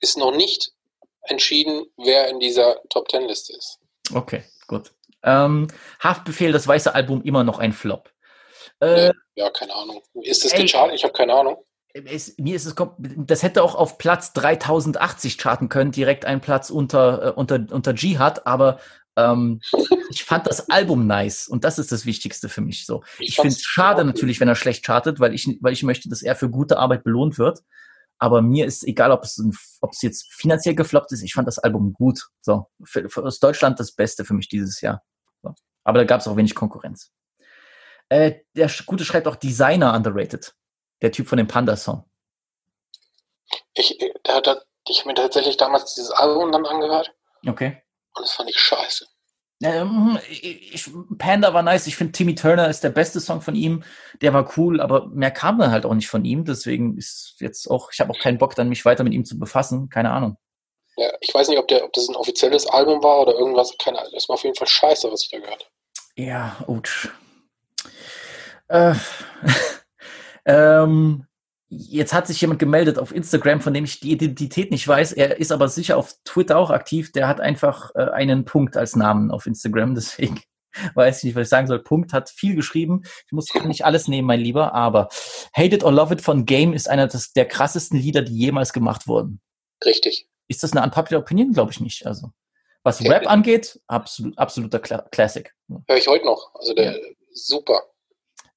[0.00, 0.72] ist noch nicht
[1.22, 3.78] entschieden, wer in dieser Top 10 Liste ist.
[4.14, 4.92] Okay, gut.
[5.22, 5.68] Ähm,
[6.00, 8.10] Haftbefehl, das weiße Album, immer noch ein Flop.
[8.80, 10.02] Äh, Ja, keine Ahnung.
[10.14, 10.94] Ist das gechartet?
[10.94, 11.62] Ich habe keine Ahnung.
[12.04, 16.70] Es, mir ist es, das hätte auch auf Platz 3080 charten können, direkt ein Platz
[16.70, 18.78] unter, äh, unter, unter Jihad, aber
[19.16, 19.60] ähm,
[20.10, 22.86] ich fand das Album nice und das ist das Wichtigste für mich.
[22.86, 23.02] So.
[23.18, 26.22] Ich, finde es schade natürlich, wenn er schlecht chartet, weil ich, weil ich möchte, dass
[26.22, 27.62] er für gute Arbeit belohnt wird.
[28.18, 29.42] Aber mir ist egal, ob es,
[29.82, 31.22] ob es jetzt finanziell gefloppt ist.
[31.22, 32.28] Ich fand das Album gut.
[32.40, 35.02] So, für, für aus Deutschland das Beste für mich dieses Jahr.
[35.42, 35.54] So.
[35.84, 37.12] Aber da gab es auch wenig Konkurrenz.
[38.08, 40.54] Äh, der Gute schreibt auch Designer underrated.
[41.02, 42.04] Der Typ von dem Panda-Song.
[43.74, 47.12] Ich, da, da, ich habe mir tatsächlich damals dieses Album dann angehört
[47.46, 47.82] Okay.
[48.14, 49.06] und das fand ich scheiße.
[49.62, 51.86] Ähm, ich, Panda war nice.
[51.86, 53.84] Ich finde Timmy Turner ist der beste Song von ihm.
[54.20, 56.44] Der war cool, aber mehr kam dann halt auch nicht von ihm.
[56.44, 59.38] Deswegen ist jetzt auch, ich habe auch keinen Bock, dann mich weiter mit ihm zu
[59.38, 59.88] befassen.
[59.88, 60.36] Keine Ahnung.
[60.98, 63.74] Ja, ich weiß nicht, ob, der, ob das ein offizielles Album war oder irgendwas.
[63.78, 64.12] Keine Ahnung.
[64.14, 65.70] Das war auf jeden Fall scheiße, was ich da gehört habe.
[66.16, 67.08] Ja, ouch.
[68.68, 68.94] Äh,
[70.46, 71.26] ähm,
[71.68, 75.12] jetzt hat sich jemand gemeldet auf Instagram, von dem ich die Identität nicht weiß.
[75.12, 77.12] Er ist aber sicher auf Twitter auch aktiv.
[77.12, 79.94] Der hat einfach äh, einen Punkt als Namen auf Instagram.
[79.96, 80.40] Deswegen
[80.94, 81.82] weiß ich nicht, was ich sagen soll.
[81.82, 83.02] Punkt hat viel geschrieben.
[83.26, 84.74] Ich muss nicht alles nehmen, mein Lieber.
[84.74, 85.08] Aber
[85.54, 88.72] Hate It or Love It von Game ist einer des, der krassesten Lieder, die jemals
[88.72, 89.40] gemacht wurden.
[89.84, 90.28] Richtig.
[90.48, 91.52] Ist das eine unpopular Opinion?
[91.52, 92.06] Glaube ich nicht.
[92.06, 92.30] Also,
[92.84, 93.02] was.
[93.04, 95.52] Rap angeht, absolut, absoluter Cla Classic.
[95.88, 96.54] Höre ich heute noch.
[96.54, 96.96] Also der
[97.32, 97.82] super.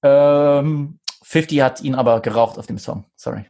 [0.04, 3.06] Ähm, 50 hat ihn aber geraucht auf dem Song.
[3.16, 3.46] Sorry.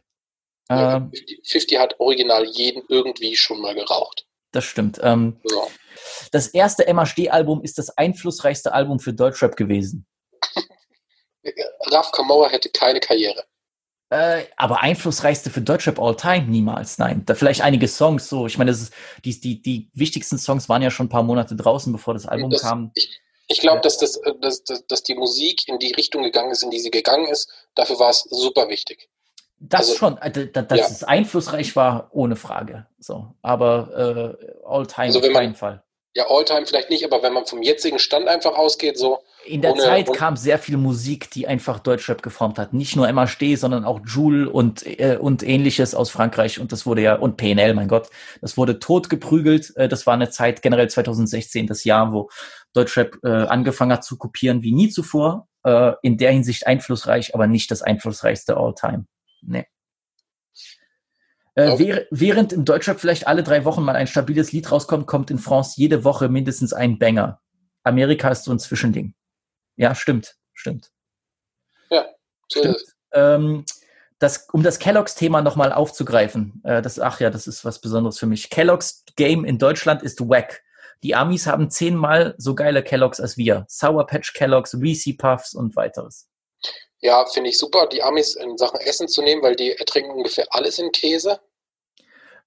[0.68, 4.26] Ja, Ähm, 50, 50 hat original jeden irgendwie schon mal geraucht.
[4.52, 4.98] das stimmt.
[5.02, 5.68] Ähm, So.
[6.32, 10.06] das erste MHD-Album ist das einflussreichste Album für Deutschrap gewesen.
[11.90, 13.44] Raf Kamauer hätte keine Karriere.
[14.12, 16.46] Äh, aber einflussreichste für Deutschrap all time?
[16.46, 17.24] Niemals, nein.
[17.26, 18.46] Da vielleicht einige Songs so.
[18.46, 18.92] Ich meine, das ist,
[19.24, 22.50] die, die, die wichtigsten Songs waren ja schon ein paar Monate draußen, bevor das Album
[22.50, 22.90] Das- kam.
[22.94, 23.20] Ich,
[23.50, 26.62] ich glaube, dass, das, äh, dass, dass, dass die Musik in die Richtung gegangen ist,
[26.62, 27.50] in die sie gegangen ist.
[27.74, 29.08] Dafür war es super wichtig.
[29.58, 30.86] Das also- schon, äh, da- dass Ja.
[30.86, 32.86] es einflussreich war, ohne Frage.
[32.98, 33.34] So.
[33.42, 35.82] Aber äh, all time Also auf wenn man- keinen Fall.
[36.14, 39.72] Ja, Alltime vielleicht nicht, aber wenn man vom jetzigen Stand einfach ausgeht, so, In der
[39.72, 42.72] Ohne- Zeit ohne- kam sehr viel Musik, die einfach Deutschrap geformt hat.
[42.74, 46.58] Nicht nur MHD, sondern auch Joule und, äh, und ähnliches aus Frankreich.
[46.60, 48.10] Und das wurde ja, und PNL, mein Gott,
[48.42, 49.72] das wurde totgeprügelt.
[49.76, 52.28] Äh, das war eine Zeit, generell 2016, das Jahr, wo
[52.74, 55.46] Deutschrap äh, angefangen hat zu kopieren wie nie zuvor.
[55.62, 59.04] äh, in der Hinsicht einflussreich, aber nicht das einflussreichste All-Time.
[59.42, 59.66] Nee.
[61.54, 65.30] Äh, währ- während in Deutschland vielleicht alle drei Wochen mal ein stabiles Lied rauskommt, kommt
[65.30, 67.40] in France jede Woche mindestens ein Banger.
[67.82, 69.14] Amerika ist so ein Zwischending.
[69.76, 70.90] Ja, stimmt, stimmt.
[72.48, 72.96] So ist es.
[73.12, 73.64] Ähm,
[74.18, 78.26] das, um das Kellogg's-Thema nochmal aufzugreifen, äh, das, ach ja, das ist was Besonderes für
[78.26, 78.50] mich.
[78.50, 80.62] Kellogg's Game in Deutschland ist wack.
[81.02, 83.64] Die Amis haben zehnmal so geile Kellogg's als wir.
[83.68, 86.28] Sour Patch Kellogg's, Reese Puffs und weiteres.
[87.02, 90.46] Ja, finde ich super, die Amis in Sachen Essen zu nehmen, weil die ertrinken ungefähr
[90.50, 91.40] alles in Käse.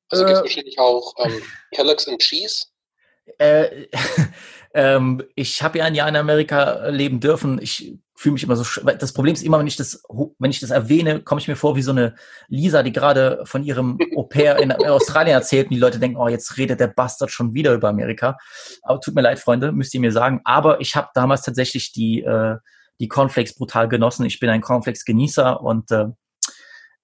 [0.10, 0.28] Also Äh.
[0.28, 2.66] gibt es wahrscheinlich auch ähm, Kellogg's and Cheese.
[3.40, 3.88] Äh,
[4.74, 7.60] ähm, ich habe ja ein Jahr in Amerika leben dürfen.
[7.62, 8.82] Ich fühle mich immer so.
[8.82, 10.04] Das Problem ist immer, wenn ich das,
[10.38, 12.16] wenn ich das erwähne, komme ich mir vor wie so eine
[12.48, 16.28] Lisa, die gerade von ihrem Au pair in Australien erzählt und die Leute denken, oh,
[16.28, 18.38] jetzt redet der Bastard schon wieder über Amerika.
[18.84, 20.42] Aber tut mir leid, Freunde, müsst ihr mir sagen.
[20.44, 22.58] Aber ich habe damals tatsächlich die, äh,
[23.00, 24.26] die Cornflakes brutal genossen.
[24.26, 26.06] Ich bin ein Cornflakes-Genießer und äh,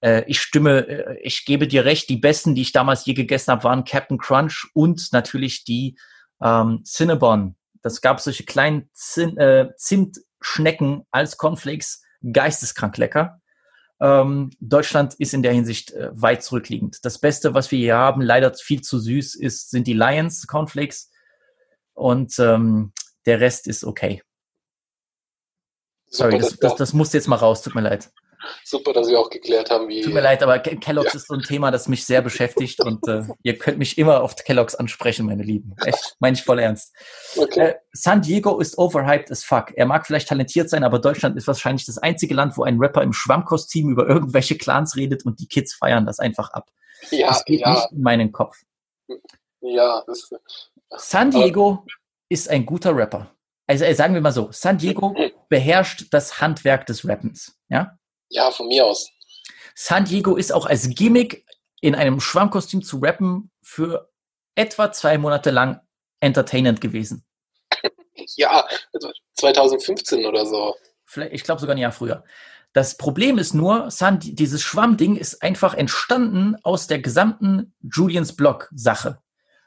[0.01, 3.51] äh, ich stimme, äh, ich gebe dir recht, die besten, die ich damals je gegessen
[3.51, 5.97] habe, waren Captain Crunch und natürlich die
[6.41, 7.55] ähm, Cinnabon.
[7.81, 12.01] Das gab solche kleinen Zin, äh, Zimtschnecken als Cornflakes,
[12.31, 13.41] geisteskrank lecker.
[14.01, 17.03] Ähm, Deutschland ist in der Hinsicht äh, weit zurückliegend.
[17.03, 21.11] Das Beste, was wir hier haben, leider viel zu süß, ist, sind die Lions Cornflakes
[21.93, 22.93] und ähm,
[23.25, 24.21] der Rest ist okay.
[26.09, 28.09] Sorry, Super, das, das, das musste jetzt mal raus, tut mir leid.
[28.63, 30.01] super, dass wir auch geklärt haben, wie.
[30.01, 33.05] Tut mir leid, aber Ke- Kellogg's ist so ein Thema, das mich sehr beschäftigt und
[33.07, 35.75] äh, ihr könnt mich immer auf Kellogg's ansprechen, meine Lieben.
[35.85, 36.95] Echt, meine ich voll ernst.
[37.37, 37.59] Okay.
[37.59, 39.71] Äh, San Diego ist overhyped as fuck.
[39.75, 43.03] Er mag vielleicht talentiert sein, aber Deutschland ist wahrscheinlich das einzige Land, wo ein Rapper
[43.03, 46.69] im Schwammkostüm über irgendwelche Clans redet und die Kids feiern das einfach ab.
[47.11, 48.57] ja, das geht ja, nicht in meinen Kopf.
[49.61, 50.01] ja.
[50.07, 50.29] Das,
[50.97, 51.85] San Diego
[52.29, 53.29] ist ein guter Rapper.
[53.69, 55.15] Also äh, sagen wir mal so, San Diego
[55.49, 57.55] beherrscht das Handwerk des Rappens.
[57.69, 57.99] Ja?
[58.29, 59.11] ja, von mir aus.
[59.75, 61.45] San Diego ist auch als Gimmick
[61.79, 64.09] in einem Schwammkostüm zu rappen für
[64.55, 65.79] etwa zwei Monate lang
[66.19, 67.23] entertainend gewesen.
[68.35, 70.75] Ja, also 2015 oder so.
[71.05, 72.25] Vielleicht, ich glaube sogar ein Jahr früher.
[72.73, 78.69] Das Problem ist nur, San, dieses Schwammding ist einfach entstanden aus der gesamten Julians Blog
[78.75, 79.21] Sache.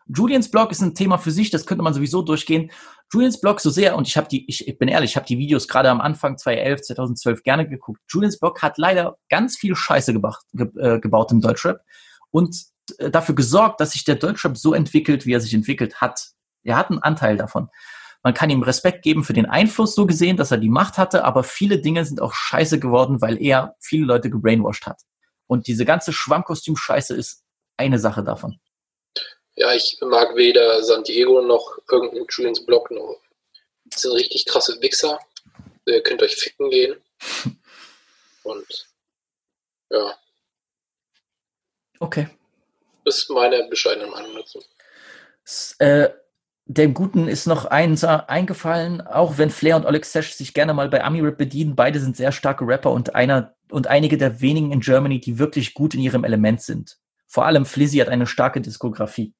[0.06, 2.70] Julians Blog ist ein Thema für sich, das könnte man sowieso durchgehen.
[3.12, 5.38] Julians Blog so sehr, und ich habe die, ich, ich bin ehrlich, ich habe die
[5.38, 8.00] Videos gerade am Anfang 2011, 2012 gerne geguckt.
[8.08, 11.80] Julians Blog hat leider ganz viel Scheiße gebaut, ge, äh, gebaut im Deutschrap
[12.30, 12.56] und
[12.98, 16.30] äh, dafür gesorgt, dass sich der Deutschrap so entwickelt, wie er sich entwickelt hat.
[16.64, 17.68] Er hat einen Anteil davon.
[18.22, 21.24] Man kann ihm Respekt geben für den Einfluss so gesehen, dass er die Macht hatte,
[21.24, 25.02] aber viele Dinge sind auch scheiße geworden, weil er viele Leute gebrainwashed hat.
[25.48, 27.42] Und diese ganze Schwammkostüm-Scheiße ist
[27.76, 28.58] eine Sache davon.
[29.54, 33.20] Ja, ich mag weder San Diego noch irgendeinen Julians Blog noch.
[33.84, 35.18] Das sind richtig krasse Wichser.
[35.86, 36.96] Ihr könnt euch ficken gehen.
[38.44, 38.88] Und
[39.90, 40.16] ja,
[42.02, 42.26] Okay.
[43.04, 44.60] das ist meine bescheidene Meinung dazu.
[45.78, 46.08] Äh,
[46.64, 50.74] dem Guten ist noch eins äh, eingefallen, auch wenn Flair und Oleg Sesh sich gerne
[50.74, 54.72] mal bei Ami-Rap bedienen, beide sind sehr starke Rapper und einer und einige der wenigen
[54.72, 56.98] in Germany, die wirklich gut in ihrem Element sind.
[57.28, 59.32] Vor allem Flizzy hat eine starke Diskografie.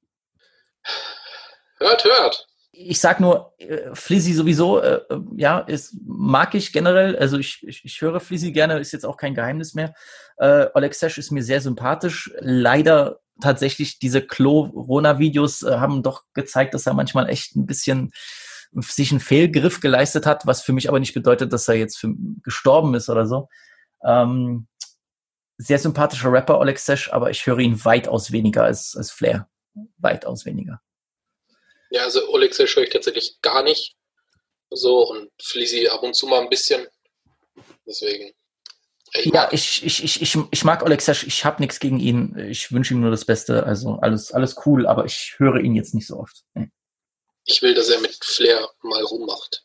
[1.79, 2.47] Hört, hört!
[2.73, 7.15] ich sag nur, äh, Flizzy sowieso, äh, äh, ja, ist, mag ich generell.
[7.17, 9.93] Also ich, ich, ich höre Flizzy gerne, ist jetzt auch kein Geheimnis mehr.
[10.37, 12.33] Äh, Oleg Sesh ist mir sehr sympathisch.
[12.39, 18.11] Leider tatsächlich diese Corona-Videos äh, haben doch gezeigt, dass er manchmal echt ein bisschen
[18.75, 22.11] sich einen Fehlgriff geleistet hat, was für mich aber nicht bedeutet, dass er jetzt für,
[22.41, 23.49] gestorben ist oder so.
[24.03, 24.67] Ähm,
[25.57, 29.47] sehr sympathischer Rapper, Oleg Sesh, aber ich höre ihn weitaus weniger als, als Flair.
[29.97, 30.81] Weitaus weniger.
[31.89, 33.95] Ja, also Oleg Sesh höre ich tatsächlich gar nicht.
[34.69, 36.87] So und Flizzy ab und zu mal ein bisschen.
[37.85, 38.33] Deswegen.
[39.13, 42.35] Ich Ja, ich, ich, ich, ich, ich mag Oleg Sesh, ich habe nichts gegen ihn.
[42.49, 43.63] Ich wünsche ihm nur das Beste.
[43.63, 46.43] Also alles, alles cool, aber ich höre ihn jetzt nicht so oft.
[46.55, 46.69] Nee.
[47.45, 49.63] ich will, dass er mit Flair mal rummacht.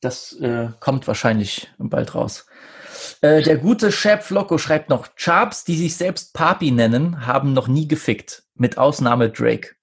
[0.00, 2.46] Das äh, kommt wahrscheinlich bald raus.
[3.20, 7.68] Äh, der gute Shab Flocko schreibt noch, Charps, die sich selbst Papi nennen, haben noch
[7.68, 8.44] nie gefickt.
[8.54, 9.74] Mit Ausnahme Drake.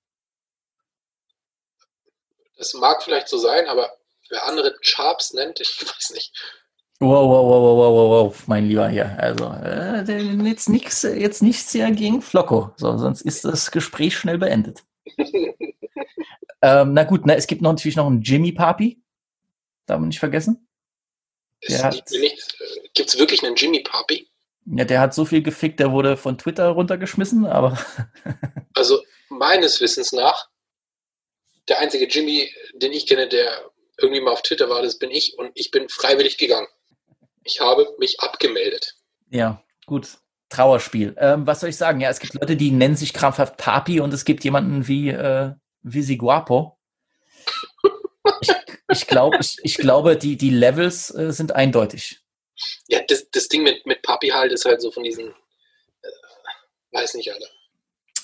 [2.58, 3.90] Das mag vielleicht so sein, aber
[4.30, 6.32] wer andere Charps nennt, ich weiß nicht.
[7.00, 9.18] Wow, wow, wow, wow, wow, wow, wow, mein Lieber hier.
[9.20, 10.04] Also, äh,
[10.48, 12.72] jetzt nichts, jetzt nichts hier gegen Flocko.
[12.78, 14.84] So, sonst ist das Gespräch schnell beendet.
[16.62, 19.04] ähm, na gut, na, es gibt noch natürlich noch einen Jimmy Papi.
[19.86, 20.68] Darf man nicht vergessen.
[21.68, 24.28] Gibt es wirklich einen Jimmy Papi?
[24.66, 27.78] Ja, der hat so viel gefickt, der wurde von Twitter runtergeschmissen, aber
[28.74, 30.50] Also meines Wissens nach,
[31.68, 35.38] der einzige Jimmy, den ich kenne, der irgendwie mal auf Twitter war, das bin ich
[35.38, 36.68] und ich bin freiwillig gegangen.
[37.44, 38.96] Ich habe mich abgemeldet.
[39.30, 40.08] Ja, gut.
[40.50, 41.16] Trauerspiel.
[41.18, 42.00] Ähm, was soll ich sagen?
[42.00, 45.52] Ja, es gibt Leute, die nennen sich krampfhaft Papi und es gibt jemanden wie äh,
[45.82, 46.78] Visi Guapo.
[48.42, 48.50] Ich,
[48.94, 52.22] ich, glaub, ich, ich glaube, die, die Levels äh, sind eindeutig.
[52.88, 56.08] Ja, das, das Ding mit, mit Papi halt ist halt so von diesen, äh,
[56.92, 57.48] weiß nicht, Alter.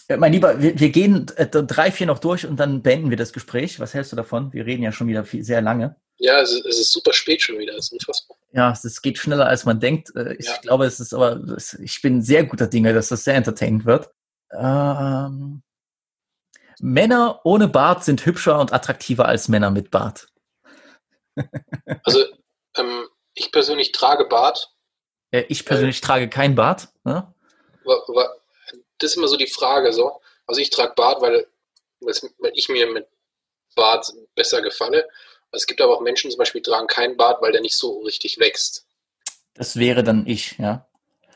[0.08, 3.18] Äh, Mein Lieber, wir, wir gehen äh, drei, vier noch durch und dann beenden wir
[3.18, 3.80] das Gespräch.
[3.80, 4.54] Was hältst du davon?
[4.54, 5.96] Wir reden ja schon wieder viel, sehr lange.
[6.18, 8.38] Ja, es, ist- es ist super spät schon wieder, es ist unfassbar.
[8.52, 10.16] Ja, es geht schneller, als man denkt.
[10.16, 10.58] Äh, Ich Ja.
[10.62, 11.42] glaube, es ist aber,
[11.82, 14.10] ich bin sehr guter Dinge, dass das sehr entertainend wird.
[14.52, 15.62] Ähm,
[16.82, 20.28] Männer ohne Bart sind hübscher und attraktiver als Männer mit Bart.
[22.04, 22.24] Also,
[22.78, 24.72] ähm, ich persönlich trage Bart,
[25.32, 26.90] Äh, Ich persönlich trage kein Bart.
[27.04, 27.34] Ne?
[29.00, 30.20] das ist immer so die Frage so.
[30.46, 31.48] Also ich trage Bart, weil,
[32.02, 33.08] weil ich mir mit
[33.76, 35.08] Bart besser gefalle.
[35.52, 38.02] Es gibt aber auch Menschen zum Beispiel, die tragen keinen Bart, weil der nicht so
[38.02, 38.86] richtig wächst.
[39.54, 40.88] Das wäre dann ich, ja.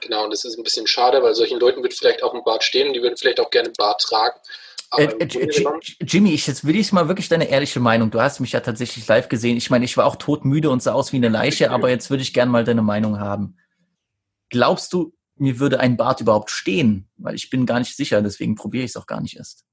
[0.01, 2.63] Genau, und das ist ein bisschen schade, weil solchen Leuten wird vielleicht auch ein Bart
[2.63, 4.37] stehen und die würden vielleicht auch gerne Bart tragen.
[4.97, 8.11] Äh, äh, Jimmy, ich, jetzt will ich mal wirklich deine ehrliche Meinung.
[8.11, 9.57] Du hast mich ja tatsächlich live gesehen.
[9.57, 12.23] Ich meine, ich war auch todmüde und sah aus wie eine Leiche, aber jetzt würde
[12.23, 13.57] ich gern mal deine Meinung haben.
[14.49, 17.09] Glaubst du, mir würde ein Bart überhaupt stehen?
[17.17, 19.63] Weil ich bin gar nicht sicher, deswegen probiere ich es auch gar nicht erst.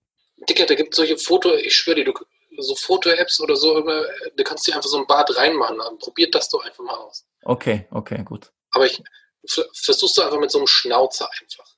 [0.49, 2.15] Dicker, da gibt es solche Foto, ich schwöre dir, du,
[2.59, 5.79] so Foto-Apps oder so, da kannst du dir einfach so ein Bart reinmachen.
[5.99, 7.27] Probiert das doch einfach mal aus.
[7.43, 8.53] Okay, okay, gut.
[8.71, 9.03] Aber ich
[9.75, 11.70] versuchst du einfach mit so einem Schnauzer einfach.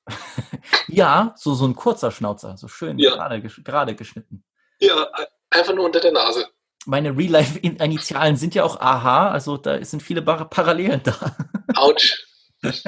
[0.88, 3.14] Ja, so, so ein kurzer Schnauzer, so schön Ja.
[3.14, 4.44] gerade, gerade geschnitten.
[4.78, 5.08] Ja,
[5.50, 6.48] einfach nur unter der Nase.
[6.86, 11.36] Meine Real-Life-Initialen sind ja auch AH, also da sind viele Parallelen da.
[11.74, 12.26] Autsch.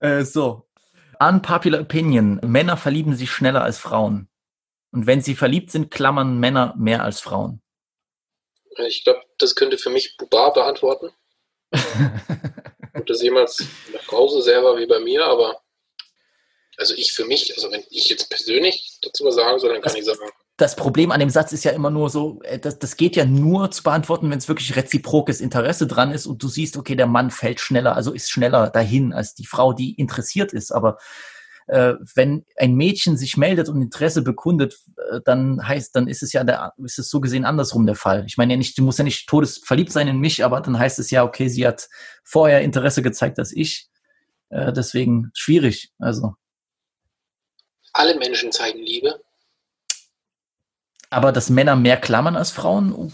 [0.00, 0.66] Äh, so.
[1.18, 2.40] Unpopular Opinion.
[2.42, 4.28] Männer verlieben sich schneller als Frauen.
[4.92, 7.62] Und wenn sie verliebt sind, klammern Männer mehr als Frauen.
[8.86, 11.10] Ich glaube, das könnte für mich Bubar beantworten.
[12.94, 15.60] Ob das jemals nach Hause selber wie bei mir, aber
[16.80, 19.94] also ich für mich, also wenn ich jetzt persönlich dazu was sagen soll, dann kann
[19.94, 20.18] ich sagen,
[20.56, 23.24] Das Problem an dem Satz ist ja immer nur so, äh, das, das geht ja
[23.24, 27.06] nur zu beantworten, wenn es wirklich reziprokes Interesse dran ist und du siehst, okay, der
[27.06, 30.72] Mann fällt schneller, also ist schneller dahin als die Frau, die interessiert ist.
[30.72, 30.96] Aber
[31.66, 34.78] äh, wenn ein Mädchen sich meldet und Interesse bekundet,
[35.12, 38.24] äh, dann heißt, dann ist es ja der, ist es so gesehen andersrum der Fall.
[38.26, 40.98] Ich meine ja nicht, du musst ja nicht todesverliebt sein in mich, aber dann heißt
[40.98, 41.88] es ja, okay, sie hat
[42.24, 43.90] vorher Interesse gezeigt als ich.
[44.50, 45.92] Äh, deswegen schwierig.
[45.98, 46.34] Also,
[47.92, 49.20] alle Menschen zeigen Liebe.
[51.10, 53.10] aber dass Männer mehr klammern als Frauen, uh,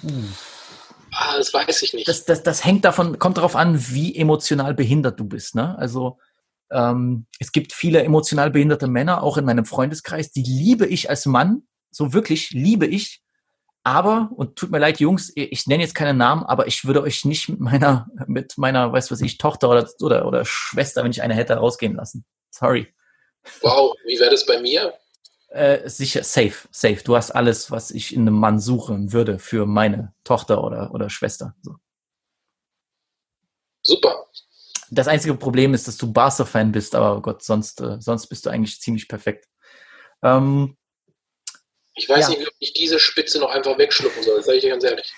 [1.12, 2.06] Ah, das weiß ich nicht.
[2.06, 5.54] das, das, das hängt davon, kommt darauf an, wie emotional behindert du bist.
[5.54, 5.76] Ne?
[5.78, 6.18] Also
[6.70, 11.24] ähm, es gibt viele emotional behinderte Männer, auch in meinem Freundeskreis, die liebe ich als
[11.24, 13.22] Mann, so wirklich liebe ich.
[13.82, 17.24] Aber, und tut mir leid, Jungs, ich nenne jetzt keinen Namen, aber ich würde euch
[17.24, 21.22] nicht mit meiner, mit meiner, weiß was ich, Tochter oder, oder, oder Schwester, wenn ich
[21.22, 22.26] eine hätte, rausgehen lassen.
[22.50, 22.92] Sorry.
[23.62, 24.94] Wow, wie wäre das bei mir?
[25.48, 26.98] Äh, sicher, safe, safe.
[27.04, 31.08] Du hast alles, was ich in einem Mann suchen würde für meine Tochter oder, oder
[31.08, 31.54] Schwester.
[31.62, 31.76] So.
[33.82, 34.26] Super.
[34.90, 38.50] Das einzige Problem ist, dass du Barca-Fan bist, aber Gott, sonst, äh, sonst bist du
[38.50, 39.48] eigentlich ziemlich perfekt.
[40.22, 40.76] Ähm,
[41.94, 42.28] Ich weiß Ja.
[42.30, 45.12] nicht, ob ich diese Spitze noch einfach wegschlucken soll, sage ich dir ganz ehrlich.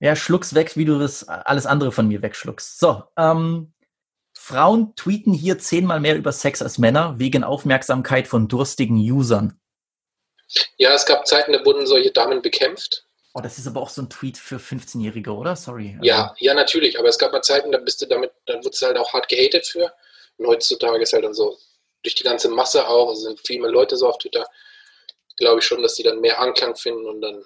[0.00, 2.78] ja, schluck's weg, wie du das alles andere von mir wegschluckst.
[2.78, 3.72] So, ähm,
[4.44, 9.56] Frauen tweeten hier zehnmal mehr über Sex als Männer wegen Aufmerksamkeit von durstigen Usern.
[10.78, 13.06] Ja, es gab Zeiten, da wurden solche Damen bekämpft.
[13.34, 15.54] Oh, das ist aber auch so ein Tweet für 15-Jährige, oder?
[15.54, 15.92] Sorry.
[15.92, 16.98] Also, Ja, ja, natürlich.
[16.98, 19.28] Aber es gab mal Zeiten, da bist du damit, dann wurdest du halt auch hart
[19.28, 19.92] gehatet für.
[20.38, 21.56] Und heutzutage ist halt dann so,
[22.02, 24.44] durch die ganze Masse auch, also sind viel mehr Leute so auf Twitter,
[25.36, 27.44] glaube ich schon, dass die dann mehr Anklang finden und dann.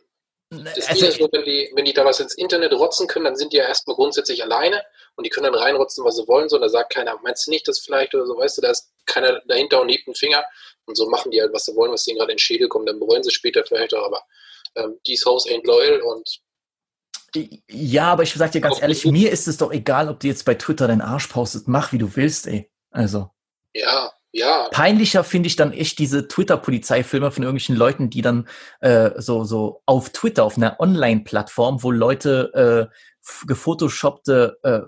[0.48, 3.36] Das Also, ist nur, wenn die, wenn die da was ins Internet rotzen können, dann
[3.36, 4.82] sind die ja erstmal grundsätzlich alleine
[5.17, 7.51] und die können dann reinrotzen, was sie wollen, so, und da sagt keiner, meinst du
[7.51, 10.45] nicht das vielleicht oder so, weißt du, da ist keiner dahinter und hebt einen Finger
[10.85, 12.89] und so machen die halt, was sie wollen, was denen gerade in den Schädel kommt,
[12.89, 14.23] dann bereuen sie später vielleicht auch, aber
[14.77, 16.41] ähm, these hoes ain't loyal und
[17.69, 20.45] Ja, aber ich sag dir ganz ehrlich, mir ist es doch egal, ob du jetzt
[20.45, 21.69] bei Twitter deinen Arsch postest.
[21.69, 22.71] Mach, wie du willst, ey.
[22.91, 23.31] Also.
[23.75, 28.47] ja, ja, Peinlicher finde ich dann echt diese Twitter-Polizeifilme von irgendwelchen Leuten, die dann
[28.81, 32.97] äh, so, so auf Twitter, auf einer Online-Plattform, wo Leute äh,
[33.47, 34.81] gefotoshoppte äh,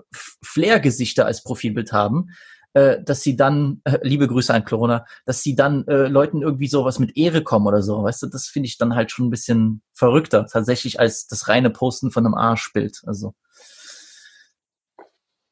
[0.43, 2.29] Flair-Gesichter als Profilbild haben,
[2.73, 6.67] äh, dass sie dann, äh, liebe Grüße an Corona, dass sie dann äh, Leuten irgendwie
[6.67, 9.31] sowas mit Ehre kommen oder so, weißt du, das finde ich dann halt schon ein
[9.31, 13.01] bisschen verrückter, tatsächlich als das reine Posten von einem Arschbild.
[13.05, 13.33] Also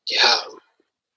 [0.08, 0.42] ja,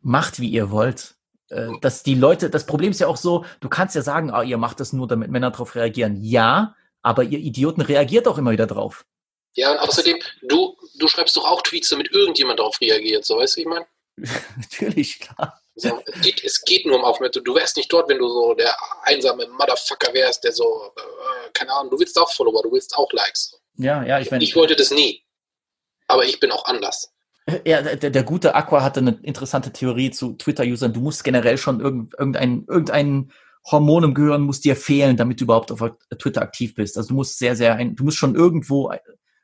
[0.01, 1.17] macht, wie ihr wollt.
[1.49, 4.43] Äh, dass die Leute, das Problem ist ja auch so, du kannst ja sagen, ah,
[4.43, 6.17] ihr macht das nur, damit Männer drauf reagieren.
[6.17, 9.05] Ja, aber ihr Idioten reagiert auch immer wieder drauf.
[9.55, 13.57] Ja, und außerdem, du, du schreibst doch auch Tweets, damit irgendjemand darauf reagiert, so weißt
[13.57, 13.87] du, wie ich meine?
[14.57, 15.61] Natürlich, klar.
[15.75, 17.47] So, es, geht, es geht nur um Aufmerksamkeit.
[17.47, 21.73] Du wärst nicht dort, wenn du so der einsame Motherfucker wärst, der so, äh, keine
[21.73, 23.59] Ahnung, du willst auch Follower, du willst auch Likes.
[23.77, 24.45] Ja, ja, ich meine.
[24.45, 25.25] Ich wollte das nie.
[26.07, 27.13] Aber ich bin auch anders.
[27.65, 30.93] Ja, der, der gute Aqua hatte eine interessante Theorie zu Twitter-Usern.
[30.93, 33.33] Du musst generell schon irgendein, irgendein
[33.71, 35.83] Hormon im Gehirn muss dir fehlen, damit du überhaupt auf
[36.19, 36.97] Twitter aktiv bist.
[36.97, 38.91] Also du musst sehr, sehr, ein, du musst schon irgendwo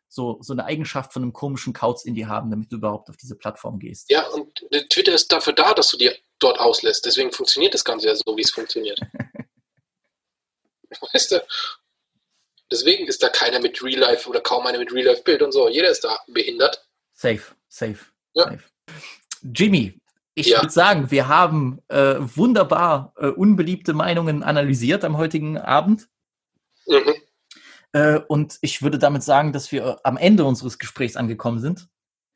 [0.09, 3.17] so, so eine Eigenschaft von einem komischen Kauz in dir haben, damit du überhaupt auf
[3.17, 4.11] diese Plattform gehst.
[4.11, 7.05] Ja, und Twitter ist dafür da, dass du dir dort auslässt.
[7.05, 9.01] Deswegen funktioniert das Ganze ja so, wie es funktioniert.
[11.13, 11.47] weißt du?
[12.71, 15.53] Deswegen ist da keiner mit Real Life oder kaum einer mit Real Life Bild und
[15.53, 15.69] so.
[15.69, 16.85] Jeder ist da behindert.
[17.13, 17.99] Safe, safe.
[18.35, 18.45] Ja.
[18.45, 18.65] safe.
[19.43, 20.01] Jimmy,
[20.35, 20.61] ich ja.
[20.61, 26.09] würde sagen, wir haben äh, wunderbar äh, unbeliebte Meinungen analysiert am heutigen Abend.
[26.87, 27.15] Mhm.
[27.97, 31.89] Äh, und ich würde damit sagen, dass wir äh, am Ende unseres Gesprächs angekommen sind.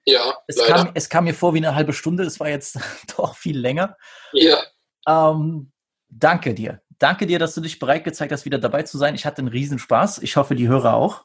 [0.06, 2.78] Ja, es kam, es kam mir vor wie eine halbe Stunde, es war jetzt
[3.16, 3.98] doch viel länger.
[4.32, 4.58] Ja.
[5.06, 5.70] Ähm,
[6.08, 6.80] danke dir.
[6.98, 9.14] Danke dir, dass du dich bereit gezeigt hast, wieder dabei zu sein.
[9.14, 10.22] Ich hatte einen Riesenspaß.
[10.22, 11.24] Ich hoffe, die Hörer auch.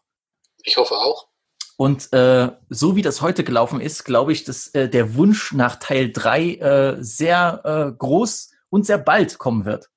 [0.63, 1.29] Ich hoffe auch.
[1.77, 5.77] Und äh, so wie das heute gelaufen ist, glaube ich, dass äh, der Wunsch nach
[5.77, 9.89] Teil 3 äh, sehr äh, groß und sehr bald kommen wird.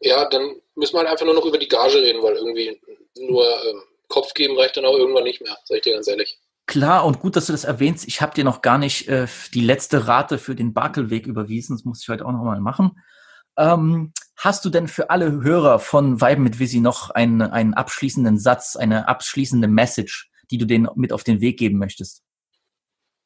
[0.00, 2.80] Ja, dann müssen wir halt einfach nur noch über die Gage reden, weil irgendwie
[3.16, 6.38] nur ähm, Kopf geben reicht dann auch irgendwann nicht mehr, sag ich dir ganz ehrlich.
[6.66, 8.08] Klar und gut, dass du das erwähnst.
[8.08, 11.76] Ich habe dir noch gar nicht äh, die letzte Rate für den Bakelweg überwiesen.
[11.76, 12.98] Das muss ich heute auch nochmal machen.
[13.56, 18.38] Ähm, hast du denn für alle Hörer von Weiben mit Visi noch einen, einen abschließenden
[18.38, 22.22] Satz, eine abschließende Message, die du denen mit auf den Weg geben möchtest?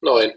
[0.01, 0.33] Nein.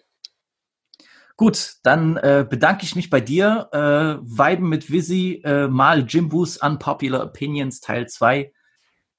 [1.36, 3.68] Gut, dann äh, bedanke ich mich bei dir.
[3.72, 8.52] Äh, Weiben mit Visi, äh, mal Jimbus Unpopular Opinions Teil 2.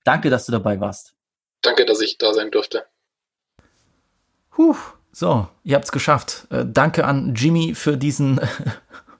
[0.03, 1.13] Danke, dass du dabei warst.
[1.61, 2.85] Danke, dass ich da sein durfte.
[4.51, 4.75] Puh,
[5.11, 6.47] so, ihr habt es geschafft.
[6.49, 8.39] Äh, danke an Jimmy für diesen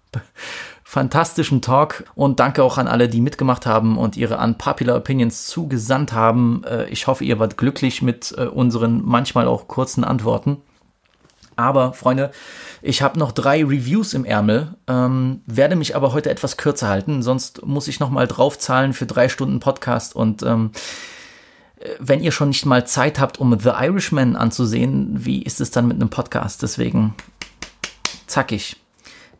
[0.84, 6.14] fantastischen Talk und danke auch an alle, die mitgemacht haben und ihre Unpopular Opinions zugesandt
[6.14, 6.64] haben.
[6.66, 10.62] Äh, ich hoffe, ihr wart glücklich mit äh, unseren manchmal auch kurzen Antworten.
[11.56, 12.32] Aber, Freunde,
[12.82, 17.24] ich habe noch drei Reviews im Ärmel, ähm, werde mich aber heute etwas kürzer halten,
[17.24, 20.72] sonst muss ich nochmal draufzahlen für drei Stunden Podcast und ähm,
[22.00, 25.88] wenn ihr schon nicht mal Zeit habt, um The Irishman anzusehen, wie ist es dann
[25.88, 26.62] mit einem Podcast?
[26.62, 27.14] Deswegen
[28.28, 28.83] zackig.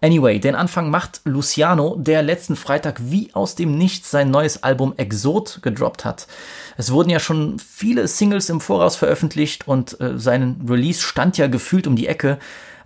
[0.03, 4.93] Anyway, den Anfang macht Luciano, der letzten Freitag wie aus dem Nichts sein neues Album
[4.97, 6.27] Exot gedroppt hat.
[6.75, 11.47] Es wurden ja schon viele Singles im Voraus veröffentlicht und äh, sein Release stand ja
[11.47, 12.38] gefühlt um die Ecke.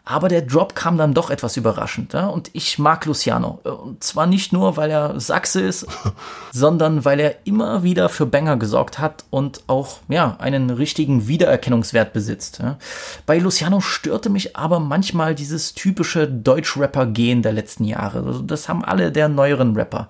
[0.09, 2.13] Aber der Drop kam dann doch etwas überraschend.
[2.13, 2.27] Ja?
[2.27, 3.59] Und ich mag Luciano.
[3.63, 5.85] Und zwar nicht nur, weil er Sachse ist,
[6.53, 12.13] sondern weil er immer wieder für Banger gesorgt hat und auch ja, einen richtigen Wiedererkennungswert
[12.13, 12.59] besitzt.
[12.59, 12.77] Ja?
[13.25, 18.25] Bei Luciano störte mich aber manchmal dieses typische Deutsch-Rapper-Gehen der letzten Jahre.
[18.25, 20.07] Also das haben alle der neueren Rapper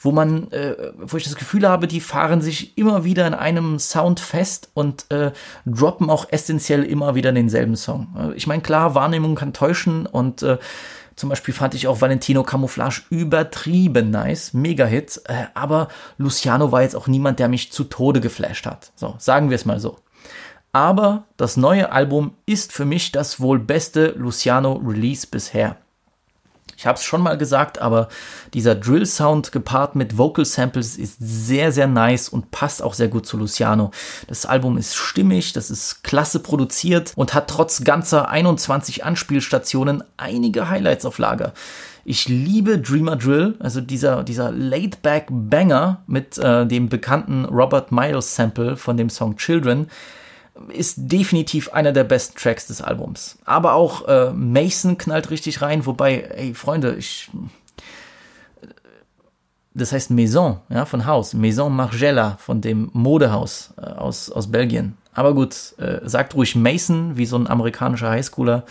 [0.00, 3.78] wo man, äh, wo ich das Gefühl habe, die fahren sich immer wieder in einem
[3.78, 5.32] Sound fest und äh,
[5.66, 8.08] droppen auch essentiell immer wieder denselben Song.
[8.18, 10.58] Äh, ich meine, klar, Wahrnehmung kann täuschen und äh,
[11.16, 16.96] zum Beispiel fand ich auch Valentino Camouflage übertrieben nice, Mega-Hit, äh, aber Luciano war jetzt
[16.96, 18.92] auch niemand, der mich zu Tode geflasht hat.
[18.96, 19.98] So, sagen wir es mal so.
[20.72, 25.76] Aber das neue Album ist für mich das wohl beste Luciano-Release bisher.
[26.80, 28.08] Ich habe es schon mal gesagt, aber
[28.54, 33.26] dieser Drill-Sound gepaart mit Vocal Samples ist sehr, sehr nice und passt auch sehr gut
[33.26, 33.90] zu Luciano.
[34.28, 40.70] Das Album ist stimmig, das ist klasse produziert und hat trotz ganzer 21 Anspielstationen einige
[40.70, 41.52] Highlights auf Lager.
[42.06, 48.78] Ich liebe Dreamer Drill, also dieser, dieser Laid-Back-Banger mit äh, dem bekannten Robert Miles Sample
[48.78, 49.90] von dem Song Children
[50.68, 53.38] ist definitiv einer der besten Tracks des Albums.
[53.44, 57.30] Aber auch äh, Mason knallt richtig rein, wobei, ey, Freunde, ich.
[59.72, 61.32] Das heißt Maison, ja, von Haus.
[61.32, 64.96] Maison Margiela, von dem Modehaus äh, aus, aus Belgien.
[65.12, 68.64] Aber gut, äh, sagt ruhig Mason, wie so ein amerikanischer Highschooler.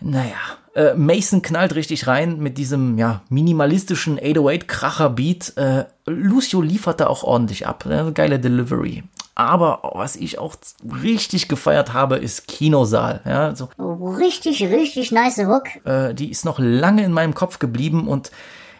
[0.00, 0.36] Naja,
[0.74, 5.56] äh, Mason knallt richtig rein mit diesem ja, minimalistischen 808-Kracher-Beat.
[5.56, 7.86] Äh, Lucio liefert da auch ordentlich ab.
[7.86, 9.04] Äh, geile Delivery.
[9.36, 10.54] Aber was ich auch
[11.02, 13.20] richtig gefeiert habe, ist Kinosaal.
[13.24, 13.68] Ja, so.
[13.78, 15.64] Richtig, richtig nice Hook.
[15.84, 18.30] Äh, die ist noch lange in meinem Kopf geblieben und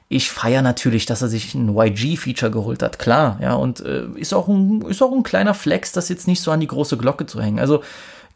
[0.08, 4.34] ich feiere natürlich, dass er sich ein YG-Feature geholt hat, klar, ja, und äh, ist,
[4.34, 7.26] auch ein, ist auch ein kleiner Flex, das jetzt nicht so an die große Glocke
[7.26, 7.58] zu hängen.
[7.58, 7.82] Also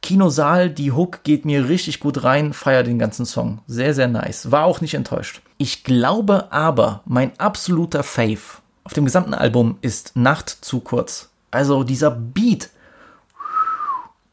[0.03, 3.61] Kinosaal, die Hook geht mir richtig gut rein, feier den ganzen Song.
[3.67, 4.51] Sehr, sehr nice.
[4.51, 5.43] War auch nicht enttäuscht.
[5.59, 8.39] Ich glaube aber, mein absoluter Fave
[8.85, 11.29] auf dem gesamten Album ist Nacht zu kurz.
[11.51, 12.71] Also dieser Beat.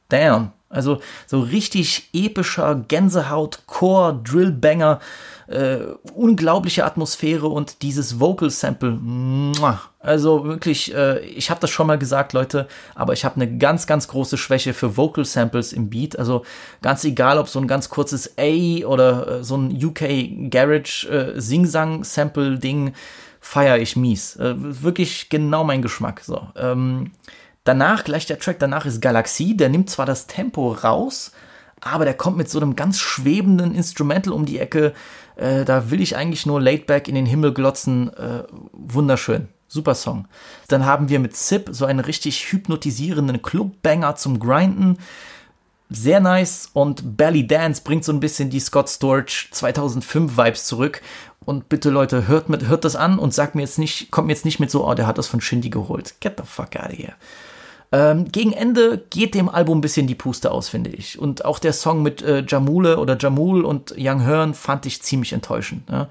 [0.10, 0.52] Damn.
[0.70, 5.00] Also so richtig epischer Gänsehaut, Core, Drillbanger,
[5.48, 5.80] äh,
[6.14, 9.00] unglaubliche Atmosphäre und dieses Vocal Sample.
[10.06, 13.88] Also wirklich, äh, ich habe das schon mal gesagt, Leute, aber ich habe eine ganz,
[13.88, 16.18] ganz große Schwäche für Vocal Samples im Beat.
[16.18, 16.46] Also
[16.82, 21.42] ganz egal, ob so ein ganz kurzes A oder äh, so ein UK Garage äh,
[21.42, 22.94] Sing-Sang Sample Ding
[23.42, 24.36] feiere ich mies.
[24.36, 26.22] Äh, wirklich genau mein Geschmack.
[26.24, 26.48] So.
[26.56, 27.12] Ähm,
[27.64, 31.32] danach, gleich der Track danach ist Galaxie, der nimmt zwar das Tempo raus,
[31.82, 34.94] aber der kommt mit so einem ganz schwebenden Instrumental um die Ecke.
[35.36, 38.12] Äh, da will ich eigentlich nur laid back in den Himmel glotzen.
[38.14, 39.48] Äh, wunderschön.
[39.68, 40.28] Super Song.
[40.68, 44.98] Dann haben wir mit Zip so einen richtig hypnotisierenden Clubbanger zum Grinden.
[45.90, 51.02] Sehr nice und Belly Dance bringt so ein bisschen die Scott Storch 2005 Vibes zurück
[51.46, 54.34] und bitte Leute, hört, mit, hört das an und sagt mir jetzt nicht, kommt mir
[54.34, 56.16] jetzt nicht mit so, oh, der hat das von Shindy geholt.
[56.20, 57.14] Get the fuck out of here.
[57.92, 61.20] Ähm, gegen Ende geht dem Album ein bisschen die Puste aus, finde ich.
[61.20, 65.34] Und auch der Song mit äh, Jamule oder Jamul und Young Hearn fand ich ziemlich
[65.34, 65.88] enttäuschend.
[65.90, 66.08] Ne?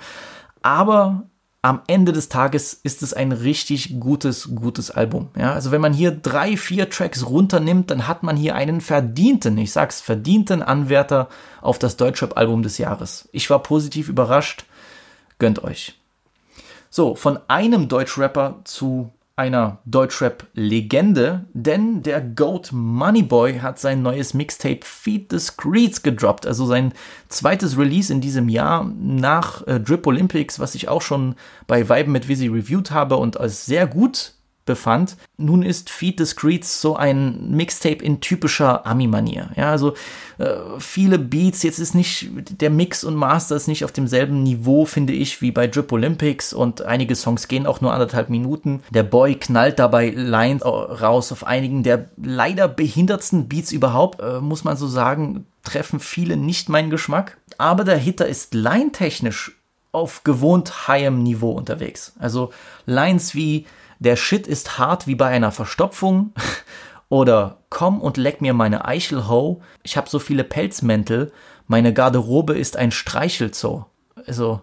[0.62, 1.24] Aber
[1.64, 5.30] am Ende des Tages ist es ein richtig gutes, gutes Album.
[5.34, 9.56] Ja, also wenn man hier drei, vier Tracks runternimmt, dann hat man hier einen verdienten,
[9.56, 11.30] ich sag's, verdienten Anwärter
[11.62, 13.30] auf das Deutschrap-Album des Jahres.
[13.32, 14.66] Ich war positiv überrascht
[15.38, 15.98] Gönnt euch.
[16.90, 24.80] So, von einem Deutschrapper zu einer Deutschrap-Legende, denn der Goat Moneyboy hat sein neues Mixtape
[24.84, 26.92] Feed the Screeds gedroppt, also sein
[27.28, 31.34] zweites Release in diesem Jahr nach äh, Drip Olympics, was ich auch schon
[31.66, 34.33] bei Vibe mit Visi reviewed habe und als sehr gut
[34.64, 35.16] befand.
[35.36, 39.50] Nun ist Feed the Screeds so ein Mixtape in typischer Ami-Manier.
[39.56, 39.94] Ja, also
[40.38, 42.28] äh, viele Beats, jetzt ist nicht,
[42.60, 46.52] der Mix und Master ist nicht auf demselben Niveau, finde ich, wie bei Drip Olympics
[46.52, 48.82] und einige Songs gehen auch nur anderthalb Minuten.
[48.90, 54.64] Der Boy knallt dabei Lines raus auf einigen der leider behindertsten Beats überhaupt, äh, muss
[54.64, 57.38] man so sagen, treffen viele nicht meinen Geschmack.
[57.58, 59.52] Aber der Hitter ist line-technisch
[59.92, 62.14] auf gewohnt highem Niveau unterwegs.
[62.18, 62.50] Also
[62.84, 63.66] Lines wie
[64.04, 66.32] der Shit ist hart wie bei einer Verstopfung.
[67.08, 69.60] Oder komm und leck mir meine Eichelho.
[69.82, 71.32] Ich habe so viele Pelzmäntel.
[71.66, 73.84] Meine Garderobe ist ein Streichelzoo.
[74.26, 74.60] Also,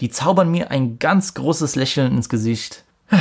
[0.00, 2.84] die zaubern mir ein ganz großes Lächeln ins Gesicht.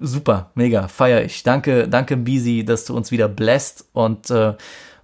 [0.00, 1.42] Super, mega, feier ich.
[1.42, 4.54] Danke, danke, Bisi, dass du uns wieder bläst und äh,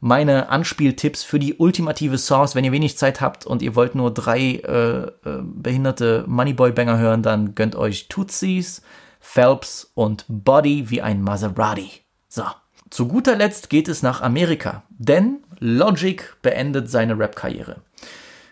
[0.02, 2.56] meine Anspieltipps für die ultimative Sauce.
[2.56, 5.10] Wenn ihr wenig Zeit habt und ihr wollt nur drei äh, äh,
[5.42, 8.82] behinderte Moneyboy-Banger hören, dann gönnt euch Tootsies,
[9.20, 12.02] Phelps und Body wie ein Maserati.
[12.28, 12.42] So.
[12.90, 17.76] Zu guter Letzt geht es nach Amerika, denn Logic beendet seine Rap-Karriere.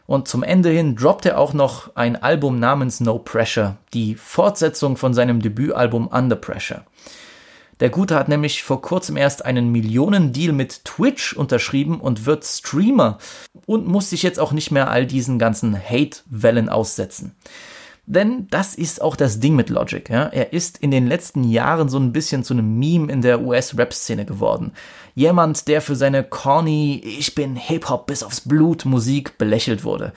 [0.06, 4.96] Und zum Ende hin droppt er auch noch ein Album namens No Pressure, die Fortsetzung
[4.96, 6.84] von seinem Debütalbum Under Pressure.
[7.80, 13.18] Der Gute hat nämlich vor kurzem erst einen Millionendeal mit Twitch unterschrieben und wird Streamer
[13.66, 17.34] und muss sich jetzt auch nicht mehr all diesen ganzen Hate-Wellen aussetzen.
[18.06, 20.08] Denn das ist auch das Ding mit Logic.
[20.10, 20.24] Ja?
[20.24, 24.24] Er ist in den letzten Jahren so ein bisschen zu einem Meme in der US-Rap-Szene
[24.24, 24.72] geworden.
[25.14, 30.12] Jemand, der für seine corny Ich bin Hip-Hop bis aufs Blut Musik belächelt wurde.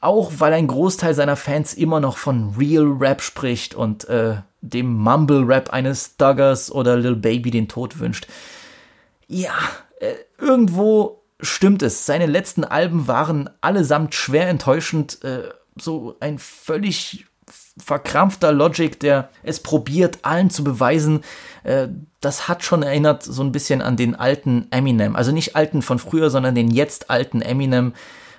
[0.00, 4.92] Auch weil ein Großteil seiner Fans immer noch von Real Rap spricht und äh, dem
[4.92, 8.26] Mumble-Rap eines Duggars oder Lil Baby den Tod wünscht.
[9.26, 9.54] Ja,
[10.00, 12.06] äh, irgendwo stimmt es.
[12.06, 15.22] Seine letzten Alben waren allesamt schwer enttäuschend.
[15.22, 17.26] Äh, so ein völlig
[17.82, 21.20] verkrampfter Logic, der es probiert, allen zu beweisen.
[21.62, 21.88] Äh,
[22.20, 25.14] das hat schon erinnert so ein bisschen an den alten Eminem.
[25.14, 27.92] Also nicht alten von früher, sondern den jetzt alten Eminem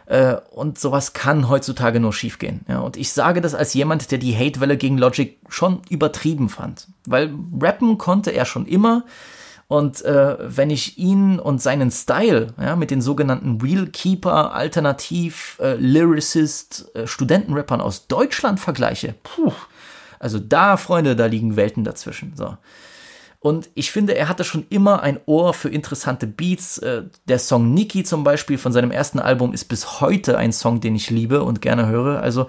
[0.09, 2.61] äh, und sowas kann heutzutage nur schiefgehen.
[2.67, 6.87] Ja, und ich sage das als jemand, der die Hatewelle gegen Logic schon übertrieben fand.
[7.05, 7.31] Weil
[7.61, 9.05] rappen konnte er schon immer.
[9.67, 15.59] Und äh, wenn ich ihn und seinen Style ja, mit den sogenannten Real Keeper, Alternativ,
[15.61, 19.53] äh, Lyricist, äh, Studentenrappern aus Deutschland vergleiche, puh,
[20.17, 22.33] also da, Freunde, da liegen Welten dazwischen.
[22.35, 22.57] So.
[23.41, 26.77] Und ich finde, er hatte schon immer ein Ohr für interessante Beats.
[26.79, 30.81] Äh, der Song Nikki zum Beispiel von seinem ersten Album ist bis heute ein Song,
[30.81, 32.21] den ich liebe und gerne höre.
[32.21, 32.47] Also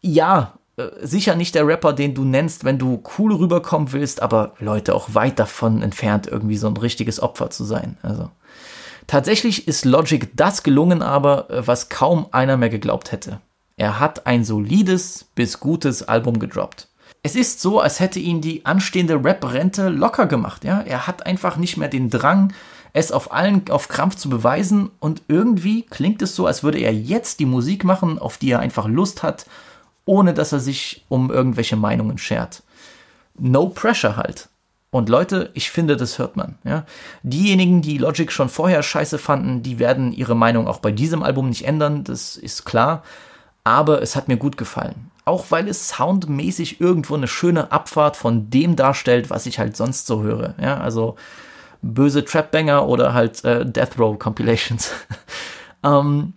[0.00, 4.54] ja, äh, sicher nicht der Rapper, den du nennst, wenn du cool rüberkommen willst, aber
[4.58, 7.98] Leute auch weit davon entfernt, irgendwie so ein richtiges Opfer zu sein.
[8.02, 8.30] Also
[9.06, 13.40] tatsächlich ist Logic das gelungen, aber äh, was kaum einer mehr geglaubt hätte.
[13.76, 16.89] Er hat ein solides bis gutes Album gedroppt
[17.22, 20.64] es ist so, als hätte ihn die anstehende Rap-Rente locker gemacht.
[20.64, 20.80] Ja?
[20.80, 22.52] Er hat einfach nicht mehr den Drang,
[22.92, 26.92] es auf allen auf Krampf zu beweisen und irgendwie klingt es so, als würde er
[26.92, 29.46] jetzt die Musik machen, auf die er einfach Lust hat,
[30.06, 32.62] ohne dass er sich um irgendwelche Meinungen schert.
[33.38, 34.48] No pressure halt.
[34.90, 36.58] Und Leute, ich finde, das hört man.
[36.64, 36.84] Ja?
[37.22, 41.48] Diejenigen, die Logic schon vorher scheiße fanden, die werden ihre Meinung auch bei diesem Album
[41.48, 43.04] nicht ändern, das ist klar.
[43.62, 45.09] Aber es hat mir gut gefallen.
[45.24, 50.06] Auch weil es soundmäßig irgendwo eine schöne Abfahrt von dem darstellt, was ich halt sonst
[50.06, 50.54] so höre.
[50.60, 51.16] Ja, also
[51.82, 54.90] böse Trapbanger oder halt äh, Death Row Compilations.
[55.84, 56.34] ähm,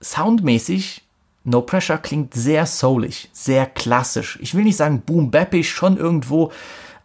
[0.00, 1.02] soundmäßig
[1.44, 4.38] No Pressure klingt sehr soulig, sehr klassisch.
[4.40, 6.52] Ich will nicht sagen boom bappisch, schon irgendwo,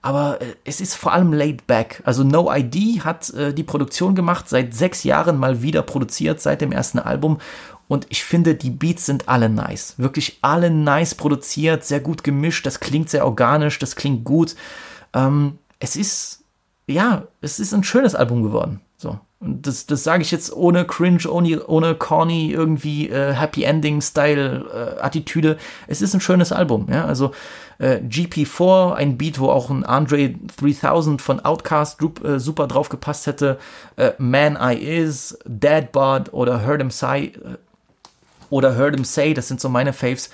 [0.02, 2.02] aber äh, es ist vor allem laid back.
[2.06, 6.62] Also No ID hat äh, die Produktion gemacht, seit sechs Jahren mal wieder produziert, seit
[6.62, 7.40] dem ersten Album.
[7.88, 9.96] Und ich finde, die Beats sind alle nice.
[9.98, 12.66] Wirklich alle nice produziert, sehr gut gemischt.
[12.66, 14.56] Das klingt sehr organisch, das klingt gut.
[15.14, 16.44] Ähm, es ist,
[16.88, 18.82] ja, es ist ein schönes Album geworden.
[18.98, 19.20] So.
[19.40, 25.52] Und das, das sage ich jetzt ohne Cringe, ohne, ohne corny, irgendwie äh, Happy Ending-Style-Attitüde.
[25.52, 27.06] Äh, es ist ein schönes Album, ja.
[27.06, 27.32] Also
[27.78, 33.28] äh, GP4, ein Beat, wo auch ein Andre 3000 von Outcast äh, super drauf gepasst
[33.28, 33.60] hätte.
[33.96, 37.58] Äh, Man I Is, Dead Bod oder Heard Him äh,
[38.50, 40.30] oder Heard Him Say, das sind so meine Faves.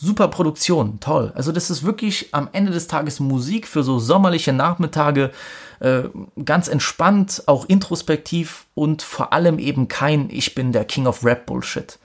[0.00, 1.32] Super Produktion, toll.
[1.34, 5.32] Also das ist wirklich am Ende des Tages Musik für so sommerliche Nachmittage,
[5.80, 6.04] äh,
[6.44, 11.46] ganz entspannt, auch introspektiv und vor allem eben kein Ich bin der King of Rap
[11.46, 11.98] Bullshit.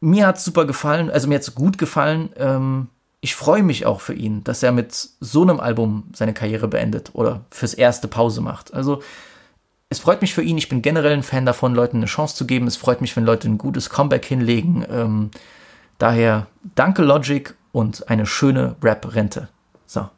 [0.00, 2.30] Mir hat es super gefallen, also mir hat es gut gefallen.
[2.36, 2.88] Ähm,
[3.20, 7.10] ich freue mich auch für ihn, dass er mit so einem Album seine Karriere beendet
[7.14, 8.74] oder fürs erste Pause macht.
[8.74, 9.02] Also
[9.94, 10.58] es freut mich für ihn.
[10.58, 12.66] Ich bin generell ein Fan davon, Leuten eine Chance zu geben.
[12.66, 14.84] Es freut mich, wenn Leute ein gutes Comeback hinlegen.
[14.90, 15.30] Ähm,
[15.98, 19.48] daher danke Logic und eine schöne Rap-Rente.
[19.86, 20.08] So.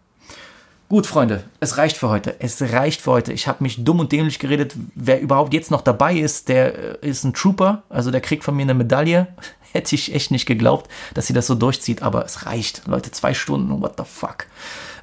[0.88, 2.36] Gut, Freunde, es reicht für heute.
[2.38, 3.34] Es reicht für heute.
[3.34, 4.74] Ich habe mich dumm und dämlich geredet.
[4.94, 7.82] Wer überhaupt jetzt noch dabei ist, der äh, ist ein Trooper.
[7.90, 9.26] Also der kriegt von mir eine Medaille.
[9.72, 12.00] Hätte ich echt nicht geglaubt, dass sie das so durchzieht.
[12.00, 12.86] Aber es reicht.
[12.86, 13.82] Leute, zwei Stunden.
[13.82, 14.46] What the fuck?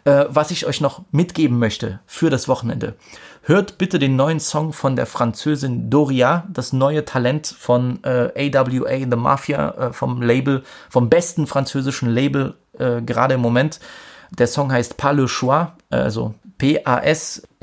[0.06, 2.96] Äh, was ich euch noch mitgeben möchte für das Wochenende.
[3.46, 9.00] Hört bitte den neuen Song von der Französin Doria, das neue Talent von äh, AWA
[9.00, 13.82] The Mafia, äh, vom Label, vom besten französischen Label äh, gerade im Moment.
[14.32, 17.60] Der Song heißt Pas le choix, also P-A-S-L-E-C-H-O-I-X.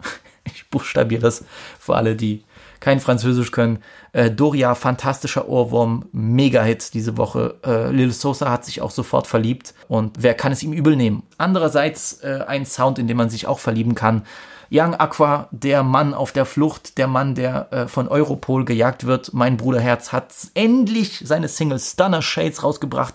[0.52, 1.44] Ich buchstabiere das
[1.78, 2.42] für alle, die
[2.80, 3.78] kein Französisch können.
[4.12, 7.54] Äh, Doria, fantastischer Ohrwurm, Mega-Hit diese Woche.
[7.64, 11.22] Äh, Lil Sosa hat sich auch sofort verliebt und wer kann es ihm übel nehmen?
[11.38, 14.24] Andererseits äh, ein Sound, in den man sich auch verlieben kann.
[14.72, 19.34] Young Aqua, der Mann auf der Flucht, der Mann, der äh, von Europol gejagt wird.
[19.34, 23.14] Mein Bruder Herz hat endlich seine Single Stunner Shades rausgebracht.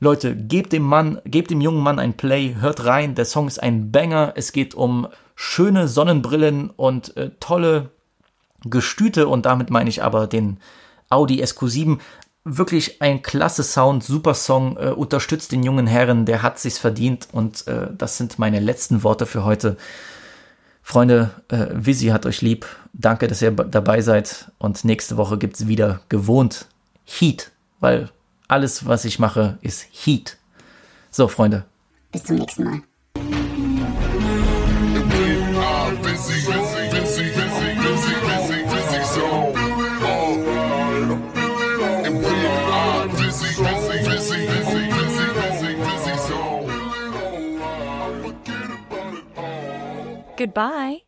[0.00, 3.14] Leute, gebt dem Mann, gebt dem jungen Mann ein Play, hört rein.
[3.14, 4.32] Der Song ist ein Banger.
[4.34, 5.06] Es geht um
[5.36, 7.90] schöne Sonnenbrillen und äh, tolle
[8.64, 10.58] Gestüte und damit meine ich aber den
[11.08, 11.98] Audi SQ7.
[12.44, 17.28] Wirklich ein klasse Sound, super Song, äh, unterstützt den jungen Herren, der hat sich's verdient
[17.32, 19.76] und äh, das sind meine letzten Worte für heute.
[20.82, 22.66] Freunde, äh, Visi hat euch lieb.
[22.92, 26.66] Danke, dass ihr dabei seid und nächste Woche gibt's wieder gewohnt
[27.04, 27.50] Heat,
[27.80, 28.10] weil
[28.48, 30.36] alles, was ich mache, ist Heat.
[31.10, 31.64] So, Freunde.
[32.10, 32.82] Bis zum nächsten Mal.
[50.40, 51.04] Goodbye.